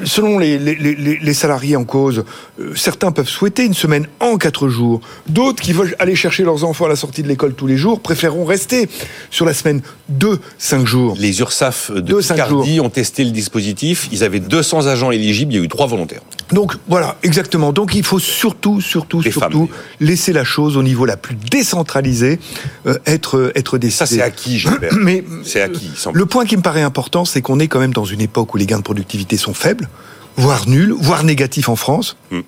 selon 0.03 0.39
les, 0.39 0.57
les, 0.57 0.75
les, 0.75 0.95
les, 0.95 1.33
salariés 1.33 1.75
en 1.75 1.83
cause, 1.83 2.23
euh, 2.59 2.73
certains 2.75 3.11
peuvent 3.11 3.29
souhaiter 3.29 3.65
une 3.65 3.73
semaine 3.73 4.07
en 4.19 4.37
quatre 4.37 4.67
jours. 4.67 5.01
D'autres 5.27 5.61
qui 5.61 5.73
veulent 5.73 5.95
aller 5.99 6.15
chercher 6.15 6.43
leurs 6.43 6.63
enfants 6.63 6.85
à 6.85 6.89
la 6.89 6.95
sortie 6.95 7.23
de 7.23 7.27
l'école 7.27 7.53
tous 7.53 7.67
les 7.67 7.77
jours 7.77 7.99
préféreront 7.99 8.45
rester 8.45 8.89
sur 9.29 9.45
la 9.45 9.53
semaine 9.53 9.81
de 10.09 10.39
cinq 10.57 10.85
jours. 10.85 11.15
Les 11.19 11.39
URSAF 11.39 11.91
de 11.91 12.15
Picardie 12.15 12.79
ont 12.79 12.89
testé 12.89 13.23
le 13.23 13.31
dispositif. 13.31 14.07
Ils 14.11 14.23
avaient 14.23 14.39
200 14.39 14.87
agents 14.87 15.11
éligibles. 15.11 15.53
Il 15.53 15.57
y 15.57 15.61
a 15.61 15.63
eu 15.63 15.67
trois 15.67 15.87
volontaires. 15.87 16.21
Donc 16.51 16.73
voilà, 16.87 17.17
exactement. 17.23 17.73
Donc 17.73 17.95
il 17.95 18.03
faut 18.03 18.19
surtout, 18.19 18.81
surtout, 18.81 19.21
surtout 19.23 19.69
laisser 19.99 20.31
la 20.31 20.43
chose 20.43 20.77
au 20.77 20.83
niveau 20.83 21.05
la 21.05 21.17
plus 21.17 21.35
décentralisée 21.35 22.39
euh, 22.85 22.97
être 23.05 23.51
être 23.55 23.77
décidée. 23.77 24.05
Ça 24.05 24.24
c'est 24.25 24.63
acquis. 24.63 24.65
Mais 24.99 25.23
c'est 25.43 25.61
acquis. 25.61 25.91
Le 26.13 26.25
point 26.25 26.45
qui 26.45 26.57
me 26.57 26.61
paraît 26.61 26.81
important, 26.81 27.25
c'est 27.25 27.41
qu'on 27.41 27.59
est 27.59 27.67
quand 27.67 27.79
même 27.79 27.93
dans 27.93 28.05
une 28.05 28.21
époque 28.21 28.53
où 28.53 28.57
les 28.57 28.65
gains 28.65 28.77
de 28.77 28.83
productivité 28.83 29.37
sont 29.37 29.53
faibles, 29.53 29.89
voire 30.37 30.67
nuls, 30.67 30.93
voire 30.97 31.23
négatifs 31.23 31.69
en 31.69 31.75
France. 31.75 32.17
Hmm. 32.31 32.41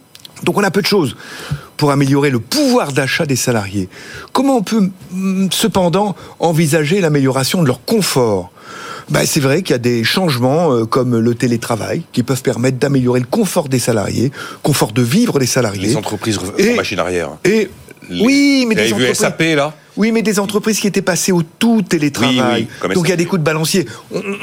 Donc 0.43 0.57
on 0.57 0.63
a 0.63 0.71
peu 0.71 0.81
de 0.81 0.87
choses 0.87 1.15
pour 1.77 1.91
améliorer 1.91 2.29
le 2.29 2.39
pouvoir 2.39 2.91
d'achat 2.91 3.25
des 3.25 3.35
salariés. 3.35 3.89
Comment 4.33 4.57
on 4.57 4.63
peut 4.63 4.89
hmm, 5.11 5.47
cependant 5.51 6.15
envisager 6.39 7.01
l'amélioration 7.01 7.61
de 7.61 7.67
leur 7.67 7.83
confort? 7.85 8.51
Ben, 9.09 9.25
c'est 9.25 9.39
vrai 9.39 9.61
qu'il 9.61 9.71
y 9.71 9.75
a 9.75 9.79
des 9.79 10.03
changements 10.03 10.73
euh, 10.73 10.85
comme 10.85 11.17
le 11.17 11.33
télétravail 11.33 12.03
qui 12.11 12.23
peuvent 12.23 12.41
permettre 12.41 12.77
d'améliorer 12.77 13.21
le 13.21 13.25
confort 13.25 13.69
des 13.69 13.79
salariés, 13.79 14.31
confort 14.63 14.91
de 14.91 15.01
vivre 15.01 15.39
des 15.39 15.45
salariés. 15.45 15.87
Les 15.87 15.95
entreprises 15.95 16.37
et, 16.57 16.75
machine 16.75 16.99
arrière. 16.99 17.29
Et 17.45 17.69
oui, 18.09 18.65
mais 18.67 18.75
des 18.75 18.91
entreprises... 18.91 19.17
SAP 19.17 19.41
là? 19.55 19.73
Oui, 19.97 20.11
mais 20.11 20.21
des 20.21 20.39
entreprises 20.39 20.79
qui 20.79 20.87
étaient 20.87 21.01
passées 21.01 21.31
au 21.31 21.41
tout 21.41 21.81
télétravail. 21.81 22.67
Donc 22.93 23.07
il 23.07 23.09
y 23.09 23.13
a 23.13 23.15
des 23.15 23.25
coups 23.25 23.39
de 23.39 23.45
balancier. 23.45 23.87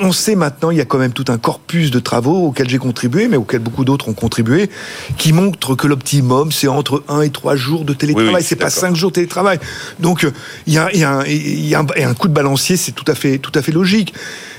On, 0.00 0.12
sait 0.12 0.34
maintenant, 0.34 0.70
il 0.70 0.78
y 0.78 0.80
a 0.80 0.84
quand 0.84 0.98
même 0.98 1.12
tout 1.12 1.24
un 1.28 1.38
corpus 1.38 1.90
de 1.90 2.00
travaux 2.00 2.48
auxquels 2.48 2.68
j'ai 2.68 2.78
contribué, 2.78 3.28
mais 3.28 3.36
auxquels 3.36 3.60
beaucoup 3.60 3.84
d'autres 3.84 4.08
ont 4.08 4.14
contribué, 4.14 4.68
qui 5.16 5.32
montrent 5.32 5.74
que 5.74 5.86
l'optimum, 5.86 6.50
c'est 6.52 6.68
entre 6.68 7.04
1 7.08 7.22
et 7.22 7.30
3 7.30 7.56
jours 7.56 7.84
de 7.84 7.94
télétravail. 7.94 8.42
c'est 8.42 8.56
pas 8.56 8.70
5 8.70 8.96
jours 8.96 9.10
de 9.10 9.14
télétravail. 9.14 9.58
Donc 10.00 10.26
il 10.66 10.74
y 10.74 10.78
a, 10.78 10.94
y, 10.94 11.04
a 11.04 11.24
y 11.26 11.74
a 11.74 12.08
un 12.08 12.14
coup 12.14 12.28
de 12.28 12.34
balancier, 12.34 12.76
c'est 12.76 12.92
tout 12.92 13.04
à 13.06 13.14
fait, 13.14 13.38
tout 13.38 13.52
à 13.54 13.62
fait 13.62 13.72
logique. 13.72 14.12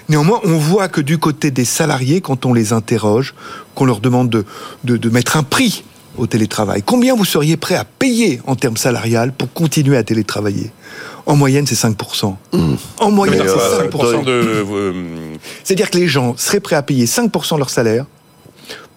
Néanmoins, 0.07 0.39
on 0.43 0.57
voit 0.57 0.87
que 0.87 1.01
du 1.01 1.17
côté 1.17 1.51
des 1.51 1.65
salariés, 1.65 2.21
quand 2.21 2.45
on 2.45 2.53
les 2.53 2.73
interroge, 2.73 3.33
qu'on 3.73 3.85
leur 3.85 3.99
demande 3.99 4.29
de, 4.29 4.45
de, 4.83 4.97
de 4.97 5.09
mettre 5.09 5.35
un 5.35 5.43
prix 5.43 5.83
au 6.17 6.27
télétravail. 6.27 6.83
Combien 6.83 7.15
vous 7.15 7.25
seriez 7.25 7.57
prêt 7.57 7.75
à 7.75 7.85
payer 7.85 8.41
en 8.47 8.55
termes 8.55 8.77
salarial 8.77 9.31
pour 9.33 9.51
continuer 9.53 9.97
à 9.97 10.03
télétravailler? 10.03 10.71
En 11.25 11.35
moyenne, 11.35 11.65
c'est 11.65 11.75
5%. 11.75 12.35
Mmh. 12.53 12.73
En 12.99 13.11
moyenne, 13.11 13.43
c'est 13.45 13.87
5%. 13.87 14.23
De... 14.23 14.31
Euh, 14.31 14.93
C'est-à-dire 15.63 15.89
que 15.89 15.97
les 15.97 16.07
gens 16.07 16.35
seraient 16.37 16.59
prêts 16.59 16.75
à 16.75 16.83
payer 16.83 17.05
5% 17.05 17.53
de 17.55 17.59
leur 17.59 17.69
salaire 17.69 18.05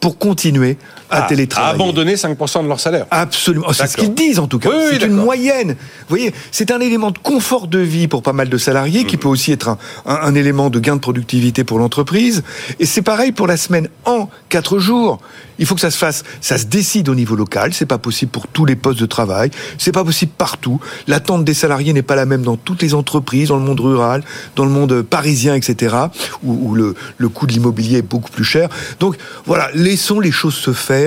pour 0.00 0.18
continuer 0.18 0.76
à 1.10 1.24
ah, 1.24 1.28
télétravailler. 1.28 1.72
À 1.72 1.74
abandonner 1.74 2.14
5% 2.14 2.62
de 2.62 2.68
leur 2.68 2.80
salaire. 2.80 3.06
Absolument. 3.10 3.72
C'est 3.72 3.86
ce 3.86 3.96
qu'ils 3.96 4.14
disent 4.14 4.38
en 4.38 4.46
tout 4.46 4.58
cas. 4.58 4.70
c'est 4.90 5.04
une 5.04 5.12
moyenne. 5.12 5.70
Vous 5.70 6.08
voyez, 6.08 6.32
c'est 6.50 6.70
un 6.70 6.80
élément 6.80 7.10
de 7.10 7.18
confort 7.18 7.66
de 7.66 7.78
vie 7.78 8.08
pour 8.08 8.22
pas 8.22 8.32
mal 8.32 8.48
de 8.48 8.58
salariés 8.58 9.04
qui 9.04 9.16
mm. 9.16 9.20
peut 9.20 9.28
aussi 9.28 9.52
être 9.52 9.68
un, 9.68 9.78
un, 10.06 10.34
élément 10.34 10.70
de 10.70 10.78
gain 10.78 10.96
de 10.96 11.00
productivité 11.00 11.64
pour 11.64 11.78
l'entreprise. 11.78 12.42
Et 12.78 12.86
c'est 12.86 13.02
pareil 13.02 13.32
pour 13.32 13.46
la 13.46 13.56
semaine 13.56 13.88
en 14.04 14.28
4 14.48 14.78
jours. 14.78 15.18
Il 15.58 15.66
faut 15.66 15.74
que 15.74 15.80
ça 15.80 15.90
se 15.90 15.98
fasse, 15.98 16.22
ça 16.40 16.56
se 16.56 16.66
décide 16.66 17.08
au 17.08 17.14
niveau 17.14 17.34
local. 17.34 17.74
C'est 17.74 17.86
pas 17.86 17.98
possible 17.98 18.30
pour 18.30 18.46
tous 18.46 18.64
les 18.64 18.76
postes 18.76 19.00
de 19.00 19.06
travail. 19.06 19.50
C'est 19.76 19.92
pas 19.92 20.04
possible 20.04 20.32
partout. 20.36 20.80
L'attente 21.06 21.44
des 21.44 21.54
salariés 21.54 21.92
n'est 21.92 22.02
pas 22.02 22.14
la 22.14 22.26
même 22.26 22.42
dans 22.42 22.56
toutes 22.56 22.82
les 22.82 22.94
entreprises, 22.94 23.48
dans 23.48 23.56
le 23.56 23.64
monde 23.64 23.80
rural, 23.80 24.22
dans 24.54 24.64
le 24.64 24.70
monde 24.70 25.02
parisien, 25.02 25.54
etc. 25.54 25.96
Où, 26.44 26.70
où 26.70 26.74
le, 26.74 26.94
le 27.16 27.28
coût 27.28 27.46
de 27.46 27.52
l'immobilier 27.52 27.98
est 27.98 28.02
beaucoup 28.02 28.30
plus 28.30 28.44
cher. 28.44 28.68
Donc 29.00 29.16
voilà, 29.46 29.68
laissons 29.74 30.20
les 30.20 30.30
choses 30.30 30.54
se 30.54 30.72
faire 30.72 30.97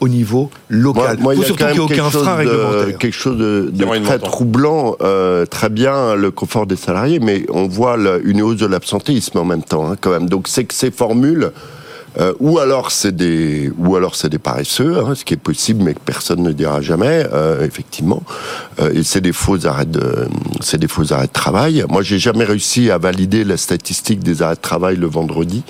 au 0.00 0.08
niveau 0.08 0.50
local. 0.68 1.18
Moi, 1.18 1.34
il 1.34 1.40
y 1.40 1.42
a 1.42 1.46
surtout 1.46 1.64
qu'il 1.64 1.72
n'y 1.72 1.78
ait 1.78 1.80
aucun 1.80 2.10
frein 2.10 2.36
réglementaire. 2.36 2.98
Quelque 2.98 3.12
chose 3.12 3.36
de, 3.36 3.72
très 4.04 4.18
troublant, 4.18 4.96
euh, 5.00 5.44
très 5.44 5.68
bien 5.68 6.14
le 6.14 6.30
confort 6.30 6.66
des 6.66 6.76
salariés, 6.76 7.18
mais 7.18 7.44
on 7.50 7.66
voit 7.66 7.96
une 8.24 8.42
hausse 8.42 8.58
de 8.58 8.66
l'absentéisme 8.66 9.38
en 9.38 9.44
même 9.44 9.62
temps, 9.62 9.90
hein, 9.90 9.96
quand 10.00 10.10
même. 10.10 10.28
Donc 10.28 10.48
c'est 10.48 10.64
que 10.64 10.74
ces 10.74 10.90
formules 10.90 11.52
euh, 12.18 12.32
ou 12.40 12.58
alors 12.58 12.90
c'est 12.90 13.14
des, 13.14 13.70
ou 13.78 13.94
alors 13.94 14.16
c'est 14.16 14.28
des 14.28 14.38
paresseux, 14.38 14.98
hein, 14.98 15.14
ce 15.14 15.24
qui 15.24 15.34
est 15.34 15.38
possible, 15.38 15.84
mais 15.84 15.94
que 15.94 16.00
personne 16.00 16.42
ne 16.42 16.52
dira 16.52 16.80
jamais, 16.80 17.24
euh, 17.32 17.64
effectivement. 17.64 18.22
Euh, 18.80 18.92
et 18.92 19.02
c'est 19.04 19.20
des 19.20 19.32
faux 19.32 19.66
arrêts 19.66 19.86
de, 19.86 20.26
c'est 20.60 20.78
des 20.78 20.88
faux 20.88 21.12
arrêts 21.12 21.28
de 21.28 21.32
travail. 21.32 21.84
Moi, 21.88 22.02
j'ai 22.02 22.18
jamais 22.18 22.44
réussi 22.44 22.90
à 22.90 22.98
valider 22.98 23.44
la 23.44 23.56
statistique 23.56 24.20
des 24.20 24.42
arrêts 24.42 24.56
de 24.56 24.60
travail 24.60 24.96
le 24.96 25.06
vendredi. 25.06 25.62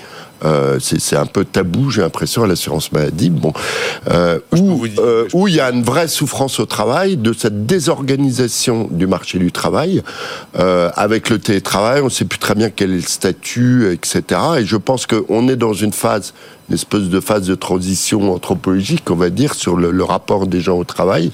Euh, 0.45 0.79
c'est 0.79 1.15
un 1.15 1.25
peu 1.25 1.45
tabou, 1.45 1.89
j'ai 1.89 2.01
l'impression, 2.01 2.43
à 2.43 2.47
l'assurance 2.47 2.91
maladie. 2.91 3.29
Bon, 3.29 3.53
euh, 4.09 4.39
où, 4.55 4.85
euh, 4.99 5.27
où 5.33 5.47
il 5.47 5.55
y 5.55 5.59
a 5.59 5.69
une 5.69 5.83
vraie 5.83 6.07
souffrance 6.07 6.59
au 6.59 6.65
travail 6.65 7.17
de 7.17 7.33
cette 7.33 7.65
désorganisation 7.65 8.87
du 8.91 9.07
marché 9.07 9.39
du 9.39 9.51
travail 9.51 10.01
avec 10.53 11.29
le 11.29 11.39
télétravail. 11.39 12.01
On 12.01 12.05
ne 12.05 12.09
sait 12.09 12.25
plus 12.25 12.39
très 12.39 12.55
bien 12.55 12.69
quel 12.69 12.91
est 12.91 12.95
le 12.95 13.01
statut, 13.01 13.91
etc. 13.91 14.41
Et 14.59 14.65
je 14.65 14.77
pense 14.77 15.05
qu'on 15.05 15.47
est 15.47 15.55
dans 15.55 15.73
une 15.73 15.93
phase 15.93 16.33
une 16.69 16.75
espèce 16.75 17.03
de 17.09 17.19
phase 17.19 17.47
de 17.47 17.55
transition 17.55 18.33
anthropologique, 18.33 19.09
on 19.09 19.15
va 19.15 19.29
dire, 19.29 19.53
sur 19.55 19.75
le, 19.75 19.91
le 19.91 20.03
rapport 20.03 20.47
des 20.47 20.61
gens 20.61 20.77
au 20.77 20.83
travail, 20.83 21.31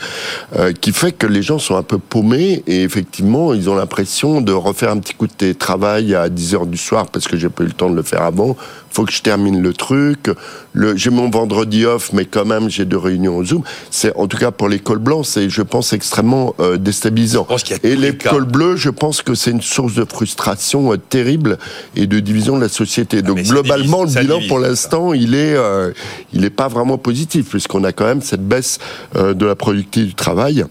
euh, 0.55 0.71
qui 0.71 0.91
fait 0.91 1.11
que 1.11 1.27
les 1.27 1.41
gens 1.41 1.59
sont 1.59 1.75
un 1.75 1.83
peu 1.83 1.97
paumés 1.97 2.63
et 2.67 2.83
effectivement, 2.83 3.53
ils 3.53 3.69
ont 3.69 3.75
l'impression 3.75 4.41
de 4.41 4.51
refaire 4.53 4.91
un 4.91 4.97
petit 4.99 5.13
coup 5.13 5.27
de 5.27 5.33
télétravail 5.33 6.15
à 6.15 6.29
10 6.29 6.55
heures 6.55 6.65
du 6.65 6.77
soir 6.77 7.07
parce 7.07 7.27
que 7.27 7.37
j'ai 7.37 7.49
pas 7.49 7.63
eu 7.63 7.67
le 7.67 7.73
temps 7.73 7.89
de 7.89 7.95
le 7.95 8.03
faire 8.03 8.21
avant. 8.23 8.55
Faut 8.89 9.03
que 9.03 9.11
je 9.11 9.21
termine 9.21 9.61
le 9.61 9.73
truc. 9.73 10.29
Le, 10.71 10.95
j'ai 10.95 11.09
mon 11.09 11.29
vendredi 11.29 11.85
off, 11.85 12.13
mais 12.13 12.23
quand 12.23 12.45
même, 12.45 12.69
j'ai 12.69 12.85
deux 12.85 12.97
réunions 12.97 13.35
au 13.35 13.43
Zoom. 13.43 13.61
C'est, 13.91 14.15
en 14.15 14.27
tout 14.27 14.37
cas, 14.37 14.51
pour 14.51 14.69
les 14.69 14.79
cols 14.79 14.99
blancs, 14.99 15.25
c'est, 15.25 15.49
je 15.49 15.61
pense, 15.63 15.91
extrêmement 15.91 16.55
euh, 16.61 16.77
déstabilisant. 16.77 17.43
Je 17.43 17.47
pense 17.47 17.63
qu'il 17.63 17.75
y 17.75 17.85
a 17.85 17.91
Et 17.91 17.97
les 17.97 18.15
cas. 18.15 18.29
cols 18.29 18.45
bleus, 18.45 18.77
je 18.77 18.89
pense 18.89 19.21
que 19.21 19.35
c'est 19.35 19.51
une 19.51 19.61
source 19.61 19.95
de 19.95 20.05
frustration 20.05 20.93
euh, 20.93 20.97
terrible 20.97 21.57
et 21.97 22.07
de 22.07 22.19
division 22.21 22.55
de 22.55 22.61
la 22.61 22.69
société. 22.69 23.21
Donc 23.21 23.39
Ah, 23.41 23.43
ça 23.43 23.51
globalement, 23.51 24.05
divise, 24.05 24.15
le 24.15 24.21
bilan 24.21 24.35
divise, 24.37 24.47
pour 24.49 24.59
l'instant, 24.59 25.11
il 25.13 25.24
est, 25.33 25.55
euh, 25.55 25.91
il 26.33 26.45
est 26.45 26.49
pas 26.49 26.67
vraiment 26.67 26.97
positif 26.97 27.49
puisqu'on 27.49 27.83
a 27.83 27.91
quand 27.91 28.05
même 28.05 28.21
cette 28.21 28.47
baisse 28.47 28.79
euh, 29.15 29.33
de 29.33 29.45
la 29.45 29.55
productivité 29.55 30.07
du 30.07 30.13
travail 30.13 30.65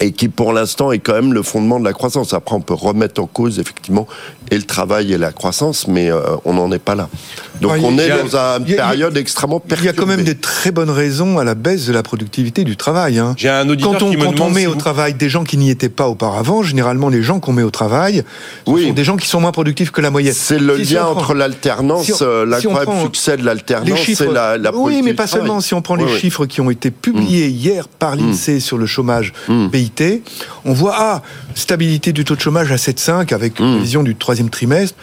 et 0.00 0.12
qui 0.12 0.28
pour 0.28 0.52
l'instant 0.52 0.90
est 0.90 0.98
quand 0.98 1.12
même 1.12 1.32
le 1.32 1.42
fondement 1.42 1.78
de 1.78 1.84
la 1.84 1.92
croissance. 1.92 2.34
Après, 2.34 2.56
on 2.56 2.60
peut 2.60 2.74
remettre 2.74 3.20
en 3.20 3.26
cause 3.26 3.58
effectivement 3.58 4.08
et 4.52 4.56
le 4.56 4.64
travail 4.64 5.12
et 5.14 5.18
la 5.18 5.32
croissance, 5.32 5.88
mais 5.88 6.10
euh, 6.12 6.20
on 6.44 6.52
n'en 6.52 6.70
est 6.72 6.78
pas 6.78 6.94
là. 6.94 7.08
Donc 7.62 7.72
Ouais, 7.72 7.80
on 7.82 7.96
est 7.98 8.10
a- 8.10 8.18
dans 8.22 8.58
une 8.64 8.74
a- 8.74 8.76
période 8.76 9.16
extrêmement 9.16 9.62
Il 9.64 9.66
y 9.66 9.68
perturbée. 9.70 9.88
a 9.88 9.92
quand 10.00 10.06
même 10.06 10.24
des 10.24 10.34
très 10.34 10.70
bonnes 10.72 10.90
raisons 10.90 11.38
à 11.38 11.44
la 11.44 11.54
baisse 11.54 11.86
de 11.86 11.92
la 11.92 12.02
productivité 12.02 12.62
du 12.64 12.76
travail. 12.76 13.18
hein. 13.18 13.34
J'ai 13.38 13.48
un 13.48 13.66
auditeur 13.68 13.92
Quand 13.92 14.02
on, 14.02 14.10
qui 14.10 14.16
me 14.18 14.24
quand 14.26 14.40
on 14.40 14.50
met 14.50 14.62
si 14.62 14.66
au 14.66 14.72
vous- 14.72 14.78
travail 14.78 15.14
des 15.14 15.30
gens 15.30 15.44
qui 15.44 15.56
n'y 15.56 15.70
étaient 15.70 15.88
pas 15.88 16.06
auparavant, 16.08 16.62
généralement 16.62 17.08
les 17.08 17.22
gens 17.22 17.40
qu'on 17.40 17.52
met 17.54 17.62
au 17.62 17.70
travail 17.70 18.24
Oui. 18.66 18.88
sont 18.88 18.92
des 18.92 19.04
gens 19.04 19.16
qui 19.16 19.26
sont 19.26 19.40
moins 19.40 19.52
productifs 19.52 19.90
que 19.90 20.02
la 20.02 20.10
moyenne. 20.10 20.34
C'est 20.36 20.58
le 20.58 20.76
Si- 20.78 20.86
si 20.86 20.94
lien 20.94 21.02
prend- 21.04 21.12
entre 21.12 21.34
l'alternance, 21.34 22.04
si 22.04 22.12
euh, 22.22 22.44
l'incroyable 22.44 22.92
succès 23.04 23.32
de 23.32 23.36
les 23.38 23.44
l'alternance 23.44 23.98
chiffres, 24.00 24.24
et 24.24 24.32
la, 24.32 24.58
la 24.58 24.74
oui, 24.74 25.00
mais 25.02 25.14
pas 25.14 25.26
seulement. 25.26 25.60
Si 25.62 25.72
on 25.72 25.80
prend 25.80 25.94
les 25.94 26.04
Oui, 26.04 26.18
chiffres 26.18 26.44
qui 26.44 26.60
ont 26.60 26.70
été 26.70 26.90
publiés 26.90 27.48
hier 27.48 27.88
par 27.88 28.16
l'INSEE 28.16 28.60
sur 28.60 28.76
le 28.76 28.84
chômage 28.86 29.32
Mm. 29.48 29.68
PIT, 29.70 30.22
on 30.66 30.72
voit 30.74 30.94
ah 30.98 31.22
stabilité 31.58 32.12
du 32.12 32.24
taux 32.24 32.36
de 32.36 32.40
chômage 32.40 32.72
à 32.72 32.76
7,5 32.76 33.34
avec 33.34 33.58
une 33.58 33.80
vision 33.80 34.02
du 34.02 34.14
troisième 34.14 34.50
trimestre. 34.50 34.96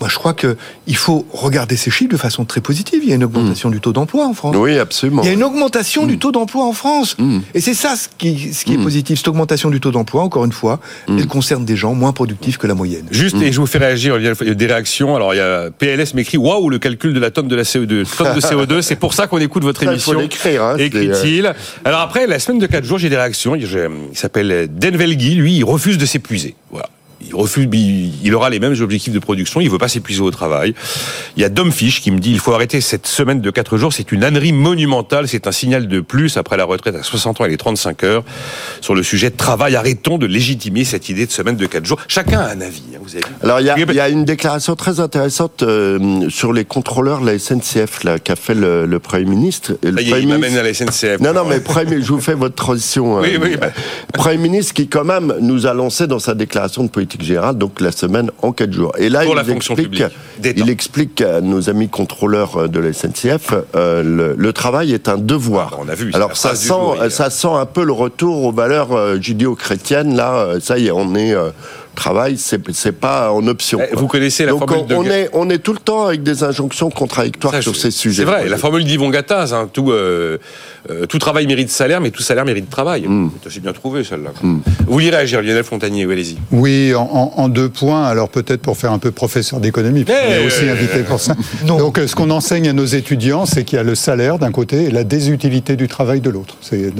Moi, 0.00 0.08
je 0.08 0.16
crois 0.16 0.32
que 0.32 0.56
il 0.86 0.96
faut 0.96 1.26
regarder 1.32 1.76
ces 1.76 1.90
chiffres 1.90 2.10
de 2.10 2.16
façon 2.16 2.44
très 2.44 2.60
positive. 2.60 3.00
Il 3.02 3.08
y 3.10 3.12
a 3.12 3.16
une 3.16 3.24
augmentation 3.24 3.68
du 3.70 3.80
taux 3.80 3.92
d'emploi 3.92 4.26
en 4.26 4.34
France. 4.34 4.56
Mm. 4.56 4.58
Oui, 4.60 4.78
absolument. 4.78 5.22
Il 5.22 5.26
y 5.26 5.30
a 5.30 5.34
une 5.34 5.42
augmentation 5.44 6.04
Mm. 6.04 6.08
du 6.08 6.18
taux 6.18 6.32
d'emploi 6.32 6.64
en 6.64 6.72
France. 6.72 7.16
Et 7.54 7.60
c'est 7.60 7.74
ça 7.74 7.94
ce 7.96 8.08
qui, 8.16 8.52
ce 8.54 8.64
qui 8.64 8.74
est 8.74 8.78
positif. 8.78 9.18
Cette 9.18 9.28
augmentation 9.28 9.70
du 9.70 9.80
taux 9.80 9.90
d'emploi, 9.90 10.22
encore 10.22 10.44
une 10.44 10.52
fois, 10.52 10.80
elle 11.08 11.26
concerne 11.26 11.64
des 11.64 11.76
gens 11.76 11.94
moins 11.94 12.12
productifs 12.12 12.56
que 12.58 12.66
la 12.66 12.74
moyenne. 12.74 13.06
Juste, 13.10 13.36
et 13.42 13.52
je 13.52 13.60
vous 13.60 13.66
fais 13.66 13.78
réagir, 13.78 14.18
il 14.18 14.24
y 14.24 14.50
a 14.50 14.54
des 14.54 14.66
réactions. 14.66 15.14
Alors, 15.16 15.34
il 15.34 15.38
y 15.38 15.40
a 15.40 15.70
PLS 15.70 16.14
m'écrit 16.14 16.38
Waouh, 16.38 16.70
le 16.70 16.78
calcul 16.78 17.12
de 17.12 17.20
la 17.20 17.30
tonne 17.30 17.48
de 17.48 17.56
la 17.56 17.64
CO2. 17.64 18.04
Tonne 18.16 18.34
de 18.34 18.40
CO2, 18.40 18.82
c'est 18.82 18.96
pour 18.96 19.14
ça 19.14 19.26
qu'on 19.26 19.38
écoute 19.38 19.62
votre 19.64 19.84
Ça, 19.84 19.92
il 19.92 20.00
faut 20.00 20.12
émission. 20.12 20.20
l'écrire, 20.20 20.62
hein, 20.64 20.76
Écrit-il. 20.78 21.52
Alors 21.84 22.00
après, 22.00 22.26
la 22.26 22.38
semaine 22.38 22.58
de 22.58 22.66
4 22.66 22.84
jours, 22.84 22.98
j'ai 22.98 23.08
des 23.10 23.16
réactions. 23.16 23.54
Il 23.54 23.62
il 24.12 24.18
s'appelle 24.18 24.68
Denvelgi, 24.72 25.34
lui, 25.34 25.56
il 25.56 25.64
refuse 25.64 25.98
de 25.98 26.06
s'épuiser. 26.06 26.54
Voilà. 26.70 26.88
Il 27.30 27.36
refuse, 27.36 27.68
il 27.72 28.10
il 28.24 28.34
aura 28.34 28.50
les 28.50 28.58
mêmes 28.60 28.74
objectifs 28.80 29.12
de 29.12 29.18
production, 29.18 29.60
il 29.60 29.70
veut 29.70 29.78
pas 29.78 29.88
s'épuiser 29.88 30.20
au 30.20 30.30
travail. 30.30 30.74
Il 31.36 31.42
y 31.42 31.44
a 31.44 31.48
Domfish 31.48 32.00
qui 32.00 32.10
me 32.10 32.18
dit 32.18 32.32
il 32.32 32.40
faut 32.40 32.52
arrêter 32.52 32.80
cette 32.80 33.06
semaine 33.06 33.40
de 33.40 33.50
4 33.50 33.76
jours, 33.76 33.92
c'est 33.92 34.10
une 34.12 34.24
ânerie 34.24 34.52
monumentale, 34.52 35.28
c'est 35.28 35.46
un 35.46 35.52
signal 35.52 35.86
de 35.88 36.00
plus 36.00 36.36
après 36.36 36.56
la 36.56 36.64
retraite 36.64 36.96
à 36.96 37.02
60 37.02 37.40
ans 37.40 37.44
et 37.44 37.48
les 37.48 37.56
35 37.56 38.02
heures. 38.04 38.24
Sur 38.80 38.94
le 38.94 39.02
sujet 39.02 39.30
de 39.30 39.36
travail, 39.36 39.76
arrêtons 39.76 40.18
de 40.18 40.26
légitimer 40.26 40.84
cette 40.84 41.08
idée 41.08 41.24
de 41.26 41.30
semaine 41.30 41.56
de 41.56 41.66
4 41.66 41.84
jours. 41.86 41.98
Chacun 42.08 42.40
a 42.40 42.48
un 42.50 42.60
avis, 42.60 42.82
hein, 42.94 42.98
vous 43.02 43.10
avez 43.14 43.24
vu. 43.24 43.32
Alors 43.42 43.60
il 43.60 43.66
y 43.66 43.70
a, 43.70 43.74
Oui, 43.76 43.84
il 43.88 43.94
y 43.94 44.00
a 44.00 44.08
une 44.08 44.24
déclaration 44.24 44.74
très 44.74 44.98
intéressante 45.00 45.62
euh, 45.62 46.28
sur 46.28 46.52
les 46.52 46.64
contrôleurs 46.64 47.20
de 47.20 47.26
la 47.26 47.38
SNCF 47.38 48.04
là 48.04 48.18
qu'a 48.18 48.36
fait 48.36 48.54
le, 48.54 48.86
le 48.86 48.98
Premier 48.98 49.24
ministre. 49.24 49.72
Le 49.82 49.92
Premier 49.92 50.18
il 50.20 50.28
m'amène 50.28 50.56
à 50.56 50.62
la 50.62 50.74
SNCF. 50.74 51.20
Non, 51.20 51.32
non, 51.32 51.44
mais 51.44 51.60
Premier, 51.60 52.02
je 52.02 52.08
vous 52.12 52.20
fais 52.20 52.34
votre 52.34 52.54
transition. 52.56 53.18
euh, 53.18 53.22
Oui, 53.22 53.38
oui, 53.40 53.56
bah. 53.56 53.70
Premier 54.12 54.38
ministre 54.38 54.74
qui, 54.74 54.88
quand 54.88 55.04
même, 55.04 55.34
nous 55.40 55.66
a 55.66 55.74
lancé 55.74 56.06
dans 56.06 56.18
sa 56.18 56.34
déclaration 56.34 56.82
de 56.84 56.88
politique 56.88 57.19
générale, 57.22 57.56
donc 57.56 57.80
la 57.80 57.92
semaine 57.92 58.30
en 58.42 58.52
quatre 58.52 58.72
jours. 58.72 58.92
Et 58.98 59.08
là, 59.08 59.22
Pour 59.24 59.34
il, 59.34 59.36
la 59.46 59.54
explique, 59.54 60.02
il 60.56 60.70
explique 60.70 61.20
à 61.20 61.40
nos 61.40 61.68
amis 61.70 61.88
contrôleurs 61.88 62.56
euh, 62.56 62.68
de 62.68 62.80
la 62.80 62.92
SNCF, 62.92 63.54
euh, 63.74 64.02
le, 64.02 64.34
le 64.36 64.52
travail 64.52 64.92
est 64.92 65.08
un 65.08 65.18
devoir. 65.18 65.74
Ah, 65.74 65.80
on 65.84 65.88
a 65.88 65.94
vu, 65.94 66.10
Alors 66.14 66.36
ça 66.36 66.54
sent, 66.54 66.68
jour, 66.68 66.96
hier. 66.96 67.10
ça 67.12 67.30
sent 67.30 67.48
un 67.52 67.66
peu 67.66 67.84
le 67.84 67.92
retour 67.92 68.44
aux 68.44 68.52
valeurs 68.52 68.92
euh, 68.92 69.18
judéo-chrétiennes. 69.20 70.16
Là, 70.16 70.34
euh, 70.36 70.60
ça 70.60 70.78
y 70.78 70.86
est, 70.88 70.90
on 70.90 71.14
est 71.14 71.34
euh, 71.34 71.50
travail, 71.94 72.36
c'est 72.38 72.92
pas 72.92 73.32
en 73.32 73.46
option. 73.46 73.78
Eh, 73.82 73.90
quoi. 73.92 74.00
vous 74.00 74.06
connaissez 74.08 74.44
la 74.44 74.52
Donc 74.52 74.60
formule 74.70 74.84
on, 74.84 74.86
de 74.86 74.94
on 74.94 75.04
est 75.12 75.28
on 75.32 75.50
est 75.50 75.58
tout 75.58 75.72
le 75.72 75.78
temps 75.78 76.06
avec 76.06 76.22
des 76.22 76.42
injonctions 76.44 76.90
contradictoires 76.90 77.54
Ça, 77.54 77.62
sur 77.62 77.74
je- 77.74 77.78
ces 77.80 77.90
sujets. 77.90 78.22
C'est 78.22 78.28
vrai, 78.28 78.48
la 78.48 78.56
formule 78.56 78.84
d'Yvon 78.84 79.10
Gattaz, 79.10 79.52
hein, 79.52 79.68
tout, 79.72 79.90
euh, 79.90 80.38
euh, 80.90 81.06
tout 81.06 81.18
travail 81.18 81.46
mérite 81.46 81.70
salaire, 81.70 82.00
mais 82.00 82.10
tout 82.10 82.22
salaire 82.22 82.44
mérite 82.44 82.68
travail. 82.70 83.06
Mm. 83.06 83.30
C'est 83.48 83.60
bien 83.60 83.72
trouvé, 83.72 84.04
celle-là. 84.04 84.30
Vous 84.42 84.60
voulez 84.88 85.10
réagir, 85.10 85.42
Lionel 85.42 85.64
Fontanier, 85.64 86.06
oui, 86.06 86.12
allez-y. 86.14 86.36
Oui, 86.52 86.94
en, 86.94 87.02
en- 87.02 87.32
en 87.42 87.48
deux 87.48 87.68
points. 87.68 88.04
Alors 88.04 88.28
peut-être 88.28 88.62
pour 88.62 88.76
faire 88.76 88.92
un 88.92 88.98
peu 88.98 89.10
professeur 89.10 89.60
d'économie, 89.60 90.04
parce 90.04 90.18
qu'on 90.20 90.26
Eh, 90.30 90.42
est 90.42 90.46
aussi 90.46 90.64
euh, 90.68 90.72
invité 90.72 91.00
pour 91.02 91.20
ça. 91.20 91.34
non. 91.66 91.78
Donc 91.78 91.98
euh, 91.98 92.06
ce 92.06 92.14
qu'on 92.14 92.30
enseigne 92.30 92.68
à 92.68 92.72
nos 92.72 92.86
étudiants, 92.86 93.46
c'est 93.46 93.64
qu'il 93.64 93.76
y 93.76 93.80
a 93.80 93.84
le 93.84 93.94
salaire 93.94 94.38
d'un 94.38 94.52
côté 94.52 94.84
et 94.84 94.90
la 94.90 95.04
désutilité 95.04 95.76
du 95.76 95.88
travail 95.88 96.20
de 96.20 96.30
l'autre. 96.30 96.56
C'est 96.60 96.92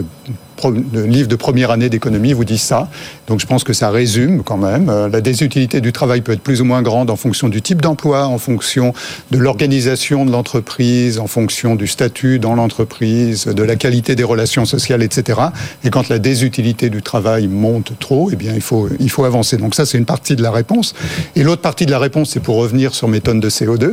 le, 0.68 1.06
livre 1.06 1.28
de 1.28 1.36
première 1.36 1.70
année 1.70 1.88
d'économie 1.88 2.32
vous 2.32 2.44
dit 2.44 2.58
ça. 2.58 2.88
Donc 3.26 3.40
je 3.40 3.46
pense 3.46 3.64
que 3.64 3.72
ça 3.72 3.90
résume 3.90 4.42
quand 4.42 4.58
même. 4.58 4.88
Euh, 4.88 5.08
La 5.08 5.20
désutilité 5.20 5.80
du 5.80 5.92
travail 5.92 6.20
peut 6.20 6.32
être 6.32 6.42
plus 6.42 6.60
ou 6.60 6.64
moins 6.64 6.82
grande 6.82 7.10
en 7.10 7.16
fonction 7.16 7.48
du 7.48 7.62
type 7.62 7.80
d'emploi, 7.80 8.26
en 8.26 8.38
fonction 8.38 8.92
de 9.30 9.38
l'organisation 9.38 10.26
de 10.26 10.30
l'entreprise, 10.30 11.18
en 11.18 11.26
fonction 11.26 11.76
du 11.76 11.86
statut 11.86 12.38
dans 12.38 12.54
l'entreprise, 12.54 13.46
de 13.46 13.62
la 13.62 13.76
qualité 13.76 14.14
des 14.14 14.24
relations 14.24 14.64
sociales, 14.64 15.02
etc. 15.02 15.40
Et 15.84 15.90
quand 15.90 16.08
la 16.08 16.18
désutilité 16.18 16.90
du 16.90 17.02
travail 17.02 17.48
monte 17.48 17.92
trop, 17.98 18.30
eh 18.32 18.36
bien 18.36 18.52
il 18.54 18.60
faut 18.60 18.88
il 18.98 19.10
faut 19.10 19.24
avancer. 19.24 19.56
Donc 19.56 19.74
ça 19.74 19.86
c'est 19.86 19.98
une 19.98 20.04
partie 20.04 20.36
de 20.36 20.42
la 20.42 20.50
réponse. 20.50 20.94
Et 21.36 21.42
l'autre 21.42 21.62
partie 21.62 21.86
de 21.86 21.90
la 21.90 21.98
réponse, 21.98 22.30
c'est 22.30 22.40
pour 22.40 22.56
revenir 22.56 22.94
sur 22.94 23.08
mes 23.08 23.20
tonnes 23.20 23.40
de 23.40 23.48
CO2. 23.48 23.92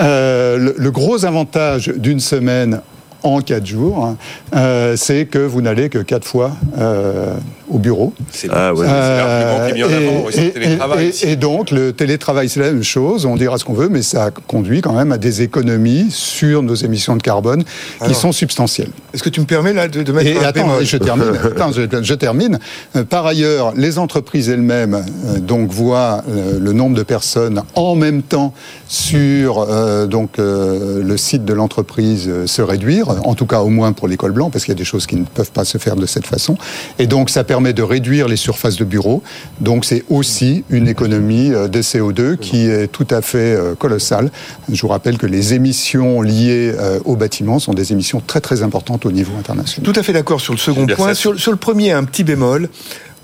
Euh, 0.00 0.72
le 0.76 0.90
gros 0.90 1.24
avantage 1.24 1.92
d'une 1.96 2.20
semaine 2.20 2.80
en 3.22 3.40
quatre 3.40 3.66
jours, 3.66 4.04
hein, 4.04 4.16
euh, 4.54 4.96
c'est 4.96 5.26
que 5.26 5.38
vous 5.38 5.62
n'allez 5.62 5.88
que 5.88 5.98
quatre 5.98 6.26
fois 6.26 6.52
euh, 6.78 7.34
au 7.68 7.78
bureau. 7.78 8.12
C'est 8.30 8.48
Ah, 8.52 8.72
ouais. 8.74 8.86
c'est 8.86 8.92
l'argument 8.92 9.66
qui 9.66 9.70
est 9.70 9.74
mis 9.74 9.82
en 9.82 9.86
avant, 9.96 10.24
oui, 10.26 10.32
c'est 10.32 10.40
le 10.40 10.46
et, 10.48 10.52
télétravail. 10.52 11.12
et- 11.22 11.30
et 11.32 11.36
donc, 11.36 11.70
le 11.70 11.92
télétravail, 11.92 12.48
c'est 12.48 12.60
la 12.60 12.66
même 12.72 12.82
chose. 12.82 13.26
On 13.26 13.36
dira 13.36 13.58
ce 13.58 13.64
qu'on 13.64 13.72
veut, 13.74 13.88
mais 13.88 14.02
ça 14.02 14.30
conduit 14.46 14.80
quand 14.80 14.92
même 14.92 15.12
à 15.12 15.18
des 15.18 15.42
économies 15.42 16.06
sur 16.10 16.62
nos 16.62 16.74
émissions 16.74 17.16
de 17.16 17.22
carbone 17.22 17.64
qui 17.64 18.04
Alors. 18.04 18.16
sont 18.16 18.32
substantielles. 18.32 18.90
Est-ce 19.14 19.22
que 19.22 19.28
tu 19.28 19.40
me 19.40 19.46
permets 19.46 19.72
là 19.72 19.88
de, 19.88 20.02
de 20.02 20.12
mettre 20.12 20.26
Et 20.28 20.36
un 20.38 20.42
attends, 20.42 20.66
bémol 20.66 20.84
je 20.84 20.96
termine. 20.96 21.26
Attends, 21.44 21.72
je, 21.72 21.82
je 22.02 22.14
termine. 22.14 22.58
Euh, 22.94 23.04
Par 23.04 23.26
ailleurs, 23.26 23.72
les 23.76 23.98
entreprises 23.98 24.48
elles-mêmes 24.48 24.94
euh, 25.26 25.38
donc 25.40 25.70
voient 25.70 26.22
euh, 26.28 26.58
le 26.60 26.72
nombre 26.72 26.94
de 26.96 27.02
personnes 27.02 27.62
en 27.74 27.94
même 27.94 28.22
temps 28.22 28.52
sur 28.88 29.58
euh, 29.68 30.06
donc 30.06 30.38
euh, 30.38 31.02
le 31.02 31.16
site 31.16 31.44
de 31.44 31.52
l'entreprise 31.52 32.26
euh, 32.28 32.46
se 32.46 32.62
réduire, 32.62 33.08
en 33.26 33.34
tout 33.34 33.46
cas 33.46 33.60
au 33.60 33.68
moins 33.68 33.92
pour 33.92 34.06
l'école 34.08 34.32
blanc, 34.32 34.50
parce 34.50 34.64
qu'il 34.64 34.72
y 34.72 34.76
a 34.76 34.78
des 34.78 34.84
choses 34.84 35.06
qui 35.06 35.16
ne 35.16 35.24
peuvent 35.24 35.50
pas 35.50 35.64
se 35.64 35.78
faire 35.78 35.96
de 35.96 36.06
cette 36.06 36.26
façon. 36.26 36.56
Et 36.98 37.06
donc 37.06 37.30
ça 37.30 37.42
permet 37.42 37.55
de 37.72 37.82
réduire 37.82 38.28
les 38.28 38.36
surfaces 38.36 38.76
de 38.76 38.84
bureau. 38.84 39.22
Donc 39.60 39.84
c'est 39.84 40.04
aussi 40.08 40.64
une 40.70 40.88
économie 40.88 41.52
euh, 41.52 41.68
de 41.68 41.82
CO2 41.82 42.36
qui 42.36 42.66
est 42.68 42.86
tout 42.88 43.06
à 43.10 43.22
fait 43.22 43.54
euh, 43.54 43.74
colossale. 43.74 44.30
Je 44.70 44.80
vous 44.82 44.88
rappelle 44.88 45.18
que 45.18 45.26
les 45.26 45.54
émissions 45.54 46.22
liées 46.22 46.72
euh, 46.78 46.98
au 47.04 47.16
bâtiment 47.16 47.58
sont 47.58 47.74
des 47.74 47.92
émissions 47.92 48.20
très 48.24 48.40
très 48.40 48.62
importantes 48.62 49.06
au 49.06 49.12
niveau 49.12 49.32
international. 49.38 49.84
Tout 49.90 49.98
à 49.98 50.02
fait 50.02 50.12
d'accord 50.12 50.40
sur 50.40 50.52
le 50.52 50.58
second 50.58 50.86
point. 50.96 51.14
Sur, 51.14 51.38
sur 51.40 51.52
le 51.52 51.58
premier, 51.58 51.92
un 51.92 52.04
petit 52.04 52.24
bémol. 52.24 52.68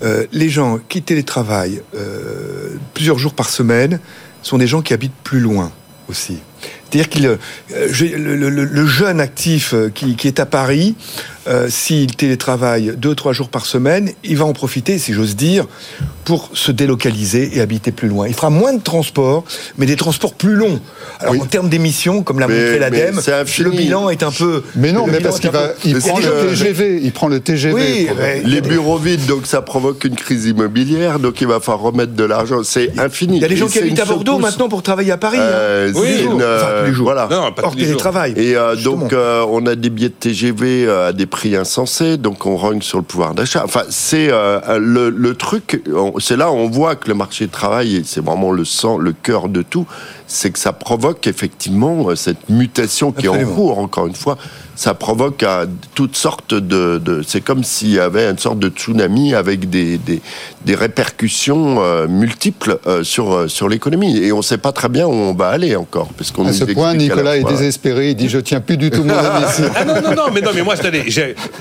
Euh, 0.03 0.25
les 0.33 0.49
gens 0.49 0.79
qui 0.89 1.01
télétravaillent 1.01 1.81
euh, 1.95 2.75
plusieurs 2.93 3.17
jours 3.19 3.33
par 3.33 3.49
semaine 3.49 3.99
sont 4.41 4.57
des 4.57 4.67
gens 4.67 4.81
qui 4.81 4.93
habitent 4.93 5.13
plus 5.23 5.39
loin 5.39 5.71
aussi. 6.09 6.37
C'est-à-dire 6.91 7.37
je- 7.89 8.05
le, 8.05 8.35
le- 8.35 8.49
le- 8.49 8.65
le 8.65 8.85
jeune 8.85 9.19
actif 9.21 9.73
qui, 9.95 10.15
qui 10.15 10.27
est 10.27 10.39
à 10.39 10.45
Paris, 10.45 10.95
euh, 11.47 11.67
s'il 11.69 12.15
télétravaille 12.15 12.93
deux 12.97 13.15
trois 13.15 13.33
jours 13.33 13.49
par 13.49 13.65
semaine, 13.65 14.11
il 14.23 14.37
va 14.37 14.45
en 14.45 14.53
profiter, 14.53 14.97
si 14.97 15.13
j'ose 15.13 15.35
dire, 15.35 15.65
pour 16.25 16.49
se 16.53 16.71
délocaliser 16.71 17.57
et 17.57 17.61
habiter 17.61 17.91
plus 17.91 18.07
loin. 18.07 18.27
Il 18.27 18.33
fera 18.33 18.49
moins 18.49 18.73
de 18.73 18.81
transports, 18.81 19.43
mais 19.77 19.85
des 19.85 19.95
transports 19.95 20.33
plus 20.33 20.53
longs. 20.55 20.79
Alors 21.19 21.33
Oui. 21.33 21.41
en 21.41 21.45
termes 21.45 21.69
d'émissions, 21.69 22.23
comme 22.23 22.39
l'a 22.39 22.47
montré 22.47 22.79
l'ADEME, 22.79 23.19
le 23.59 23.69
bilan 23.71 24.09
est 24.09 24.23
un 24.23 24.31
peu. 24.31 24.63
Mais 24.75 24.91
non, 24.91 25.05
mais 25.07 25.19
parce 25.19 25.39
qu'il 25.39 25.51
peu- 25.51 25.59
il 25.85 25.97
prend 25.99 26.19
le 26.19 26.47
TGV, 26.49 26.99
il 27.03 27.11
prend 27.11 27.27
le 27.27 27.39
TGV. 27.39 27.73
Oui, 27.73 28.05
pour- 28.07 28.17
Les 28.49 28.61
bureaux 28.61 28.97
vides, 28.97 29.25
donc 29.25 29.45
ça 29.45 29.61
provoque 29.61 30.03
une 30.05 30.15
crise 30.15 30.45
immobilière, 30.45 31.19
donc 31.19 31.41
il 31.41 31.47
va 31.47 31.59
falloir 31.59 31.81
remettre 31.83 32.13
de 32.13 32.23
l'argent. 32.23 32.61
C'est 32.63 32.97
infini. 32.99 33.37
Il 33.37 33.41
y 33.41 33.45
a 33.45 33.47
des 33.49 33.55
gens 33.57 33.67
qui 33.67 33.79
habitent 33.79 33.99
à 33.99 34.05
Bordeaux 34.05 34.37
maintenant 34.39 34.69
pour 34.69 34.81
travailler 34.83 35.11
à 35.11 35.17
Paris. 35.17 35.37
hein. 35.39 35.43
Euh, 35.43 35.91
Tous 35.93 36.03
les 36.03 36.17
c'est 36.17 36.23
jours. 36.23 36.33
une, 36.33 36.43
Enfin, 36.43 36.67
tous 36.81 36.85
les 36.87 36.93
jours. 36.93 37.03
Voilà. 37.05 37.27
Non, 37.29 37.51
pas 37.51 37.63
Hors 37.63 37.71
tous 37.71 37.77
les 37.77 37.83
jours. 37.85 37.91
télétravail. 37.93 38.33
Et 38.37 38.55
euh, 38.55 38.75
donc, 38.75 39.11
euh, 39.13 39.45
on 39.49 39.65
a 39.65 39.75
des 39.75 39.89
billets 39.89 40.09
de 40.09 40.13
TGV 40.13 40.85
euh, 40.85 41.09
à 41.09 41.13
des 41.13 41.25
prix 41.33 41.55
insensés, 41.55 42.17
donc 42.17 42.45
on 42.45 42.55
rogne 42.55 42.83
sur 42.83 42.99
le 42.99 43.03
pouvoir 43.03 43.33
d'achat. 43.33 43.63
Enfin, 43.65 43.81
c'est 43.89 44.27
euh, 44.29 44.77
le, 44.77 45.09
le, 45.09 45.33
truc, 45.33 45.81
c'est 46.19 46.37
là 46.37 46.51
où 46.51 46.53
on 46.53 46.69
voit 46.69 46.95
que 46.95 47.07
le 47.07 47.15
marché 47.15 47.45
du 47.45 47.51
travail, 47.51 48.03
c'est 48.05 48.23
vraiment 48.23 48.51
le 48.51 48.63
sang, 48.63 48.99
le 48.99 49.13
cœur 49.13 49.49
de 49.49 49.63
tout, 49.63 49.87
c'est 50.27 50.51
que 50.51 50.59
ça 50.59 50.73
provoque 50.73 51.25
effectivement 51.25 52.07
euh, 52.07 52.15
cette 52.15 52.49
mutation 52.49 53.11
qui 53.11 53.25
est 53.25 53.29
en 53.29 53.43
cours, 53.45 53.79
encore 53.79 54.05
une 54.05 54.13
fois, 54.13 54.37
ça 54.75 54.93
provoque 54.93 55.43
à 55.43 55.65
toutes 55.95 56.15
sortes 56.15 56.53
de. 56.53 56.97
de 56.97 57.21
c'est 57.25 57.41
comme 57.41 57.63
s'il 57.63 57.91
y 57.91 57.99
avait 57.99 58.29
une 58.29 58.37
sorte 58.37 58.59
de 58.59 58.69
tsunami 58.69 59.35
avec 59.35 59.69
des, 59.69 59.97
des, 59.97 60.21
des 60.65 60.75
répercussions 60.75 61.83
euh, 61.83 62.07
multiples 62.07 62.79
euh, 62.87 63.03
sur, 63.03 63.33
euh, 63.33 63.47
sur 63.47 63.69
l'économie. 63.69 64.17
Et 64.17 64.31
on 64.31 64.37
ne 64.37 64.41
sait 64.41 64.57
pas 64.57 64.71
très 64.71 64.89
bien 64.89 65.05
où 65.05 65.11
on 65.11 65.33
va 65.33 65.47
aller 65.49 65.75
encore. 65.75 66.09
Parce 66.17 66.31
qu'on 66.31 66.47
à 66.47 66.53
ce 66.53 66.63
point, 66.65 66.95
Nicolas 66.95 67.37
est 67.37 67.43
désespéré. 67.43 68.11
Il 68.11 68.15
dit 68.15 68.29
Je 68.29 68.39
tiens 68.39 68.61
plus 68.61 68.77
du 68.77 68.89
tout 68.89 69.03
mon 69.03 69.13
avis. 69.13 69.63
ah 69.75 69.85
non, 69.85 69.95
non, 70.01 70.15
non, 70.15 70.23
mais 70.33 70.41
non, 70.41 70.51
mais 70.53 70.63
moi, 70.63 70.75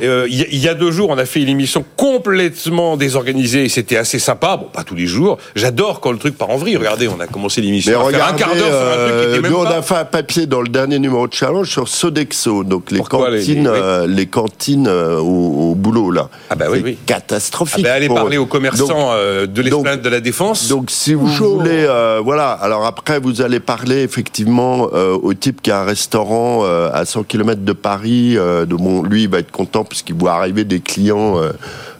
il 0.00 0.58
y 0.58 0.68
a 0.68 0.74
deux 0.74 0.90
jours, 0.90 1.10
on 1.10 1.18
a 1.18 1.26
fait 1.26 1.42
une 1.42 1.48
émission 1.48 1.84
complètement 1.96 2.96
désorganisée. 2.96 3.68
C'était 3.68 3.96
assez 3.96 4.18
sympa. 4.18 4.56
Bon, 4.56 4.66
pas 4.72 4.84
tous 4.84 4.94
les 4.94 5.06
jours. 5.06 5.38
J'adore 5.54 6.00
quand 6.00 6.12
le 6.12 6.18
truc 6.18 6.36
part 6.36 6.50
en 6.50 6.56
vrille. 6.56 6.76
Regardez, 6.76 7.08
on 7.08 7.20
a 7.20 7.26
commencé 7.26 7.60
l'émission. 7.60 7.92
Mais 7.92 8.04
regardez, 8.04 8.34
un 8.34 8.36
quart 8.36 8.54
d'heure 8.54 8.68
sur 8.68 8.88
un 8.88 9.06
truc 9.06 9.20
qui 9.20 9.28
était 9.28 9.40
même 9.42 9.52
Nous, 9.52 9.58
on 9.58 9.64
a 9.64 9.82
fait 9.82 9.96
un 9.96 10.04
papier 10.04 10.46
dans 10.46 10.62
le 10.62 10.68
dernier 10.68 10.98
numéro 10.98 11.26
de 11.26 11.34
Challenge 11.34 11.68
sur 11.68 11.88
Sodexo. 11.88 12.64
Donc 12.64 12.90
les 12.90 13.01
cantines, 13.08 13.66
euh, 13.66 14.06
les, 14.06 14.26
cantines 14.26 14.86
euh, 14.88 15.18
au, 15.18 15.74
boulot 15.74 16.10
là. 16.10 16.28
Ah 16.50 16.54
bah 16.54 16.66
oui, 16.70 16.80
oui. 16.84 16.98
catastrophique. 17.06 17.84
Ah 17.86 17.90
bah 17.90 17.94
allez 17.94 18.08
parler 18.08 18.38
aux 18.38 18.46
commerçants 18.46 19.10
euh, 19.12 19.46
de 19.46 19.62
l'esplanade 19.62 20.02
de 20.02 20.08
la 20.08 20.20
défense. 20.20 20.68
Donc 20.68 20.90
si 20.90 21.14
vous 21.14 21.26
voulez, 21.26 21.86
voilà. 22.24 22.50
Alors 22.50 22.86
après 22.86 23.18
vous 23.18 23.42
allez 23.42 23.60
parler 23.60 24.02
effectivement 24.02 24.82
au 24.82 25.34
type 25.34 25.62
qui 25.62 25.70
a 25.70 25.80
un 25.80 25.84
restaurant 25.84 26.64
à 26.64 27.04
100 27.04 27.24
km 27.24 27.62
de 27.62 27.72
Paris. 27.72 28.34
de, 28.34 28.74
bon, 28.74 29.02
lui 29.02 29.24
il 29.24 29.28
va 29.28 29.38
être 29.38 29.52
content 29.52 29.84
puisqu'il 29.84 30.14
voit 30.14 30.32
arriver 30.32 30.64
des 30.64 30.80
clients. 30.80 31.40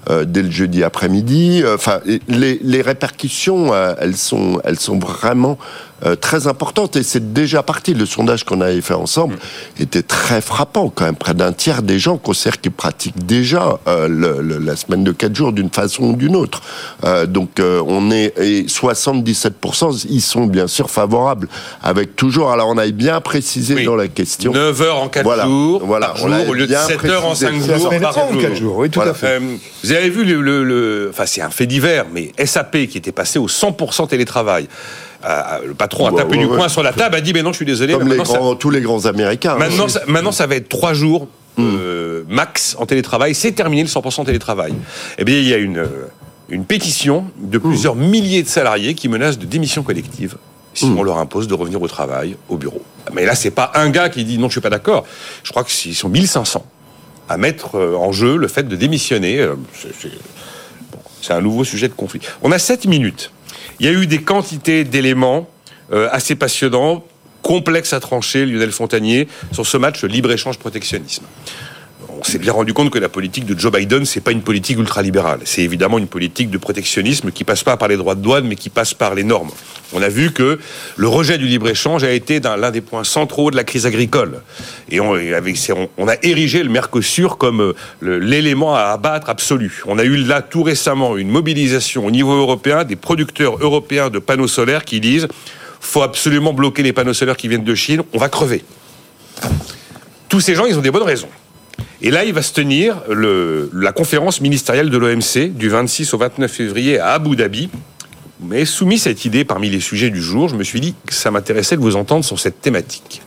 Dès 0.09 0.43
le 0.43 0.51
jeudi 0.51 0.83
après-midi. 0.83 1.63
Enfin, 1.75 2.01
les, 2.29 2.59
les 2.63 2.83
répercussions, 2.83 3.73
elles 3.75 4.17
sont, 4.17 4.61
elles 4.65 4.79
sont 4.79 4.99
vraiment 4.99 5.59
euh, 6.05 6.17
très 6.17 6.49
importante 6.49 6.97
et 6.97 7.03
c'est 7.03 7.33
déjà 7.33 7.63
parti. 7.63 7.95
Le 7.95 8.07
sondage 8.07 8.45
qu'on 8.45 8.61
avait 8.61 8.81
fait 8.81 8.95
ensemble 8.95 9.37
était 9.79 10.03
très 10.03 10.41
frappant 10.41 10.89
quand 10.89 11.05
même. 11.05 11.15
Près 11.15 11.35
d'un 11.35 11.53
tiers 11.53 11.83
des 11.83 11.99
gens 11.99 12.17
considèrent 12.17 12.61
qu'ils 12.61 12.73
pratiquent 12.73 13.25
déjà 13.25 13.79
euh, 13.87 14.09
le, 14.09 14.59
la 14.59 14.75
semaine 14.75 15.05
de 15.05 15.13
4 15.13 15.35
jours 15.35 15.53
d'une 15.53 15.71
façon 15.71 16.05
ou 16.05 16.17
d'une 16.17 16.35
autre. 16.35 16.61
Euh, 17.05 17.27
donc 17.27 17.61
euh, 17.61 17.83
on 17.87 18.11
est 18.11 18.35
et 18.39 18.65
77% 18.65 20.07
ils 20.09 20.21
sont 20.21 20.47
bien 20.47 20.67
sûr 20.67 20.91
favorables 20.91 21.49
avec 21.83 22.17
toujours 22.17 22.51
alors 22.51 22.69
on 22.69 22.79
avait 22.79 22.93
bien 22.93 23.21
précisé 23.21 23.85
dans 23.85 23.97
la 23.97 24.09
question 24.09 24.53
9 24.53 24.83
heures 24.83 25.03
en 25.03 25.09
4 25.09 25.23
voilà, 25.23 25.45
jours 25.45 25.83
voilà, 25.85 26.15
jour, 26.17 26.31
au 26.49 26.55
lieu 26.55 26.67
de 26.67 26.75
7 26.75 27.05
heures 27.05 27.27
en 27.27 27.35
5 27.35 27.55
jours 27.55 27.91
par 28.01 28.33
jour. 28.33 28.43
4 28.43 28.55
jours. 28.57 28.77
Oui, 28.79 28.91
tout 28.91 29.01
à 29.01 29.15
fait. 29.15 29.39
vous 29.39 29.92
avez 29.95 30.11
vu 30.11 30.25
le, 30.25 30.41
le, 30.41 30.65
le 30.65 31.09
enfin 31.11 31.27
c'est 31.27 31.43
un 31.43 31.51
fait 31.51 31.67
divers 31.67 32.07
mais 32.13 32.33
SAP 32.45 32.87
qui 32.87 32.99
était 32.99 33.13
passé 33.13 33.39
au 33.39 33.49
100% 33.49 34.09
télétravail 34.09 34.69
le 35.67 35.75
patron 35.75 36.07
a 36.07 36.13
tapé 36.13 36.37
du 36.37 36.47
poing 36.47 36.69
sur 36.69 36.83
la 36.83 36.93
table, 36.93 37.17
a 37.17 37.21
dit, 37.21 37.33
mais 37.33 37.43
non, 37.43 37.51
je 37.51 37.57
suis 37.57 37.67
désolé. 37.67 37.95
Comme 37.95 38.59
tous 38.59 38.71
les 38.71 38.81
grands 38.81 39.07
Américains. 39.07 39.57
Maintenant, 39.57 39.89
ça, 39.89 40.01
maintenant, 40.07 40.33
ça 40.33 40.47
va 40.47 40.57
être 40.57 40.69
trois 40.69 40.95
jours 40.95 41.29
hmm. 41.57 41.63
euh, 41.63 42.23
max 42.29 42.77
en 42.79 42.87
télétravail. 42.87 43.35
C'est 43.35 43.53
terminé 43.53 43.83
le 43.83 43.89
100% 43.89 44.25
télétravail. 44.25 44.75
Eh 45.19 45.25
bien, 45.25 45.37
il 45.37 45.49
y 45.49 45.55
a 45.55 45.59
une, 45.59 45.79
euh, 45.79 46.09
une 46.49 46.65
pétition 46.65 47.27
de 47.39 47.59
hmm. 47.59 47.63
plusieurs 47.63 47.95
milliers 47.95 48.43
de 48.43 48.49
salariés 48.49 48.95
qui 48.95 49.09
menacent 49.09 49.39
de 49.39 49.47
démission 49.47 49.83
collective 49.83 50.37
si 50.75 50.87
hmm. 50.87 50.99
on 50.99 51.03
leur 51.03 51.19
impose 51.19 51.49
de 51.49 51.55
revenir 51.55 51.83
au 51.83 51.89
travail, 51.89 52.37
au 52.49 52.57
bureau. 52.57 52.83
Mais 53.13 53.27
là, 53.27 53.35
c'est 53.35 53.51
pas 53.51 53.73
un 53.75 53.91
gars 53.91 54.09
qui 54.09 54.25
dit 54.25 54.39
non, 54.39 54.49
je 54.49 54.53
suis 54.53 54.61
pas 54.61 54.71
d'accord. 54.71 55.05
Je 55.45 55.51
crois 55.51 55.65
qu'ils 55.65 55.95
sont 55.95 56.09
1500 56.09 56.65
à 57.33 57.39
mettre 57.39 57.77
euh, 57.77 57.97
en 57.97 58.13
jeu 58.13 58.37
le 58.37 58.47
fait 58.47 58.69
de 58.69 58.77
démissionner. 58.77 59.49
C'est 61.23 61.33
un 61.33 61.41
nouveau 61.41 61.65
sujet 61.65 61.89
de 61.89 61.95
conflit. 61.95 62.21
On 62.43 62.53
a 62.53 62.59
7 62.59 62.85
minutes. 62.87 63.33
Il 63.81 63.87
y 63.87 63.89
a 63.89 63.93
eu 63.93 64.07
des 64.07 64.21
quantités 64.21 64.85
d'éléments 64.85 65.49
euh, 65.93 66.09
assez 66.13 66.35
passionnants, 66.35 67.05
complexes 67.41 67.95
à 67.95 68.01
trancher, 68.01 68.45
Lionel 68.45 68.71
Fontanier, 68.71 69.29
sur 69.51 69.67
ce 69.67 69.77
match 69.77 70.05
libre-échange 70.05 70.59
protectionnisme. 70.59 71.25
On 72.25 72.25
s'est 72.25 72.39
bien 72.39 72.53
rendu 72.53 72.73
compte 72.73 72.91
que 72.91 73.01
la 73.01 73.09
politique 73.09 73.47
de 73.47 73.59
Joe 73.59 73.73
Biden, 73.73 74.05
c'est 74.05 74.21
pas 74.21 74.31
une 74.31 74.43
politique 74.43 74.79
ultralibérale. 74.79 75.41
C'est 75.45 75.63
évidemment 75.63 75.99
une 75.99 76.07
politique 76.07 76.51
de 76.51 76.59
protectionnisme 76.59 77.33
qui 77.33 77.43
passe 77.43 77.65
pas 77.65 77.77
par 77.77 77.89
les 77.89 77.97
droits 77.97 78.15
de 78.15 78.21
douane, 78.21 78.47
mais 78.47 78.55
qui 78.55 78.71
passe 78.71 78.95
par 78.95 79.17
les 79.17 79.25
normes. 79.25 79.51
On 79.93 80.01
a 80.03 80.09
vu 80.09 80.31
que 80.31 80.61
le 80.97 81.09
rejet 81.09 81.37
du 81.37 81.47
libre-échange 81.47 82.05
a 82.05 82.13
été 82.13 82.39
l'un 82.39 82.71
des 82.71 82.81
points 82.81 83.03
centraux 83.03 83.51
de 83.51 83.57
la 83.57 83.65
crise 83.65 83.87
agricole. 83.87 84.41
Et 84.89 85.01
on, 85.01 85.15
a 85.15 86.15
érigé 86.23 86.63
le 86.63 86.69
Mercosur 86.69 87.39
comme 87.39 87.61
euh, 87.61 88.19
l'élément 88.21 88.77
à 88.77 88.83
abattre 88.83 89.29
absolu. 89.29 89.83
On 89.89 89.99
a 89.99 90.05
eu 90.05 90.17
là 90.17 90.43
tout 90.43 90.63
récemment 90.63 91.17
une 91.17 91.29
mobilisation 91.29 92.07
au 92.07 92.13
niveau 92.13 92.35
européen 92.35 92.85
des 92.85 92.95
producteurs 92.95 93.57
européens 93.61 94.11
de 94.11 94.21
panneaux 94.21 94.47
solaires 94.47 94.85
qui 94.85 95.01
disent 95.01 95.27
faut 95.81 96.03
absolument 96.03 96.53
bloquer 96.53 96.85
les 96.85 96.93
panneaux 96.93 97.15
solaires 97.15 97.37
qui 97.37 97.49
viennent 97.49 97.65
de 97.65 97.75
Chine, 97.75 98.05
on 98.13 98.19
va 98.19 98.29
crever. 98.29 98.63
Tous 100.29 100.41
ces 100.41 100.55
gens, 100.55 100.67
ils 100.67 100.79
ont 100.79 100.83
des 100.83 100.93
bonnes 100.93 101.03
raisons. 101.03 101.29
Et 102.01 102.11
là, 102.11 102.25
il 102.25 102.33
va 102.33 102.43
se 102.43 102.53
tenir 102.53 103.03
la 103.09 103.93
conférence 103.93 104.41
ministérielle 104.41 104.91
de 104.91 104.99
l'OMC 104.99 105.53
du 105.55 105.69
26 105.69 106.15
au 106.15 106.19
29 106.19 106.51
février 106.51 106.99
à 106.99 107.13
Abu 107.13 107.37
Dhabi. 107.37 107.71
Mais 108.41 108.65
soumis 108.65 108.99
cette 108.99 109.25
idée 109.25 109.45
parmi 109.45 109.71
les 109.71 109.81
sujets 109.81 110.11
du 110.11 110.21
jour, 110.21 110.49
je 110.49 110.57
me 110.57 110.65
suis 110.65 110.81
dit 110.81 110.95
que 111.07 111.15
ça 111.15 111.31
m'intéressait 111.31 111.77
de 111.77 111.81
vous 111.81 111.95
entendre 111.95 112.25
sur 112.25 112.41
cette 112.41 112.61
thématique. 112.61 113.23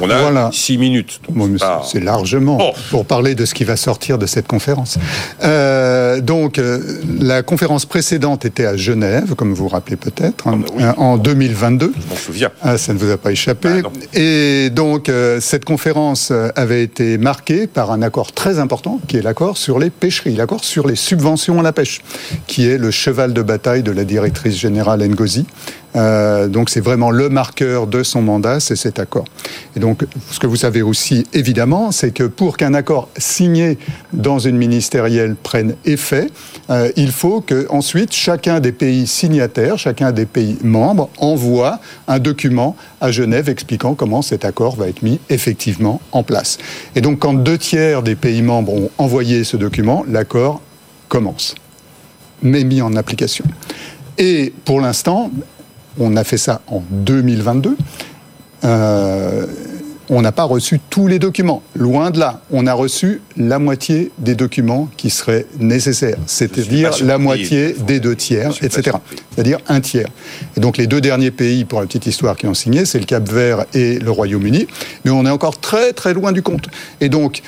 On 0.00 0.10
a 0.10 0.20
voilà. 0.20 0.50
six 0.52 0.78
minutes. 0.78 1.20
c'est 1.84 2.02
largement 2.02 2.58
oh. 2.60 2.72
pour 2.90 3.04
parler 3.06 3.34
de 3.34 3.44
ce 3.44 3.54
qui 3.54 3.64
va 3.64 3.76
sortir 3.76 4.18
de 4.18 4.26
cette 4.26 4.46
conférence. 4.46 4.98
Euh, 5.42 6.20
donc, 6.20 6.58
euh, 6.58 6.80
la 7.20 7.42
conférence 7.42 7.86
précédente 7.86 8.44
était 8.44 8.66
à 8.66 8.76
Genève, 8.76 9.34
comme 9.34 9.50
vous 9.50 9.64
vous 9.64 9.68
rappelez 9.68 9.96
peut-être, 9.96 10.48
hein, 10.48 10.60
ah 10.78 10.78
bah 10.78 10.94
en 10.98 11.16
2022. 11.16 11.92
Je 11.96 12.08
m'en 12.08 12.16
souviens. 12.16 12.50
Ah, 12.62 12.78
ça 12.78 12.92
ne 12.92 12.98
vous 12.98 13.10
a 13.10 13.16
pas 13.16 13.32
échappé. 13.32 13.82
Bah 13.82 13.90
Et 14.12 14.70
donc, 14.70 15.08
euh, 15.08 15.40
cette 15.40 15.64
conférence 15.64 16.32
avait 16.56 16.82
été 16.82 17.18
marquée 17.18 17.66
par 17.66 17.90
un 17.90 18.02
accord 18.02 18.32
très 18.32 18.58
important, 18.58 19.00
qui 19.08 19.16
est 19.16 19.22
l'accord 19.22 19.56
sur 19.56 19.78
les 19.78 19.90
pêcheries, 19.90 20.34
l'accord 20.34 20.64
sur 20.64 20.86
les 20.86 20.96
subventions 20.96 21.60
à 21.60 21.62
la 21.62 21.72
pêche, 21.72 22.00
qui 22.46 22.66
est 22.68 22.78
le 22.78 22.90
cheval 22.90 23.32
de 23.32 23.42
bataille 23.42 23.82
de 23.82 23.92
la 23.92 24.04
directrice 24.04 24.56
générale 24.56 25.06
Ngozi. 25.06 25.46
Euh, 25.96 26.48
donc 26.48 26.70
c'est 26.70 26.80
vraiment 26.80 27.10
le 27.10 27.28
marqueur 27.28 27.86
de 27.86 28.02
son 28.02 28.22
mandat, 28.22 28.60
c'est 28.60 28.76
cet 28.76 28.98
accord. 28.98 29.24
Et 29.76 29.80
donc 29.80 30.04
ce 30.30 30.38
que 30.38 30.46
vous 30.46 30.56
savez 30.56 30.82
aussi 30.82 31.24
évidemment, 31.32 31.92
c'est 31.92 32.10
que 32.10 32.24
pour 32.24 32.56
qu'un 32.56 32.74
accord 32.74 33.08
signé 33.16 33.78
dans 34.12 34.38
une 34.38 34.56
ministérielle 34.56 35.36
prenne 35.36 35.76
effet, 35.84 36.28
euh, 36.70 36.90
il 36.96 37.12
faut 37.12 37.40
que 37.40 37.66
ensuite 37.70 38.12
chacun 38.12 38.60
des 38.60 38.72
pays 38.72 39.06
signataires, 39.06 39.78
chacun 39.78 40.12
des 40.12 40.26
pays 40.26 40.58
membres 40.62 41.10
envoie 41.18 41.78
un 42.08 42.18
document 42.18 42.76
à 43.00 43.10
Genève 43.10 43.48
expliquant 43.48 43.94
comment 43.94 44.22
cet 44.22 44.44
accord 44.44 44.76
va 44.76 44.88
être 44.88 45.02
mis 45.02 45.20
effectivement 45.30 46.00
en 46.12 46.22
place. 46.22 46.58
Et 46.96 47.00
donc 47.00 47.20
quand 47.20 47.34
deux 47.34 47.58
tiers 47.58 48.02
des 48.02 48.16
pays 48.16 48.42
membres 48.42 48.72
ont 48.72 48.90
envoyé 48.98 49.44
ce 49.44 49.56
document, 49.56 50.04
l'accord 50.08 50.60
commence, 51.08 51.54
mais 52.42 52.64
mis 52.64 52.82
en 52.82 52.96
application. 52.96 53.44
Et 54.18 54.52
pour 54.64 54.80
l'instant, 54.80 55.30
on 55.98 56.16
a 56.16 56.24
fait 56.24 56.38
ça 56.38 56.60
en 56.66 56.82
2022. 56.90 57.76
Euh, 58.64 59.46
on 60.10 60.20
n'a 60.20 60.32
pas 60.32 60.44
reçu 60.44 60.80
tous 60.90 61.06
les 61.06 61.18
documents. 61.18 61.62
Loin 61.74 62.10
de 62.10 62.18
là, 62.18 62.40
on 62.50 62.66
a 62.66 62.74
reçu 62.74 63.22
la 63.36 63.58
moitié 63.58 64.10
des 64.18 64.34
documents 64.34 64.88
qui 64.96 65.08
seraient 65.08 65.46
nécessaires, 65.58 66.18
c'est-à-dire 66.26 66.92
la 67.02 67.16
moitié 67.18 67.74
des 67.86 68.00
deux 68.00 68.14
tiers, 68.14 68.52
etc. 68.62 68.98
C'est-à-dire 69.30 69.58
un 69.68 69.80
tiers. 69.80 70.08
Et 70.56 70.60
donc 70.60 70.76
les 70.76 70.86
deux 70.86 71.00
derniers 71.00 71.30
pays, 71.30 71.64
pour 71.64 71.80
la 71.80 71.86
petite 71.86 72.06
histoire, 72.06 72.36
qui 72.36 72.46
ont 72.46 72.54
signé, 72.54 72.84
c'est 72.84 72.98
le 72.98 73.06
Cap 73.06 73.26
Vert 73.28 73.64
et 73.72 73.98
le 73.98 74.10
Royaume-Uni. 74.10 74.66
Mais 75.04 75.10
on 75.10 75.24
est 75.24 75.30
encore 75.30 75.58
très 75.58 75.92
très 75.92 76.12
loin 76.12 76.32
du 76.32 76.42
compte. 76.42 76.68
Et 77.00 77.08
donc 77.08 77.42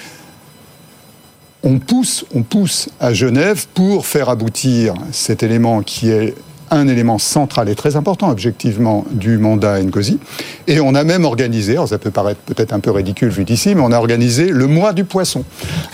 on 1.63 1.79
pousse, 1.79 2.25
on 2.35 2.43
pousse 2.43 2.89
à 3.01 3.13
Genève 3.13 3.67
pour 3.75 4.07
faire 4.07 4.29
aboutir 4.29 4.95
cet 5.13 5.43
élément 5.43 5.83
qui 5.83 6.11
est 6.11 6.35
un 6.71 6.89
élément 6.89 7.19
central 7.19 7.69
et 7.69 7.75
très 7.75 7.97
important, 7.97 8.31
objectivement, 8.31 9.05
du 9.11 9.39
mandat 9.39 9.83
Ngozi. 9.83 10.19
Et 10.67 10.81
on 10.81 10.95
a 10.95 11.05
même 11.05 11.25
organisé, 11.25 11.73
alors 11.73 11.89
ça 11.89 11.99
peut 11.99 12.11
paraître 12.11 12.41
peut-être 12.41 12.73
un 12.73 12.81
peu 12.81 12.91
ridicule 12.91 13.29
vu 13.29 13.45
d'ici, 13.45 13.75
mais 13.75 13.83
on 13.83 13.93
a 13.93 13.99
organisé 13.99 14.49
le 14.49 14.67
mois 14.67 14.93
du 14.93 15.05
poisson. 15.05 15.45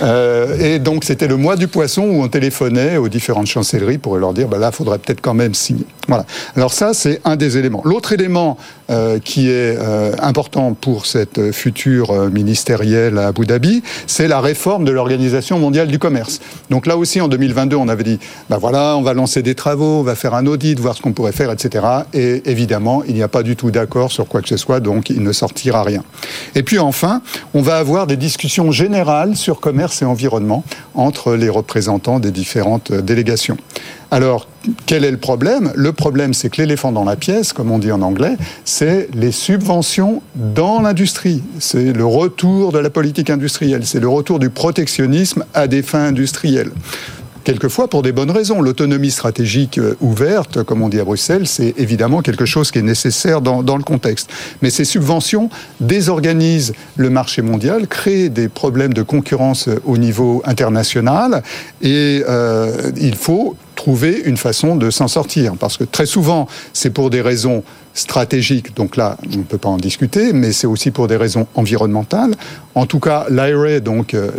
Euh, 0.03 0.59
et 0.59 0.79
donc 0.79 1.05
c'était 1.05 1.29
le 1.29 1.37
mois 1.37 1.57
du 1.57 1.69
poisson 1.69 2.03
où 2.03 2.23
on 2.23 2.29
téléphonait 2.29 2.97
aux 2.97 3.09
différentes 3.09 3.47
chancelleries 3.47 3.99
pour 3.99 4.17
leur 4.17 4.33
dire, 4.33 4.49
bah 4.49 4.59
là, 4.59 4.71
il 4.73 4.77
faudrait 4.77 4.99
peut-être 4.99 5.21
quand 5.21 5.35
même 5.35 5.55
signer. 5.55 5.87
Voilà. 6.09 6.27
Alors 6.57 6.73
ça, 6.73 6.95
c'est 6.95 7.21
un 7.25 7.37
des 7.37 7.59
éléments. 7.59 7.83
L'autre 7.85 8.13
élément 8.13 8.57
euh, 8.93 9.19
qui 9.19 9.49
est 9.49 9.77
euh, 9.79 10.13
important 10.21 10.75
pour 10.75 11.07
cette 11.07 11.51
future 11.53 12.11
euh, 12.11 12.29
ministérielle 12.29 13.17
à 13.17 13.29
Abu 13.29 13.47
Dhabi, 13.47 13.83
c'est 14.07 14.29
la 14.29 14.41
réforme 14.41 14.85
de 14.85 14.93
l'Organisation 14.93 15.59
mondiale 15.59 15.89
du 15.89 15.99
commerce. 15.99 16.41
Donc 16.69 16.87
là 16.87 16.99
aussi, 16.99 17.21
en 17.21 17.29
2022, 17.29 17.75
on 17.77 17.89
avait 17.89 18.05
dit, 18.05 18.19
bah 18.51 18.59
voilà, 18.61 18.97
on 18.99 19.03
va 19.03 19.15
lancer 19.15 19.43
des 19.43 19.55
travaux, 19.55 20.01
on 20.01 20.03
va 20.03 20.15
faire 20.15 20.35
un 20.35 20.47
audit, 20.47 20.79
voir 20.79 20.95
ce 20.95 21.01
qu'on 21.01 21.13
pourrait 21.13 21.33
faire, 21.33 21.51
etc. 21.51 21.87
Et 22.13 22.43
évidemment, 22.51 23.03
il 23.09 23.15
n'y 23.15 23.23
a 23.23 23.29
pas 23.29 23.43
du 23.43 23.57
tout 23.57 23.71
d'accord 23.71 24.13
sur 24.13 24.27
quoi 24.29 24.43
que 24.43 24.49
ce 24.49 24.59
soit, 24.59 24.81
donc 24.81 25.09
il 25.09 25.23
ne 25.23 25.33
sortira 25.33 25.83
rien. 25.85 26.05
Et 26.55 26.63
puis 26.63 26.79
enfin, 26.79 27.23
on 27.55 27.63
va 27.63 27.79
avoir 27.79 28.07
des 28.07 28.19
discussions 28.19 28.73
générales 28.73 29.37
sur 29.37 29.61
commerce 29.61 30.03
et 30.03 30.05
environnement 30.05 30.65
entre 30.95 31.35
les 31.35 31.49
représentants 31.49 32.21
des 32.21 32.31
différentes 32.31 32.93
délégations. 32.93 33.57
Alors, 34.13 34.47
quel 34.85 35.07
est 35.07 35.11
le 35.11 35.17
problème? 35.17 35.73
Le 35.75 35.95
problème, 35.95 36.35
c'est 36.35 36.51
que 36.51 36.61
l'éléphant 36.61 36.93
dans 36.93 37.05
la 37.05 37.17
pièce, 37.17 37.55
comme 37.55 37.71
on 37.71 37.79
dit 37.79 37.91
en 37.91 38.03
anglais, 38.03 38.37
c'est 38.67 39.09
les 39.15 39.33
subventions 39.33 40.21
dans 40.35 40.83
l'industrie. 40.83 41.43
C'est 41.59 41.95
le 41.95 42.05
retour 42.05 42.73
de 42.73 42.79
la 42.79 42.91
politique 42.91 43.31
industrielle, 43.31 43.87
c'est 43.87 44.01
le 44.01 44.09
retour 44.09 44.39
du 44.39 44.51
protectionnisme 44.51 45.47
à 45.55 45.67
des 45.67 45.81
fins 45.81 46.05
industrielles 46.05 46.73
quelquefois 47.45 47.89
pour 47.89 48.03
des 48.03 48.13
bonnes 48.13 48.31
raisons. 48.31 48.61
L'autonomie 48.63 49.11
stratégique 49.11 49.79
euh, 49.79 49.97
ouverte, 50.01 50.63
comme 50.63 50.83
on 50.83 50.89
dit 50.89 51.01
à 51.01 51.05
Bruxelles, 51.05 51.49
c'est 51.49 51.75
évidemment 51.77 52.23
quelque 52.23 52.45
chose 52.45 52.71
qui 52.71 52.79
est 52.79 52.83
nécessaire 52.83 53.41
dans, 53.41 53.77
le 53.77 53.83
contexte. 53.83 54.31
Mais 54.61 54.71
ces 54.71 54.85
subventions 54.85 55.51
désorganisent 55.81 56.73
le 56.97 57.11
marché 57.11 57.43
mondial, 57.43 57.89
créent 57.89 58.29
des 58.29 58.49
problèmes 58.49 58.95
de 58.95 59.03
concurrence 59.03 59.69
au 59.85 59.99
niveau 59.99 60.41
international, 60.45 61.43
et 61.81 62.23
euh, 62.29 62.93
il 62.97 63.17
faut 63.17 63.57
trouver 63.83 64.23
une 64.27 64.37
façon 64.37 64.77
de 64.77 64.91
s'en 64.91 65.09
sortir. 65.09 65.55
Parce 65.59 65.77
que 65.77 65.83
très 65.83 66.07
souvent, 66.07 66.47
c'est 66.73 66.91
pour 66.91 67.11
des 67.11 67.21
raisons 67.21 67.65
stratégiques, 67.95 68.75
donc 68.75 68.97
là, 68.97 69.17
on 69.33 69.39
ne 69.39 69.43
peut 69.43 69.59
pas 69.59 69.69
en 69.69 69.77
discuter, 69.77 70.33
mais 70.33 70.53
c'est 70.53 70.67
aussi 70.67 70.91
pour 70.91 71.09
des 71.09 71.17
raisons 71.17 71.47
environnementales. 71.55 72.35
En 72.75 72.87
tout 72.87 73.01
cas, 73.01 73.27
l'IRA, 73.31 73.81
donc 73.81 74.15
euh, 74.15 74.31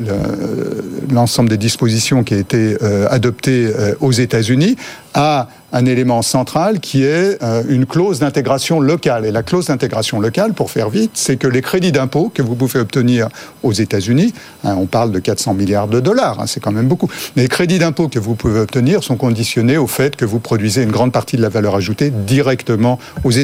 l'ensemble 1.11 1.49
des 1.49 1.57
dispositions 1.57 2.23
qui 2.23 2.33
a 2.33 2.37
été 2.37 2.77
euh, 2.81 3.07
adoptées 3.09 3.67
euh, 3.67 3.93
aux 4.01 4.11
États-Unis, 4.11 4.75
a 5.13 5.47
un 5.73 5.87
élément 5.87 6.21
central 6.21 6.79
qui 6.79 7.03
est 7.03 7.41
euh, 7.41 7.63
une 7.67 7.85
clause 7.85 8.19
d'intégration 8.19 8.79
locale. 8.79 9.25
Et 9.25 9.31
la 9.31 9.41
clause 9.41 9.67
d'intégration 9.67 10.19
locale, 10.19 10.53
pour 10.53 10.69
faire 10.69 10.89
vite, 10.89 11.11
c'est 11.15 11.35
que 11.35 11.47
les 11.47 11.61
crédits 11.61 11.91
d'impôt 11.91 12.31
que 12.33 12.43
vous 12.43 12.55
pouvez 12.55 12.79
obtenir 12.79 13.27
aux 13.63 13.71
États-Unis, 13.71 14.33
hein, 14.63 14.75
on 14.77 14.85
parle 14.85 15.11
de 15.11 15.19
400 15.19 15.55
milliards 15.55 15.87
de 15.87 15.99
dollars, 15.99 16.39
hein, 16.39 16.45
c'est 16.47 16.59
quand 16.59 16.71
même 16.71 16.87
beaucoup, 16.87 17.09
les 17.35 17.47
crédits 17.47 17.79
d'impôt 17.79 18.07
que 18.07 18.19
vous 18.19 18.35
pouvez 18.35 18.59
obtenir 18.59 19.03
sont 19.03 19.17
conditionnés 19.17 19.77
au 19.77 19.87
fait 19.87 20.15
que 20.15 20.25
vous 20.25 20.39
produisez 20.39 20.83
une 20.83 20.91
grande 20.91 21.11
partie 21.11 21.37
de 21.37 21.41
la 21.41 21.49
valeur 21.49 21.75
ajoutée 21.75 22.11
directement 22.11 22.99
aux 23.23 23.31
États-Unis. 23.31 23.42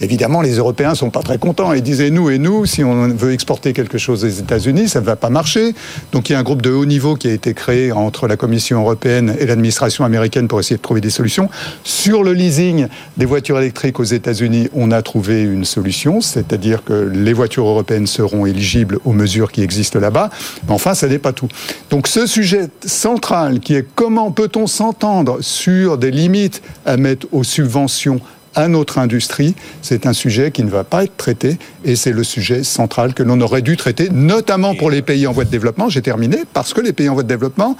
Évidemment, 0.00 0.42
les 0.42 0.56
Européens 0.56 0.94
sont 0.94 1.10
pas 1.10 1.22
très 1.22 1.38
contents 1.38 1.72
et 1.72 1.80
disaient 1.80 2.10
nous 2.10 2.30
et 2.30 2.38
nous, 2.38 2.66
si 2.66 2.84
on 2.84 3.08
veut 3.08 3.32
exporter 3.32 3.72
quelque 3.72 3.98
chose 3.98 4.24
aux 4.24 4.28
États-Unis, 4.28 4.88
ça 4.88 5.00
ne 5.00 5.06
va 5.06 5.16
pas 5.16 5.30
marcher. 5.30 5.74
Donc 6.12 6.28
il 6.28 6.32
y 6.32 6.36
a 6.36 6.38
un 6.38 6.42
groupe 6.42 6.62
de 6.62 6.70
haut 6.70 6.84
niveau 6.84 7.16
qui 7.16 7.28
a 7.28 7.32
été 7.32 7.54
créé 7.54 7.92
entre 7.92 8.26
la 8.26 8.36
Commission 8.36 8.80
européenne 8.80 9.36
et 9.38 9.46
l'administration 9.46 10.04
américaine 10.04 10.48
pour 10.48 10.60
essayer 10.60 10.76
de 10.76 10.82
trouver 10.82 11.00
des 11.00 11.10
solutions. 11.10 11.48
Sur 11.84 12.22
le 12.22 12.32
leasing 12.32 12.88
des 13.16 13.26
voitures 13.26 13.58
électriques 13.58 14.00
aux 14.00 14.04
États-Unis, 14.04 14.68
on 14.74 14.90
a 14.90 15.02
trouvé 15.02 15.42
une 15.42 15.64
solution, 15.64 16.20
c'est-à-dire 16.20 16.84
que 16.84 16.92
les 16.92 17.32
voitures 17.32 17.66
européennes 17.66 18.06
seront 18.06 18.46
éligibles 18.46 18.98
aux 19.04 19.12
mesures 19.12 19.52
qui 19.52 19.62
existent 19.62 19.98
là-bas. 19.98 20.30
Mais 20.66 20.74
enfin, 20.74 20.94
ça 20.94 21.08
n'est 21.08 21.18
pas 21.18 21.32
tout. 21.32 21.48
Donc 21.90 22.08
ce 22.08 22.26
sujet 22.26 22.68
central 22.84 23.60
qui 23.60 23.74
est 23.74 23.86
comment 23.94 24.30
peut-on 24.30 24.66
s'entendre 24.66 25.38
sur 25.40 25.98
des 25.98 26.10
limites 26.10 26.62
à 26.86 26.96
mettre 26.96 27.26
aux 27.32 27.44
subventions 27.44 28.20
à 28.54 28.68
notre 28.68 28.98
industrie, 28.98 29.54
c'est 29.80 30.06
un 30.06 30.12
sujet 30.12 30.50
qui 30.50 30.62
ne 30.62 30.70
va 30.70 30.84
pas 30.84 31.04
être 31.04 31.16
traité 31.16 31.58
et 31.84 31.96
c'est 31.96 32.12
le 32.12 32.24
sujet 32.24 32.64
central 32.64 33.14
que 33.14 33.22
l'on 33.22 33.40
aurait 33.40 33.62
dû 33.62 33.76
traiter, 33.76 34.08
notamment 34.10 34.74
pour 34.74 34.90
les 34.90 35.02
pays 35.02 35.26
en 35.26 35.32
voie 35.32 35.44
de 35.44 35.50
développement. 35.50 35.88
J'ai 35.88 36.02
terminé 36.02 36.38
parce 36.52 36.74
que 36.74 36.80
les 36.80 36.92
pays 36.92 37.08
en 37.08 37.14
voie 37.14 37.22
de 37.22 37.28
développement 37.28 37.76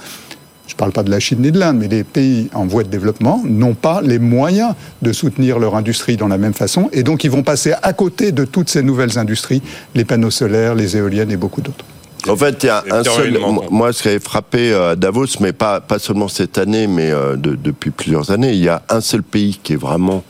je 0.65 0.75
ne 0.75 0.77
parle 0.77 0.91
pas 0.91 1.03
de 1.03 1.11
la 1.11 1.19
Chine 1.19 1.39
ni 1.41 1.51
de 1.51 1.59
l'Inde, 1.59 1.77
mais 1.77 1.87
les 1.87 2.03
pays 2.03 2.49
en 2.53 2.65
voie 2.65 2.83
de 2.83 2.87
développement 2.87 3.43
n'ont 3.45 3.73
pas 3.73 4.01
les 4.01 4.17
moyens 4.17 4.73
de 5.01 5.11
soutenir 5.11 5.59
leur 5.59 5.75
industrie 5.75 6.15
dans 6.15 6.29
la 6.29 6.37
même 6.37 6.53
façon, 6.53 6.89
et 6.93 7.03
donc 7.03 7.23
ils 7.23 7.31
vont 7.31 7.43
passer 7.43 7.73
à 7.83 7.93
côté 7.93 8.31
de 8.31 8.45
toutes 8.45 8.69
ces 8.69 8.81
nouvelles 8.81 9.19
industries, 9.19 9.61
les 9.93 10.05
panneaux 10.05 10.31
solaires, 10.31 10.73
les 10.73 10.95
éoliennes 10.95 11.31
et 11.31 11.37
beaucoup 11.37 11.61
d'autres. 11.61 11.85
En 12.29 12.37
fait, 12.37 12.63
il 12.63 12.67
y 12.67 12.69
a 12.69 12.83
un 12.89 13.03
seul. 13.03 13.37
Moi, 13.69 13.91
ce 13.91 14.01
qui 14.01 14.07
avait 14.07 14.19
frappé 14.19 14.73
à 14.73 14.77
euh, 14.77 14.95
Davos, 14.95 15.25
mais 15.41 15.51
pas, 15.51 15.81
pas 15.81 15.99
seulement 15.99 16.29
cette 16.29 16.57
année, 16.57 16.87
mais 16.87 17.11
euh, 17.11 17.35
depuis 17.35 17.91
plusieurs 17.91 18.31
années, 18.31 18.53
il 18.53 18.63
y 18.63 18.69
a 18.69 18.81
un 18.87 19.01
seul 19.01 19.23
pays 19.23 19.59
qui 19.61 19.73
est 19.73 19.77
vraiment 19.77 20.23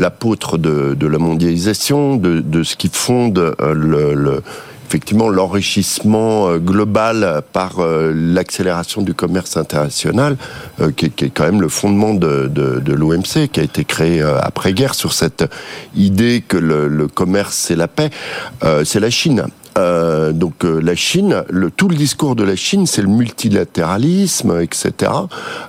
l'apôtre 0.00 0.58
de, 0.58 1.06
la 1.06 1.18
mondialisation, 1.18 2.16
de, 2.16 2.62
ce 2.62 2.76
qui 2.76 2.88
fonde 2.92 3.38
euh, 3.38 4.40
effectivement 4.88 5.28
l'enrichissement 5.28 6.48
euh, 6.48 6.58
global 6.58 7.42
par 7.52 7.78
euh, 7.78 8.12
l'accélération 8.14 9.02
du 9.02 9.14
commerce 9.14 9.56
international, 9.56 10.36
qui, 10.96 11.06
est 11.06 11.30
quand 11.30 11.44
même 11.44 11.60
le 11.60 11.68
fondement 11.68 12.14
de, 12.14 12.48
de, 12.48 12.92
l'OMC, 12.92 13.48
qui 13.52 13.60
a 13.60 13.62
été 13.62 13.84
créé 13.84 14.22
après-guerre 14.22 14.94
sur 14.94 15.12
cette 15.12 15.44
idée 15.94 16.42
que 16.46 16.56
le, 16.56 17.06
commerce 17.06 17.54
c'est 17.54 17.76
la 17.76 17.88
paix, 17.88 18.10
c'est 18.84 19.00
la 19.00 19.10
Chine. 19.10 19.46
Donc 19.76 20.64
la 20.64 20.94
Chine, 20.94 21.44
le, 21.48 21.70
tout 21.70 21.88
le 21.88 21.96
discours 21.96 22.36
de 22.36 22.44
la 22.44 22.56
Chine, 22.56 22.86
c'est 22.86 23.02
le 23.02 23.08
multilatéralisme, 23.08 24.60
etc. 24.60 25.12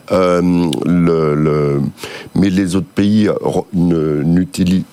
le, 0.09 1.35
le, 1.35 1.81
mais 2.35 2.49
les 2.49 2.75
autres 2.75 2.87
pays 2.87 3.29
n'utilisent 3.73 4.83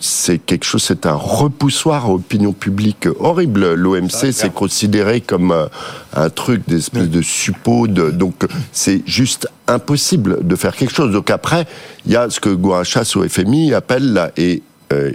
c'est 0.00 0.38
quelque 0.38 0.64
chose, 0.64 0.82
c'est 0.82 1.06
un 1.06 1.14
repoussoir 1.14 2.06
à 2.06 2.10
opinion 2.10 2.52
publique 2.52 3.08
horrible. 3.18 3.74
L'OMC, 3.74 4.32
c'est 4.32 4.52
considéré 4.52 5.20
comme 5.20 5.52
euh, 5.52 5.66
un 6.14 6.30
truc 6.30 6.62
d'espèce 6.68 7.08
de 7.08 7.22
suppôt, 7.22 7.86
donc 7.86 8.46
c'est 8.72 9.02
juste 9.06 9.48
impossible 9.66 10.46
de 10.46 10.56
faire 10.56 10.74
quelque 10.76 10.94
chose. 10.94 11.12
Donc 11.12 11.30
après, 11.30 11.66
il 12.06 12.12
y 12.12 12.16
a 12.16 12.30
ce 12.30 12.40
que 12.40 12.50
Gouachas 12.50 13.12
au 13.16 13.28
FMI 13.28 13.74
appelle 13.74 14.32
et 14.36 14.62
euh, 14.92 15.10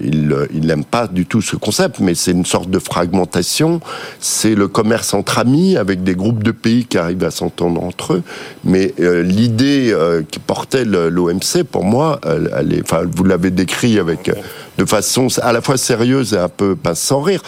il 0.54 0.66
n'aime 0.66 0.86
pas 0.86 1.08
du 1.08 1.26
tout 1.26 1.42
ce 1.42 1.56
concept, 1.56 2.00
mais 2.00 2.14
c'est 2.14 2.32
une 2.32 2.46
sorte 2.46 2.70
de 2.70 2.80
fragmentation. 2.80 3.80
C'est 4.20 4.54
le 4.54 4.68
commerce 4.68 5.14
entre 5.14 5.40
amis 5.40 5.78
avec 5.78 6.04
des 6.04 6.16
groupes 6.16 6.44
de 6.44 6.52
pays 6.52 6.86
qui 6.86 6.98
arrivent 6.98 7.24
à 7.24 7.32
s'entendre 7.32 7.84
entre 7.84 8.14
eux. 8.14 8.24
Mais 8.64 8.94
euh, 9.00 9.24
l'idée 9.24 9.92
euh, 9.92 10.22
qui 10.30 10.40
portait 10.40 10.86
l'OMC, 10.86 11.64
pour 11.70 11.86
moi, 11.86 12.20
elle, 12.24 12.74
est, 12.74 12.82
enfin, 12.84 13.04
vous 13.10 13.24
l'avez 13.24 13.50
décrit 13.50 13.98
avec 13.98 14.32
de 14.78 14.86
façon 14.86 15.28
à 15.42 15.54
la 15.54 15.62
fois 15.62 15.78
sérieuse 15.78 16.34
et 16.34 16.38
un 16.38 16.50
peu 16.50 16.76
pas 16.76 16.96
sans 16.96 17.22
rire. 17.22 17.42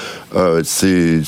c'est 0.64 1.22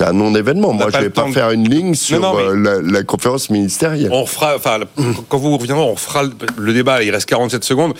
un 0.00 0.12
non-événement. 0.12 0.72
Moi, 0.72 0.88
je 0.92 0.98
vais 0.98 1.10
pas 1.10 1.26
faire 1.32 1.50
une 1.50 1.68
ligne 1.68 1.94
sur 1.94 2.36
la, 2.54 3.02
conférence 3.02 3.50
ministérielle. 3.50 4.10
On 4.12 4.26
fera, 4.26 4.56
enfin, 4.56 4.80
quand 5.28 5.38
vous 5.38 5.56
reviendrez, 5.56 5.84
on 5.84 5.96
fera 5.96 6.22
le 6.56 6.72
débat. 6.72 7.02
Il 7.02 7.10
reste 7.10 7.28
47 7.28 7.64
secondes. 7.64 7.94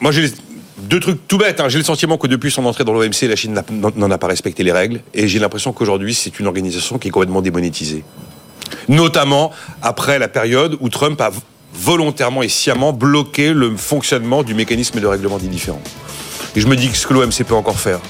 Moi, 0.00 0.12
j'ai 0.12 0.30
deux 0.82 1.00
trucs 1.00 1.26
tout 1.28 1.38
bêtes. 1.38 1.60
Hein. 1.60 1.68
J'ai 1.68 1.78
le 1.78 1.84
sentiment 1.84 2.18
que 2.18 2.26
depuis 2.26 2.50
son 2.50 2.64
entrée 2.66 2.84
dans 2.84 2.92
l'OMC, 2.92 3.22
la 3.22 3.36
Chine 3.36 3.60
n'en 3.70 4.10
a 4.10 4.18
pas 4.18 4.26
respecté 4.26 4.62
les 4.62 4.72
règles. 4.72 5.00
Et 5.14 5.28
j'ai 5.28 5.38
l'impression 5.38 5.72
qu'aujourd'hui, 5.72 6.14
c'est 6.14 6.38
une 6.40 6.46
organisation 6.46 6.98
qui 6.98 7.08
est 7.08 7.10
complètement 7.10 7.42
démonétisée. 7.42 8.04
Notamment 8.88 9.52
après 9.82 10.18
la 10.18 10.28
période 10.28 10.76
où 10.80 10.88
Trump 10.88 11.20
a 11.20 11.30
volontairement 11.74 12.42
et 12.42 12.48
sciemment 12.48 12.92
bloqué 12.92 13.52
le 13.52 13.76
fonctionnement 13.76 14.42
du 14.42 14.54
mécanisme 14.54 15.00
de 15.00 15.06
règlement 15.06 15.38
des 15.38 15.48
différends. 15.48 15.82
Et 16.56 16.60
je 16.60 16.66
me 16.66 16.76
dis 16.76 16.88
que 16.88 16.96
ce 16.96 17.06
que 17.06 17.14
l'OMC 17.14 17.44
peut 17.46 17.54
encore 17.54 17.78
faire, 17.78 18.00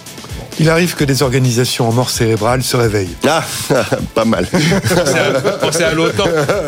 il 0.61 0.69
arrive 0.69 0.95
que 0.95 1.05
des 1.05 1.23
organisations 1.23 1.89
en 1.89 1.93
mort 1.93 2.11
cérébrale 2.11 2.63
se 2.63 2.77
réveillent. 2.77 3.17
Ah, 3.27 3.43
pas 4.15 4.27
mal. 4.27 4.47
Pensez 5.61 5.83
à 5.83 5.95
l'OTAN. 5.95 6.25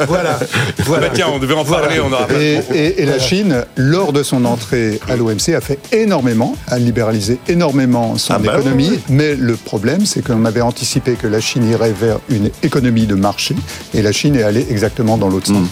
Voilà. 0.08 0.38
voilà. 0.78 1.08
Bah, 1.08 1.12
tiens, 1.14 1.26
on 1.30 1.38
devait 1.38 1.54
en 1.54 1.64
parler. 1.64 2.00
On 2.00 2.10
aura... 2.10 2.26
et, 2.40 3.02
et, 3.02 3.04
la 3.04 3.18
Chine, 3.18 3.66
lors 3.76 4.14
de 4.14 4.22
son 4.22 4.46
entrée 4.46 4.98
à 5.10 5.16
l'OMC, 5.16 5.50
a 5.54 5.60
fait 5.60 5.78
énormément, 5.92 6.56
a 6.68 6.78
libéralisé 6.78 7.38
énormément 7.48 8.16
son 8.16 8.32
ah 8.32 8.38
bah 8.38 8.54
économie. 8.58 8.98
Mais 9.10 9.34
le 9.34 9.56
problème, 9.56 10.06
c'est 10.06 10.24
qu'on 10.24 10.46
avait 10.46 10.62
anticipé 10.62 11.12
que 11.12 11.26
la 11.26 11.40
Chine 11.40 11.68
irait 11.68 11.92
vers 11.92 12.18
une 12.30 12.48
économie 12.62 13.06
de 13.06 13.14
marché. 13.14 13.54
Et 13.92 14.00
la 14.00 14.12
Chine 14.12 14.36
est 14.36 14.42
allée 14.42 14.66
exactement 14.70 15.18
dans 15.18 15.28
l'autre 15.28 15.48
sens 15.48 15.68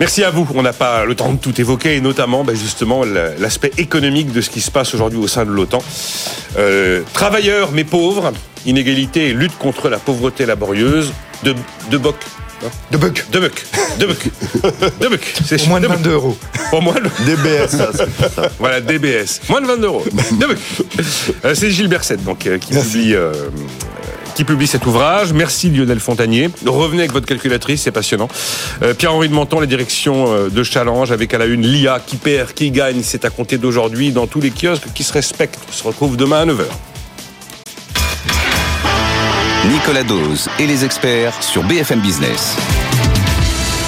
Merci 0.00 0.24
à 0.24 0.30
vous. 0.30 0.46
On 0.54 0.62
n'a 0.62 0.72
pas 0.72 1.04
le 1.04 1.14
temps 1.14 1.32
de 1.32 1.38
tout 1.38 1.60
évoquer, 1.60 1.96
et 1.96 2.00
notamment 2.00 2.44
bah, 2.44 2.54
justement 2.54 3.02
l'aspect 3.04 3.72
économique 3.78 4.32
de 4.32 4.40
ce 4.40 4.50
qui 4.50 4.60
se 4.60 4.70
passe 4.70 4.94
aujourd'hui 4.94 5.18
au 5.18 5.28
sein 5.28 5.44
de 5.44 5.50
l'OTAN. 5.50 5.82
Euh, 6.58 7.02
travailleurs 7.12 7.70
mais 7.72 7.84
pauvres, 7.84 8.32
inégalité 8.64 9.28
et 9.28 9.32
lutte 9.32 9.56
contre 9.58 9.88
la 9.88 9.98
pauvreté 9.98 10.46
laborieuse 10.46 11.12
de, 11.42 11.54
de 11.90 11.98
Boc. 11.98 12.16
De 12.90 12.96
Buck. 12.96 13.26
De 13.30 13.38
Buck. 13.38 13.64
De 13.98 14.06
Buck. 14.06 14.24
De 14.98 15.08
Buck. 15.08 15.34
C'est 15.44 15.66
moins 15.66 15.80
de 15.80 15.86
22 15.86 16.10
euros. 16.10 16.38
Pour 16.70 16.82
moins 16.82 16.94
de... 16.94 17.08
DBS, 17.24 17.68
ça, 17.68 17.90
Voilà, 18.58 18.80
DBS. 18.80 19.42
Moins 19.48 19.60
de 19.60 19.66
22 19.66 19.86
euros. 19.86 20.04
De 20.32 20.46
Buck. 20.46 20.58
Euh, 21.44 21.54
c'est 21.54 21.70
Gilles 21.70 21.88
Berset, 21.88 22.16
donc, 22.18 22.46
euh, 22.46 22.58
qui 22.58 22.72
publie 22.72 23.14
qui 24.36 24.44
publie 24.44 24.66
cet 24.66 24.84
ouvrage. 24.86 25.32
Merci 25.32 25.70
Lionel 25.70 25.98
Fontanier. 25.98 26.50
Revenez 26.66 27.00
avec 27.00 27.12
votre 27.12 27.26
calculatrice, 27.26 27.82
c'est 27.82 27.90
passionnant. 27.90 28.28
Euh, 28.82 28.92
Pierre-Henri 28.92 29.30
de 29.30 29.34
Menton, 29.34 29.60
les 29.60 29.66
directions 29.66 30.30
euh, 30.30 30.48
de 30.50 30.62
Challenge, 30.62 31.10
avec 31.10 31.32
à 31.32 31.38
la 31.38 31.46
une 31.46 31.66
l'IA 31.66 32.00
qui 32.06 32.16
perd, 32.16 32.52
qui 32.52 32.70
gagne, 32.70 33.00
c'est 33.02 33.24
à 33.24 33.30
compter 33.30 33.56
d'aujourd'hui 33.56 34.12
dans 34.12 34.26
tous 34.26 34.40
les 34.40 34.50
kiosques 34.50 34.92
qui 34.94 35.04
se 35.04 35.14
respectent. 35.14 35.58
On 35.70 35.72
se 35.72 35.82
retrouve 35.82 36.18
demain 36.18 36.42
à 36.42 36.46
9h. 36.46 36.64
Nicolas 39.70 40.04
Dose 40.04 40.48
et 40.58 40.66
les 40.66 40.84
experts 40.84 41.42
sur 41.42 41.64
BFM 41.64 42.00
Business. 42.00 42.56